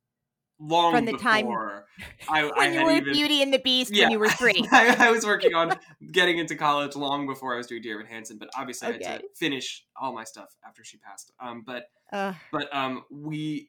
long 0.61 0.93
From 0.93 1.05
the 1.05 1.13
time 1.13 1.47
before 1.47 1.87
I, 2.29 2.43
I 2.43 2.51
when 2.51 2.73
you 2.73 2.79
had 2.79 2.85
were 2.85 2.93
even, 2.93 3.13
Beauty 3.13 3.43
and 3.43 3.53
the 3.53 3.59
Beast 3.59 3.95
yeah, 3.95 4.05
when 4.05 4.13
you 4.13 4.19
were 4.19 4.29
three. 4.31 4.67
I, 4.73 5.09
I 5.09 5.11
was 5.11 5.25
working 5.25 5.55
on 5.55 5.79
getting 6.13 6.39
into 6.39 6.57
college 6.57 6.97
long 6.97 7.27
before 7.27 7.55
I 7.55 7.57
was 7.59 7.67
doing 7.67 7.83
Dear 7.83 8.01
Evan 8.01 8.07
Hansen, 8.07 8.39
but 8.39 8.49
obviously 8.57 8.89
I 8.89 8.93
had 8.93 9.03
to 9.03 9.23
finish 9.37 9.85
all 10.01 10.13
my 10.13 10.25
stuff 10.25 10.57
after 10.67 10.85
she 10.85 10.97
passed. 10.99 11.33
Um, 11.41 11.63
but 11.67 11.91
Ugh. 12.13 12.35
but 12.51 12.75
um 12.75 13.05
we 13.11 13.69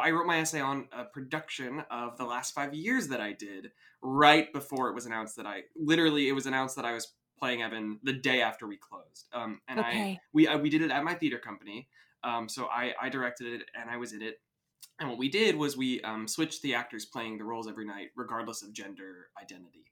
i 0.00 0.10
wrote 0.10 0.26
my 0.26 0.38
essay 0.40 0.60
on 0.60 0.88
a 0.92 1.04
production 1.04 1.84
of 1.90 2.16
the 2.16 2.24
last 2.24 2.54
five 2.54 2.74
years 2.74 3.08
that 3.08 3.20
i 3.20 3.32
did 3.32 3.70
right 4.02 4.52
before 4.52 4.88
it 4.88 4.94
was 4.94 5.06
announced 5.06 5.36
that 5.36 5.46
i 5.46 5.60
literally 5.76 6.28
it 6.28 6.32
was 6.32 6.46
announced 6.46 6.76
that 6.76 6.84
i 6.84 6.92
was 6.92 7.12
playing 7.38 7.62
evan 7.62 7.98
the 8.02 8.12
day 8.12 8.40
after 8.40 8.66
we 8.66 8.76
closed 8.76 9.28
um 9.34 9.60
and 9.68 9.78
i 9.80 10.18
we 10.32 10.48
uh, 10.48 10.58
we 10.58 10.70
did 10.70 10.82
it 10.82 10.90
at 10.90 11.04
my 11.04 11.14
theater 11.14 11.38
company 11.38 11.88
um 12.24 12.48
so 12.48 12.66
i 12.66 12.92
i 13.00 13.08
directed 13.08 13.60
it 13.60 13.68
and 13.78 13.90
i 13.90 13.96
was 13.96 14.12
in 14.12 14.22
it 14.22 14.40
and 14.98 15.08
what 15.08 15.18
we 15.18 15.28
did 15.28 15.56
was 15.56 15.76
we 15.76 16.00
um, 16.02 16.26
switched 16.26 16.62
the 16.62 16.74
actors 16.74 17.04
playing 17.04 17.38
the 17.38 17.44
roles 17.44 17.68
every 17.68 17.84
night 17.84 18.08
regardless 18.16 18.62
of 18.62 18.72
gender 18.72 19.28
identity 19.40 19.84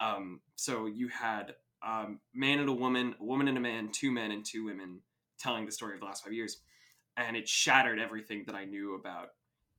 um 0.00 0.40
so 0.56 0.86
you 0.86 1.08
had 1.08 1.54
um 1.86 2.20
man 2.34 2.58
and 2.58 2.68
a 2.68 2.72
woman 2.72 3.14
a 3.20 3.24
woman 3.24 3.48
and 3.48 3.56
a 3.56 3.60
man 3.60 3.90
two 3.92 4.10
men 4.10 4.30
and 4.30 4.44
two 4.44 4.64
women 4.64 5.00
telling 5.38 5.66
the 5.66 5.72
story 5.72 5.94
of 5.94 6.00
the 6.00 6.06
last 6.06 6.24
five 6.24 6.32
years 6.32 6.58
and 7.16 7.36
it 7.36 7.48
shattered 7.48 7.98
everything 7.98 8.44
that 8.46 8.54
I 8.54 8.64
knew 8.64 8.94
about 8.94 9.30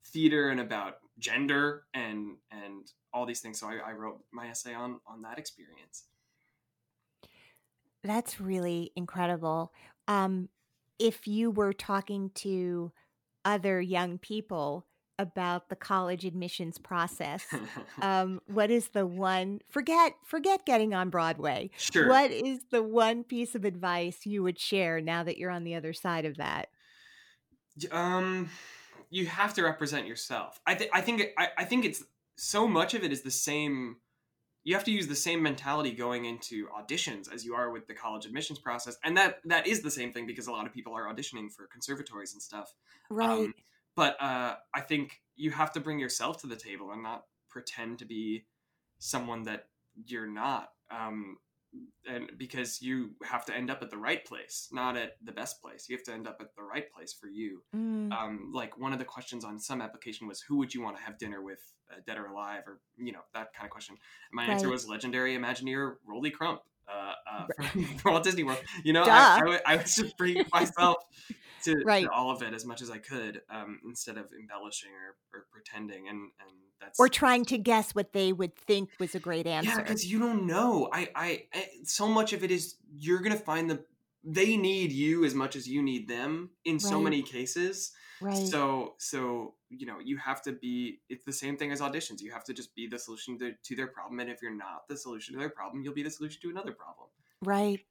theater 0.06 0.50
and 0.50 0.60
about 0.60 0.98
gender 1.20 1.84
and 1.94 2.38
and 2.52 2.92
all 3.14 3.26
these 3.26 3.40
things. 3.40 3.60
So 3.60 3.68
I, 3.68 3.90
I 3.90 3.92
wrote 3.94 4.20
my 4.32 4.48
essay 4.48 4.74
on 4.74 5.00
on 5.08 5.22
that 5.24 5.38
experience. 5.40 6.04
That's 8.04 8.40
really 8.42 8.92
incredible. 8.96 9.72
Um, 10.08 10.50
if 11.00 11.28
you 11.28 11.52
were 11.52 11.74
talking 11.74 12.32
to 12.36 12.92
other 13.46 13.82
young 13.82 14.18
people 14.18 14.86
about 15.20 15.70
the 15.70 15.76
college 15.76 16.26
admissions 16.26 16.78
process, 16.78 17.46
um, 18.02 18.42
what 18.48 18.72
is 18.72 18.90
the 18.90 19.06
one 19.06 19.60
forget 19.70 20.14
forget 20.26 20.66
getting 20.66 20.94
on 20.94 21.10
Broadway? 21.10 21.70
sure. 21.78 22.08
What 22.08 22.32
is 22.32 22.60
the 22.72 22.84
one 22.84 23.24
piece 23.24 23.56
of 23.56 23.66
advice 23.66 24.26
you 24.26 24.44
would 24.44 24.60
share 24.60 25.02
now 25.02 25.24
that 25.24 25.38
you're 25.38 25.52
on 25.52 25.64
the 25.64 25.76
other 25.76 25.94
side 25.94 26.26
of 26.26 26.38
that? 26.38 26.70
Um, 27.92 28.50
you 29.10 29.26
have 29.28 29.54
to 29.56 29.64
represent 29.64 30.08
yourself. 30.08 30.60
I 30.66 30.76
think 30.76 30.92
I 30.94 31.02
think 31.02 31.24
I, 31.38 31.50
I 31.58 31.66
think 31.66 31.86
it's 31.86 32.04
so 32.36 32.68
much 32.68 32.94
of 32.94 33.04
it 33.04 33.12
is 33.12 33.22
the 33.22 33.32
same. 33.32 33.98
You 34.64 34.76
have 34.76 34.84
to 34.86 34.92
use 34.92 35.08
the 35.08 35.16
same 35.16 35.42
mentality 35.42 35.92
going 35.92 36.26
into 36.26 36.68
auditions 36.68 37.32
as 37.34 37.44
you 37.44 37.54
are 37.54 37.70
with 37.72 37.88
the 37.88 37.94
college 37.94 38.26
admissions 38.26 38.60
process, 38.60 38.98
and 39.04 39.18
that 39.18 39.40
that 39.46 39.68
is 39.68 39.82
the 39.82 39.92
same 39.92 40.14
thing 40.14 40.26
because 40.26 40.48
a 40.48 40.52
lot 40.52 40.66
of 40.66 40.74
people 40.74 40.94
are 40.94 41.14
auditioning 41.14 41.52
for 41.52 41.68
conservatories 41.68 42.34
and 42.34 42.42
stuff. 42.42 42.74
Right. 43.10 43.30
Um, 43.30 43.54
but 43.96 44.16
uh, 44.22 44.56
I 44.74 44.82
think 44.82 45.22
you 45.36 45.52
have 45.52 45.72
to 45.74 45.80
bring 45.80 46.00
yourself 46.00 46.42
to 46.42 46.48
the 46.48 46.56
table 46.56 46.92
and 46.92 47.04
not 47.04 47.26
pretend 47.50 48.00
to 48.00 48.06
be 48.06 48.46
someone 49.00 49.44
that 49.44 49.68
you're 50.06 50.28
not. 50.28 50.70
Um, 50.90 51.38
and 52.08 52.32
because 52.38 52.82
you 52.82 53.12
have 53.24 53.46
to 53.46 53.56
end 53.56 53.72
up 53.72 53.82
at 53.82 53.90
the 53.90 53.98
right 53.98 54.24
place, 54.26 54.68
not 54.72 54.98
at 54.98 55.14
the 55.24 55.32
best 55.32 55.62
place. 55.62 55.88
You 55.90 55.96
have 55.96 56.04
to 56.04 56.14
end 56.14 56.28
up 56.28 56.38
at 56.42 56.56
the 56.56 56.64
right 56.64 56.92
place 56.92 57.14
for 57.14 57.28
you. 57.28 57.64
Mm, 57.76 58.12
Um, 58.12 58.52
like 58.54 58.78
one 58.78 58.94
of 58.94 59.00
the 59.00 59.06
questions 59.06 59.44
on 59.46 59.60
some 59.60 59.82
application 59.82 60.28
was, 60.28 60.42
"Who 60.42 60.58
would 60.58 60.74
you 60.74 60.82
want 60.82 60.98
to 60.98 61.04
have 61.04 61.18
dinner 61.18 61.42
with, 61.42 61.62
uh, 61.92 61.96
dead 62.06 62.18
or 62.18 62.26
alive?" 62.28 62.64
Or 62.68 62.80
you 62.98 63.12
know 63.12 63.22
that 63.34 63.54
kind 63.54 63.66
of 63.66 63.72
question. 63.72 63.96
And 63.96 64.36
my 64.36 64.46
answer 64.54 64.70
was 64.70 64.88
legendary 64.88 65.36
Imagineer 65.38 65.96
Rolly 66.06 66.32
Crump 66.32 66.62
uh, 66.88 67.14
uh, 67.32 67.48
from, 67.56 67.88
Walt 68.06 68.24
Disney 68.24 68.44
World. 68.44 68.60
You 68.84 68.94
know, 68.94 69.04
I, 69.04 69.60
I, 69.66 69.74
I 69.74 69.76
was 69.78 69.96
just 69.96 70.18
bringing 70.18 70.46
myself 70.52 70.98
to, 71.64 71.82
Right. 71.86 72.04
to 72.06 72.12
all 72.12 72.32
of 72.32 72.42
it 72.44 72.54
as 72.54 72.66
much 72.66 72.82
as 72.82 72.90
I 72.90 72.98
could, 72.98 73.42
um, 73.50 73.80
instead 73.86 74.18
of 74.18 74.32
embellishing 74.34 74.92
or, 74.92 75.18
or 75.40 75.46
pretending. 75.52 76.08
And 76.08 76.32
and 76.40 76.52
that's 76.82 77.00
Or 77.00 77.08
trying 77.10 77.46
to 77.46 77.58
guess 77.58 77.94
what 77.96 78.14
they 78.14 78.34
would 78.34 78.56
think 78.56 78.90
was 79.00 79.16
a 79.16 79.20
great 79.20 79.48
answer. 79.48 79.70
yeah, 79.72 79.78
because 79.82 80.06
you 80.12 80.20
don't 80.20 80.46
know. 80.46 80.90
I, 80.94 81.10
I 81.16 81.48
I 81.54 81.68
so 81.84 82.08
much 82.08 82.34
of 82.34 82.44
it 82.44 82.52
is 82.52 82.76
you're 82.98 83.20
gonna 83.22 83.36
find 83.38 83.70
the 83.70 83.86
they 84.26 84.56
need 84.56 84.92
you 84.94 85.26
as 85.26 85.34
much 85.36 85.56
as 85.58 85.68
you 85.68 85.82
need 85.84 86.08
them 86.08 86.52
in 86.64 86.80
so 86.80 87.02
many 87.02 87.22
cases. 87.22 87.92
right. 88.22 88.48
So 88.48 88.96
so 88.98 89.56
you 89.70 89.86
know 89.86 90.00
you 90.00 90.16
have 90.18 90.42
to 90.44 90.54
be. 90.54 91.02
It's 91.10 91.26
the 91.26 91.34
same 91.34 91.58
thing 91.58 91.72
as 91.74 91.82
auditions. 91.82 92.22
You 92.22 92.32
have 92.32 92.46
to 92.46 92.54
just 92.54 92.74
be 92.76 92.88
the 92.88 92.98
solution 93.00 93.38
to, 93.40 93.52
to 93.68 93.76
their 93.76 93.88
problem, 93.88 94.20
and 94.22 94.30
if 94.30 94.42
you're 94.42 94.56
not 94.56 94.88
the 94.88 94.96
solution 94.96 95.34
to 95.34 95.40
their 95.40 95.50
problem, 95.50 95.84
you'll 95.84 95.94
be 95.94 96.04
the 96.04 96.10
solution 96.12 96.42
to 96.44 96.50
another 96.50 96.72
problem. 96.72 97.10
right. 97.44 97.82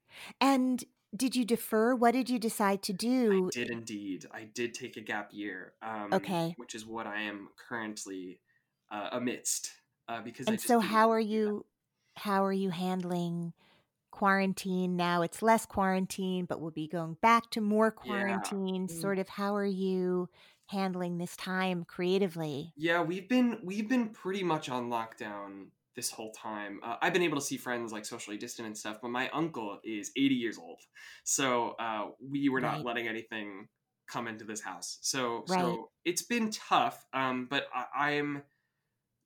And 0.41 0.83
did 1.15 1.35
you 1.35 1.45
defer? 1.45 1.95
What 1.95 2.11
did 2.13 2.29
you 2.29 2.39
decide 2.39 2.81
to 2.83 2.93
do? 2.93 3.47
I 3.47 3.49
did 3.51 3.69
indeed. 3.69 4.25
I 4.31 4.43
did 4.45 4.73
take 4.73 4.97
a 4.97 5.01
gap 5.01 5.29
year. 5.33 5.73
Um, 5.81 6.13
Okay. 6.13 6.53
Which 6.57 6.75
is 6.75 6.85
what 6.85 7.07
I 7.07 7.21
am 7.21 7.49
currently 7.69 8.39
uh, 8.91 9.09
amidst. 9.11 9.71
Uh, 10.07 10.21
because 10.21 10.47
I 10.47 10.51
and 10.51 10.61
so 10.61 10.79
how 10.79 11.11
are 11.11 11.19
yeah. 11.19 11.35
you 11.37 11.65
how 12.17 12.43
are 12.45 12.53
you 12.53 12.69
handling 12.69 13.53
quarantine 14.11 14.95
now 14.95 15.23
it's 15.23 15.41
less 15.41 15.65
quarantine 15.65 16.45
but 16.45 16.61
we'll 16.61 16.69
be 16.69 16.87
going 16.87 17.17
back 17.21 17.49
to 17.49 17.59
more 17.61 17.89
quarantine 17.89 18.87
Mm. 18.87 19.01
sort 19.01 19.17
of 19.17 19.27
how 19.27 19.55
are 19.55 19.65
you 19.65 20.29
handling 20.67 21.17
this 21.17 21.35
time 21.35 21.83
creatively 21.85 22.71
Yeah, 22.75 23.01
we've 23.01 23.27
been 23.27 23.59
we've 23.63 23.89
been 23.89 24.09
pretty 24.09 24.43
much 24.43 24.69
on 24.69 24.89
lockdown 24.89 25.67
this 25.95 26.11
whole 26.11 26.31
time. 26.31 26.79
Uh, 26.83 26.97
I've 27.01 27.13
been 27.13 27.21
able 27.23 27.37
to 27.37 27.43
see 27.45 27.57
friends 27.57 27.91
like 27.91 28.05
socially 28.05 28.37
distant 28.37 28.65
and 28.67 28.77
stuff, 28.77 28.97
but 29.01 29.09
my 29.09 29.29
uncle 29.29 29.79
is 29.83 30.11
80 30.17 30.35
years 30.35 30.57
old, 30.57 30.79
so 31.23 31.71
uh, 31.79 32.09
we 32.21 32.49
were 32.49 32.61
not 32.61 32.73
Right. 32.75 32.85
letting 32.85 33.07
anything 33.07 33.67
come 34.07 34.27
into 34.27 34.45
this 34.45 34.61
house. 34.61 34.99
So 35.01 35.43
Right. 35.47 35.59
so 35.59 35.91
it's 36.05 36.23
been 36.23 36.49
tough. 36.51 37.05
Um, 37.13 37.47
but 37.49 37.67
I, 37.73 38.09
I'm 38.09 38.43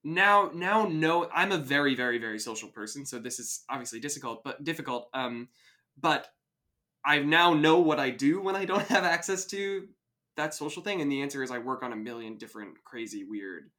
now 0.04 0.52
now 0.54 0.88
no, 0.88 1.30
I'm 1.34 1.52
a 1.52 1.58
very 1.58 1.96
very 1.96 2.18
very 2.18 2.40
social 2.40 2.70
person, 2.70 3.06
so 3.06 3.20
this 3.20 3.40
is 3.40 3.64
obviously 3.70 4.00
difficult, 4.00 4.44
but 4.44 4.64
difficult. 4.64 5.10
Um, 5.14 5.50
but 6.00 6.28
I 7.06 7.20
now 7.20 7.54
know 7.54 7.80
what 7.80 8.00
I 8.00 8.10
do 8.10 8.42
when 8.42 8.56
I 8.56 8.66
don't 8.66 8.88
have 8.88 9.04
access 9.04 9.46
to 9.48 9.88
that 10.36 10.54
social 10.54 10.84
thing, 10.84 11.02
and 11.02 11.12
the 11.12 11.22
answer 11.22 11.44
is 11.44 11.52
I 11.52 11.60
work 11.60 11.84
on 11.84 11.94
a 11.94 11.98
million 11.98 12.38
different 12.38 12.84
crazy 12.84 13.24
weird 13.24 13.72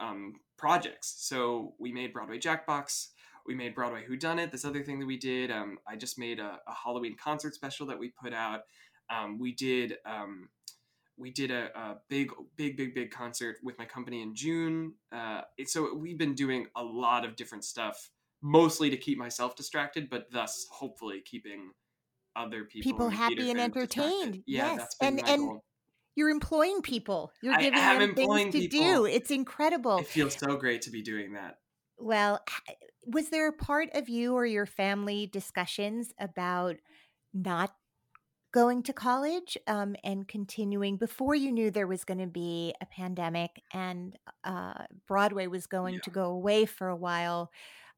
um, 0.00 0.34
projects. 0.60 1.14
So 1.18 1.74
we 1.78 1.90
made 1.90 2.12
Broadway 2.12 2.38
Jackbox. 2.38 3.08
We 3.46 3.54
made 3.54 3.74
Broadway 3.74 4.04
Whodunit. 4.08 4.52
This 4.52 4.64
other 4.66 4.82
thing 4.84 5.00
that 5.00 5.06
we 5.06 5.16
did. 5.16 5.50
Um, 5.50 5.78
I 5.88 5.96
just 5.96 6.18
made 6.18 6.38
a, 6.38 6.58
a 6.68 6.74
Halloween 6.84 7.16
concert 7.16 7.54
special 7.54 7.86
that 7.86 7.98
we 7.98 8.10
put 8.22 8.34
out. 8.34 8.60
Um, 9.08 9.38
we 9.38 9.52
did 9.52 9.96
um, 10.04 10.50
we 11.16 11.30
did 11.30 11.50
a, 11.50 11.70
a 11.76 11.96
big 12.08 12.30
big 12.56 12.76
big 12.76 12.94
big 12.94 13.10
concert 13.10 13.56
with 13.62 13.78
my 13.78 13.86
company 13.86 14.20
in 14.22 14.34
June. 14.34 14.94
Uh, 15.10 15.40
it, 15.56 15.70
so 15.70 15.94
we've 15.96 16.18
been 16.18 16.34
doing 16.34 16.66
a 16.76 16.84
lot 16.84 17.24
of 17.24 17.34
different 17.34 17.64
stuff, 17.64 18.10
mostly 18.42 18.90
to 18.90 18.96
keep 18.98 19.16
myself 19.18 19.56
distracted, 19.56 20.10
but 20.10 20.30
thus 20.30 20.66
hopefully 20.70 21.22
keeping 21.24 21.72
other 22.36 22.64
people 22.64 22.92
People 22.92 23.08
happy 23.08 23.50
and 23.50 23.58
entertained. 23.58 24.42
Yeah, 24.46 24.72
Yes. 24.72 24.78
that's 24.78 24.94
been 24.96 25.08
And- 25.18 25.22
my 25.22 25.32
and 25.32 25.48
goal. 25.48 25.64
You're 26.20 26.28
employing 26.30 26.82
people 26.82 27.32
you're 27.42 27.56
giving 27.56 27.80
them 27.98 28.14
things 28.14 28.52
to 28.52 28.60
people. 28.60 28.78
do 28.80 29.06
it's 29.06 29.30
incredible 29.30 29.98
It 29.98 30.06
feels 30.06 30.34
so 30.36 30.56
great 30.56 30.82
to 30.82 30.90
be 30.90 31.02
doing 31.02 31.32
that. 31.32 31.56
well 31.98 32.40
was 33.06 33.30
there 33.30 33.48
a 33.48 33.52
part 33.52 33.88
of 33.94 34.08
you 34.08 34.34
or 34.34 34.44
your 34.46 34.66
family 34.66 35.26
discussions 35.26 36.12
about 36.20 36.76
not 37.32 37.70
going 38.52 38.82
to 38.82 38.92
college 38.92 39.56
um, 39.68 39.94
and 40.02 40.26
continuing 40.26 40.96
before 40.96 41.34
you 41.36 41.52
knew 41.52 41.70
there 41.70 41.86
was 41.86 42.04
going 42.04 42.18
to 42.18 42.26
be 42.26 42.74
a 42.82 42.86
pandemic 42.86 43.62
and 43.72 44.18
uh, 44.44 44.74
Broadway 45.06 45.46
was 45.46 45.66
going 45.68 45.94
Yeah. 45.94 46.00
to 46.04 46.10
go 46.10 46.24
away 46.24 46.66
for 46.66 46.88
a 46.88 46.96
while. 46.96 47.50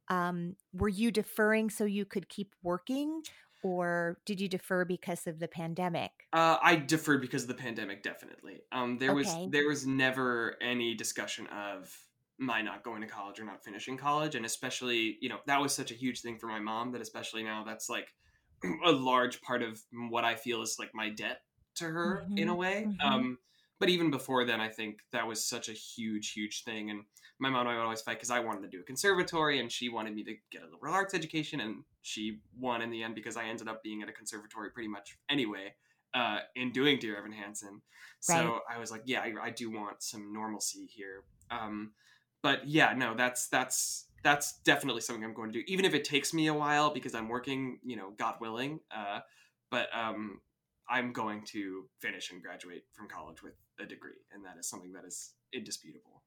Um, 0.08 0.56
were 0.74 0.90
you 0.90 1.10
deferring 1.10 1.70
so 1.70 1.84
you 1.84 2.04
could 2.04 2.28
keep 2.28 2.54
working, 2.62 3.22
or 3.62 4.18
did 4.24 4.40
you 4.40 4.48
defer 4.48 4.84
because 4.84 5.26
of 5.26 5.38
the 5.38 5.48
pandemic? 5.48 6.10
Uh, 6.32 6.58
I 6.62 6.76
deferred 6.76 7.20
because 7.20 7.42
of 7.42 7.48
the 7.48 7.54
pandemic. 7.54 8.02
Definitely. 8.02 8.62
Um, 8.72 8.98
there 8.98 9.14
was 9.14 9.28
there 9.50 9.68
was 9.68 9.86
never 9.86 10.56
any 10.60 10.94
discussion 10.94 11.46
of 11.48 11.96
my 12.38 12.60
not 12.60 12.82
going 12.82 13.02
to 13.02 13.06
college 13.06 13.38
or 13.38 13.44
not 13.44 13.64
finishing 13.64 13.96
college, 13.96 14.34
and 14.34 14.44
especially 14.44 15.18
you 15.20 15.28
know 15.28 15.38
that 15.46 15.60
was 15.60 15.72
such 15.72 15.90
a 15.90 15.94
huge 15.94 16.20
thing 16.20 16.38
for 16.38 16.46
my 16.46 16.58
mom 16.58 16.92
that 16.92 17.00
especially 17.00 17.42
now 17.42 17.64
that's 17.64 17.88
like 17.88 18.12
a 18.84 18.92
large 18.92 19.40
part 19.42 19.62
of 19.62 19.80
what 20.08 20.24
I 20.24 20.34
feel 20.34 20.62
is 20.62 20.76
like 20.78 20.90
my 20.94 21.10
debt 21.10 21.42
to 21.76 21.84
her 21.84 22.26
in 22.36 22.48
a 22.48 22.54
way. 22.54 22.86
mhm. 22.88 23.04
Um, 23.04 23.38
but 23.82 23.88
even 23.88 24.12
before 24.12 24.44
then, 24.44 24.60
I 24.60 24.68
think 24.68 25.00
that 25.10 25.26
was 25.26 25.44
such 25.44 25.68
a 25.68 25.72
huge, 25.72 26.34
huge 26.34 26.62
thing. 26.62 26.90
And 26.90 27.02
my 27.40 27.50
mom 27.50 27.62
and 27.62 27.70
I 27.70 27.74
would 27.74 27.82
always 27.82 28.00
fight 28.00 28.16
because 28.16 28.30
I 28.30 28.38
wanted 28.38 28.62
to 28.62 28.68
do 28.68 28.78
a 28.78 28.84
conservatory 28.84 29.58
and 29.58 29.72
she 29.72 29.88
wanted 29.88 30.14
me 30.14 30.22
to 30.22 30.34
get 30.52 30.62
a 30.62 30.72
liberal 30.72 30.94
arts 30.94 31.14
education, 31.14 31.58
and 31.58 31.82
she 32.00 32.38
won 32.56 32.80
in 32.80 32.90
the 32.90 33.02
end 33.02 33.16
because 33.16 33.36
I 33.36 33.46
ended 33.46 33.66
up 33.66 33.82
being 33.82 34.00
at 34.00 34.08
a 34.08 34.12
conservatory 34.12 34.70
pretty 34.70 34.88
much 34.88 35.18
anyway 35.28 35.74
uh, 36.14 36.38
in 36.54 36.70
doing 36.70 37.00
Dear 37.00 37.18
Evan 37.18 37.32
Hansen. 37.32 37.82
So 38.20 38.34
Right. 38.36 38.76
I 38.76 38.78
was 38.78 38.92
like, 38.92 39.02
yeah, 39.04 39.18
I, 39.18 39.32
I 39.42 39.50
do 39.50 39.68
want 39.68 40.00
some 40.00 40.32
normalcy 40.32 40.86
here. 40.86 41.24
Um, 41.50 41.90
but 42.40 42.68
yeah, 42.68 42.94
no, 42.96 43.16
that's 43.16 43.48
that's 43.48 44.06
that's 44.22 44.60
definitely 44.60 45.00
something 45.00 45.24
I'm 45.24 45.34
going 45.34 45.50
to 45.50 45.58
do, 45.58 45.64
even 45.66 45.84
if 45.84 45.92
it 45.92 46.04
takes 46.04 46.32
me 46.32 46.46
a 46.46 46.54
while 46.54 46.94
because 46.94 47.16
I'm 47.16 47.28
working, 47.28 47.80
you 47.84 47.96
know, 47.96 48.12
God 48.16 48.36
willing. 48.40 48.78
Uh, 48.96 49.22
but 49.72 49.88
um, 49.92 50.40
I'm 50.92 51.14
going 51.14 51.42
to 51.46 51.88
finish 52.00 52.30
and 52.30 52.42
graduate 52.42 52.84
from 52.92 53.08
college 53.08 53.42
with 53.42 53.54
a 53.80 53.86
degree, 53.86 54.20
and 54.30 54.44
that 54.44 54.58
is 54.60 54.68
something 54.68 54.92
that 54.92 55.06
is 55.06 55.32
indisputable. 55.50 56.22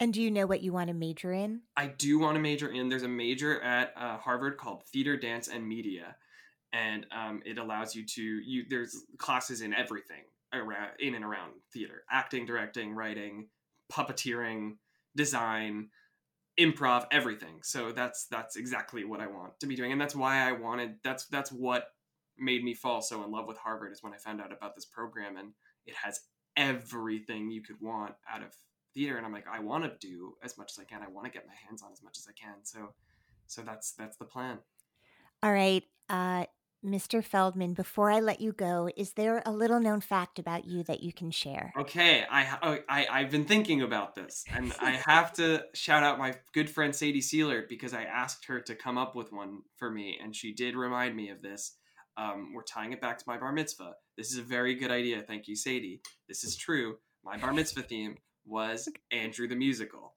And 0.00 0.12
do 0.12 0.20
you 0.20 0.28
know 0.28 0.44
what 0.44 0.60
you 0.60 0.72
want 0.72 0.88
to 0.88 0.94
major 0.94 1.32
in? 1.32 1.60
I 1.76 1.86
do 1.86 2.18
want 2.18 2.34
to 2.34 2.40
major 2.40 2.68
in. 2.68 2.88
There's 2.88 3.04
a 3.04 3.08
major 3.08 3.60
at 3.60 3.92
uh, 3.96 4.18
Harvard 4.18 4.56
called 4.58 4.82
Theater, 4.92 5.16
Dance, 5.16 5.46
and 5.46 5.68
Media, 5.68 6.16
and 6.72 7.06
um, 7.16 7.42
it 7.46 7.58
allows 7.58 7.94
you 7.94 8.04
to 8.04 8.22
you. 8.22 8.64
There's 8.68 9.04
classes 9.18 9.60
in 9.60 9.72
everything 9.72 10.24
around 10.52 10.90
in 10.98 11.14
and 11.14 11.24
around 11.24 11.52
theater: 11.72 12.02
acting, 12.10 12.44
directing, 12.44 12.96
writing, 12.96 13.46
puppeteering, 13.92 14.78
design, 15.14 15.90
improv, 16.58 17.06
everything. 17.12 17.60
So 17.62 17.92
that's 17.92 18.26
that's 18.26 18.56
exactly 18.56 19.04
what 19.04 19.20
I 19.20 19.28
want 19.28 19.60
to 19.60 19.68
be 19.68 19.76
doing, 19.76 19.92
and 19.92 20.00
that's 20.00 20.16
why 20.16 20.48
I 20.48 20.50
wanted. 20.50 20.96
That's 21.04 21.26
that's 21.26 21.52
what 21.52 21.92
made 22.38 22.64
me 22.64 22.74
fall 22.74 23.02
so 23.02 23.22
in 23.24 23.30
love 23.30 23.46
with 23.46 23.58
Harvard 23.58 23.92
is 23.92 24.02
when 24.02 24.12
I 24.12 24.16
found 24.16 24.40
out 24.40 24.52
about 24.52 24.74
this 24.74 24.84
program, 24.84 25.36
and 25.36 25.52
it 25.86 25.94
has 25.94 26.20
everything 26.56 27.50
you 27.50 27.62
could 27.62 27.80
want 27.80 28.14
out 28.32 28.42
of 28.42 28.54
theater. 28.94 29.16
And 29.16 29.24
i'm 29.24 29.32
like 29.32 29.46
i 29.50 29.58
want 29.58 29.84
to 29.84 30.06
do 30.06 30.34
as 30.42 30.58
much 30.58 30.72
as 30.72 30.78
i 30.78 30.84
can. 30.84 31.02
I 31.02 31.08
want 31.08 31.26
to 31.26 31.32
get 31.32 31.46
my 31.46 31.54
hands 31.66 31.82
on 31.82 31.92
as 31.92 32.02
much 32.02 32.18
as 32.18 32.26
i 32.28 32.32
can. 32.32 32.56
So 32.62 32.92
so 33.46 33.62
that's 33.62 33.92
that's 33.92 34.16
the 34.16 34.24
plan. 34.24 34.58
All 35.42 35.52
right, 35.52 35.82
uh, 36.08 36.46
Mr. 36.84 37.22
Feldman, 37.22 37.74
before 37.74 38.10
I 38.10 38.20
let 38.20 38.40
you 38.40 38.52
go, 38.52 38.88
is 38.96 39.12
there 39.12 39.42
a 39.44 39.50
little 39.50 39.80
known 39.80 40.00
fact 40.00 40.38
about 40.38 40.66
you 40.66 40.82
that 40.84 41.02
you 41.02 41.12
can 41.12 41.30
share? 41.30 41.72
okay 41.78 42.24
i 42.30 42.58
oh, 42.62 42.78
i 42.88 43.06
i've 43.10 43.30
been 43.30 43.44
thinking 43.44 43.82
about 43.82 44.14
this. 44.14 44.44
And 44.54 44.72
i 44.80 44.90
have 45.06 45.32
to 45.34 45.64
shout 45.74 46.02
out 46.02 46.18
my 46.18 46.34
good 46.52 46.68
friend 46.68 46.94
sadie 46.94 47.20
sealert 47.20 47.68
because 47.68 47.94
i 47.94 48.04
asked 48.04 48.46
her 48.46 48.60
to 48.60 48.74
come 48.74 48.98
up 48.98 49.14
with 49.14 49.32
one 49.32 49.62
for 49.76 49.90
me 49.90 50.18
and 50.22 50.34
she 50.34 50.52
did 50.52 50.76
remind 50.76 51.16
me 51.16 51.30
of 51.30 51.40
this 51.42 51.76
um, 52.16 52.52
we're 52.54 52.62
tying 52.62 52.92
it 52.92 53.00
back 53.00 53.18
to 53.18 53.24
my 53.26 53.38
bar 53.38 53.52
mitzvah. 53.52 53.94
This 54.16 54.32
is 54.32 54.38
a 54.38 54.42
very 54.42 54.74
good 54.74 54.90
idea. 54.90 55.22
Thank 55.22 55.48
you 55.48 55.56
sadie. 55.56 56.00
This 56.28 56.44
is 56.44 56.56
true. 56.56 56.96
My 57.24 57.36
bar 57.36 57.52
mitzvah 57.52 57.82
theme 57.82 58.16
was 58.44 58.88
andrew 59.10 59.48
the 59.48 59.56
musical. 59.56 60.14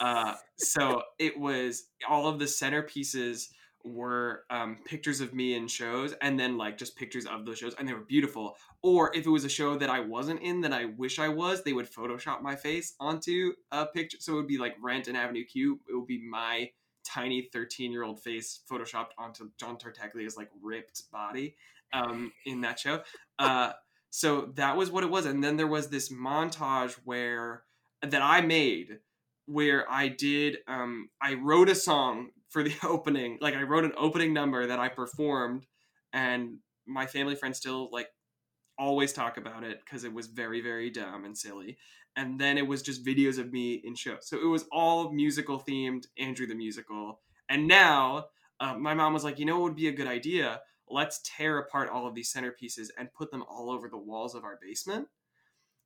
Uh, 0.00 0.34
so 0.56 1.02
it 1.18 1.38
was 1.38 1.84
all 2.08 2.26
of 2.26 2.38
the 2.38 2.44
centerpieces 2.44 3.48
were 3.84 4.42
um, 4.50 4.78
pictures 4.84 5.20
of 5.20 5.32
me 5.32 5.54
in 5.54 5.68
shows 5.68 6.12
and 6.20 6.38
then 6.40 6.58
like 6.58 6.76
just 6.76 6.96
pictures 6.96 7.24
of 7.24 7.46
those 7.46 7.58
shows 7.58 7.74
and 7.78 7.88
they 7.88 7.92
were 7.92 8.00
beautiful. 8.00 8.56
Or 8.82 9.14
if 9.14 9.26
it 9.26 9.30
was 9.30 9.44
a 9.44 9.48
show 9.48 9.76
that 9.78 9.90
i 9.90 10.00
wasn't 10.00 10.42
in 10.42 10.60
that 10.62 10.72
i 10.72 10.86
wish 10.86 11.18
i 11.18 11.28
was 11.28 11.62
they 11.62 11.72
would 11.72 11.90
photoshop 11.90 12.42
my 12.42 12.56
face 12.56 12.94
onto 12.98 13.52
a 13.70 13.86
picture. 13.86 14.18
So 14.20 14.32
it 14.32 14.36
would 14.36 14.48
be 14.48 14.58
like 14.58 14.74
rent 14.82 15.06
and 15.06 15.16
avenue 15.16 15.44
q. 15.44 15.80
It 15.88 15.94
would 15.94 16.06
be 16.06 16.26
my 16.28 16.70
tiny 17.06 17.48
13 17.52 17.92
year 17.92 18.02
old 18.02 18.20
face 18.20 18.60
photoshopped 18.70 19.10
onto 19.18 19.50
john 19.58 19.76
tartaglia's 19.76 20.36
like 20.36 20.50
ripped 20.62 21.10
body 21.10 21.56
um, 21.92 22.32
in 22.44 22.60
that 22.60 22.78
show 22.78 23.00
uh, 23.38 23.72
so 24.10 24.52
that 24.56 24.76
was 24.76 24.90
what 24.90 25.04
it 25.04 25.10
was 25.10 25.24
and 25.26 25.42
then 25.42 25.56
there 25.56 25.66
was 25.66 25.88
this 25.88 26.08
montage 26.10 26.92
where 27.04 27.62
that 28.02 28.22
i 28.22 28.40
made 28.40 28.98
where 29.46 29.90
I 29.90 30.08
did 30.08 30.58
um 30.68 31.08
I 31.20 31.34
wrote 31.34 31.68
a 31.68 31.74
song 31.74 32.30
for 32.50 32.62
the 32.62 32.74
opening. 32.82 33.38
Like 33.40 33.54
I 33.54 33.62
wrote 33.62 33.84
an 33.84 33.92
opening 33.96 34.32
number 34.32 34.66
that 34.66 34.78
I 34.78 34.88
performed 34.88 35.66
and 36.12 36.58
my 36.86 37.06
family 37.06 37.34
friends 37.34 37.58
still 37.58 37.88
like 37.90 38.08
always 38.78 39.12
talk 39.12 39.38
about 39.38 39.64
it 39.64 39.80
because 39.84 40.04
it 40.04 40.12
was 40.12 40.26
very 40.26 40.60
very 40.60 40.90
dumb 40.90 41.24
and 41.24 41.36
silly. 41.36 41.78
And 42.16 42.40
then 42.40 42.56
it 42.56 42.66
was 42.66 42.82
just 42.82 43.04
videos 43.04 43.38
of 43.38 43.52
me 43.52 43.74
in 43.84 43.94
shows. 43.94 44.28
So 44.28 44.38
it 44.38 44.46
was 44.46 44.64
all 44.72 45.12
musical 45.12 45.60
themed, 45.60 46.06
Andrew 46.18 46.46
the 46.46 46.54
musical. 46.54 47.20
And 47.48 47.68
now 47.68 48.26
uh, 48.58 48.74
my 48.74 48.94
mom 48.94 49.12
was 49.12 49.22
like, 49.22 49.38
"You 49.38 49.44
know 49.44 49.56
what 49.56 49.64
would 49.64 49.76
be 49.76 49.88
a 49.88 49.92
good 49.92 50.06
idea? 50.06 50.60
let's 50.88 51.20
tear 51.24 51.58
apart 51.58 51.90
all 51.90 52.06
of 52.06 52.14
these 52.14 52.32
centerpieces 52.32 52.88
and 52.98 53.12
put 53.12 53.30
them 53.30 53.44
all 53.48 53.70
over 53.70 53.88
the 53.88 53.98
walls 53.98 54.34
of 54.34 54.44
our 54.44 54.58
basement. 54.62 55.08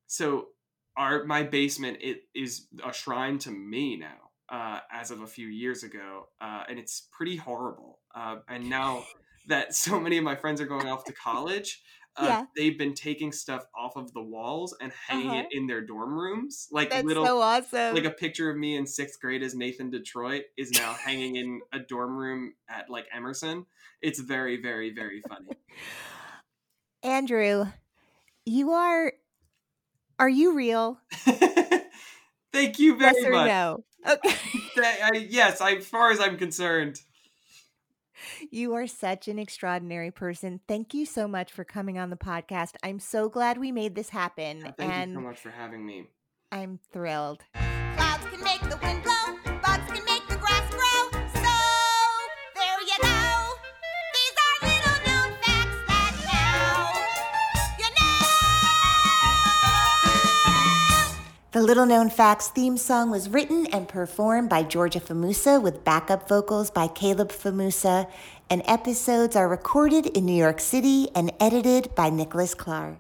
So 0.07 0.49
our 0.97 1.25
my 1.25 1.43
basement 1.43 1.99
it 2.01 2.23
is 2.35 2.67
a 2.85 2.93
shrine 2.93 3.39
to 3.39 3.51
me 3.51 3.97
now 3.97 4.31
uh, 4.49 4.81
as 4.93 5.11
of 5.11 5.23
a 5.23 5.27
few 5.27 5.47
years 5.47 5.85
ago, 5.85 6.29
uh, 6.41 6.65
and 6.69 6.79
it's 6.79 7.09
pretty 7.13 7.37
horrible. 7.37 8.01
Uh, 8.15 8.37
and 8.49 8.69
now 8.69 9.05
that 9.47 9.75
so 9.75 9.99
many 9.99 10.19
of 10.19 10.25
my 10.25 10.37
friends 10.37 10.61
are 10.61 10.67
going 10.67 10.89
off 10.89 11.05
to 11.05 11.13
college, 11.13 11.83
uh, 12.17 12.25
Yeah. 12.27 12.45
they've 12.57 12.77
been 12.79 12.95
taking 12.95 13.33
stuff 13.33 13.65
off 13.75 13.97
of 13.97 14.13
the 14.13 14.23
walls 14.23 14.75
and 14.81 14.93
hanging 14.93 15.31
Uh-huh. 15.31 15.39
it 15.51 15.57
in 15.57 15.67
their 15.67 15.81
dorm 15.81 16.13
rooms, 16.15 16.69
like 16.73 16.91
That's 16.91 17.05
little. 17.07 17.25
so 17.25 17.41
awesome. 17.41 17.95
like 17.95 18.05
a 18.05 18.11
picture 18.11 18.51
of 18.51 18.57
me 18.57 18.77
in 18.77 18.87
sixth 18.87 19.21
grade 19.21 19.43
as 19.43 19.55
Nathan 19.55 19.91
Detroit 19.91 20.45
is 20.57 20.71
now 20.73 20.93
hanging 20.95 21.37
in 21.37 21.61
a 21.73 21.79
dorm 21.79 22.17
room 22.17 22.55
at 22.69 22.91
like 22.91 23.07
Emerson. 23.13 23.67
It's 24.03 24.19
very, 24.19 24.61
very, 24.61 24.93
very 24.93 25.23
funny. 25.29 25.51
Andrew, 27.03 27.67
you 28.45 28.73
are. 28.73 29.13
Are 30.19 30.29
you 30.29 30.55
real? 30.55 30.99
Thank 32.53 32.79
you 32.79 32.97
very 32.97 33.15
yes 33.17 33.25
or 33.25 33.31
much. 33.31 33.47
no? 33.49 33.85
Okay. 34.07 34.35
I- 34.83 35.27
yes, 35.31 35.61
I, 35.61 35.77
as 35.77 35.87
far 35.87 36.11
as 36.11 36.21
I'm 36.21 36.37
concerned. 36.37 37.01
You 38.51 38.75
are 38.75 38.87
such 38.87 39.29
an 39.29 39.39
extraordinary 39.39 40.11
person. 40.11 40.61
Thank 40.69 40.95
you 40.95 41.07
so 41.07 41.27
much 41.29 41.53
for 41.53 41.65
coming 41.65 41.99
on 41.99 42.11
the 42.11 42.17
podcast. 42.17 42.75
I'm 42.83 42.99
so 42.99 43.29
glad 43.29 43.59
we 43.59 43.73
made 43.73 43.95
this 43.95 44.11
happen. 44.11 44.63
Thank 44.77 44.91
and 44.91 45.11
you 45.13 45.17
so 45.17 45.23
much 45.23 45.39
for 45.39 45.51
having 45.51 45.85
me. 45.85 46.07
I'm 46.53 46.79
thrilled. 46.93 47.45
Clouds 47.55 48.25
can 48.27 48.43
make 48.43 48.61
the 48.63 48.79
wind 48.83 49.03
blow, 49.03 49.40
The 61.53 61.61
Little 61.61 61.85
Known 61.85 62.11
Facts 62.11 62.47
theme 62.47 62.77
song 62.77 63.11
was 63.11 63.29
written 63.29 63.67
and 63.73 63.89
performed 63.89 64.49
by 64.49 64.63
Georgia 64.63 65.01
Famusa 65.01 65.61
with 65.61 65.83
backup 65.83 66.29
vocals 66.29 66.71
by 66.71 66.87
Caleb 66.87 67.33
Famusa, 67.33 68.09
and 68.49 68.63
episodes 68.67 69.35
are 69.35 69.49
recorded 69.49 70.07
in 70.07 70.27
New 70.27 70.33
York 70.33 70.61
City 70.61 71.09
and 71.13 71.33
edited 71.41 71.93
by 71.97 72.09
Nicholas 72.09 72.55
Clark. 72.55 72.99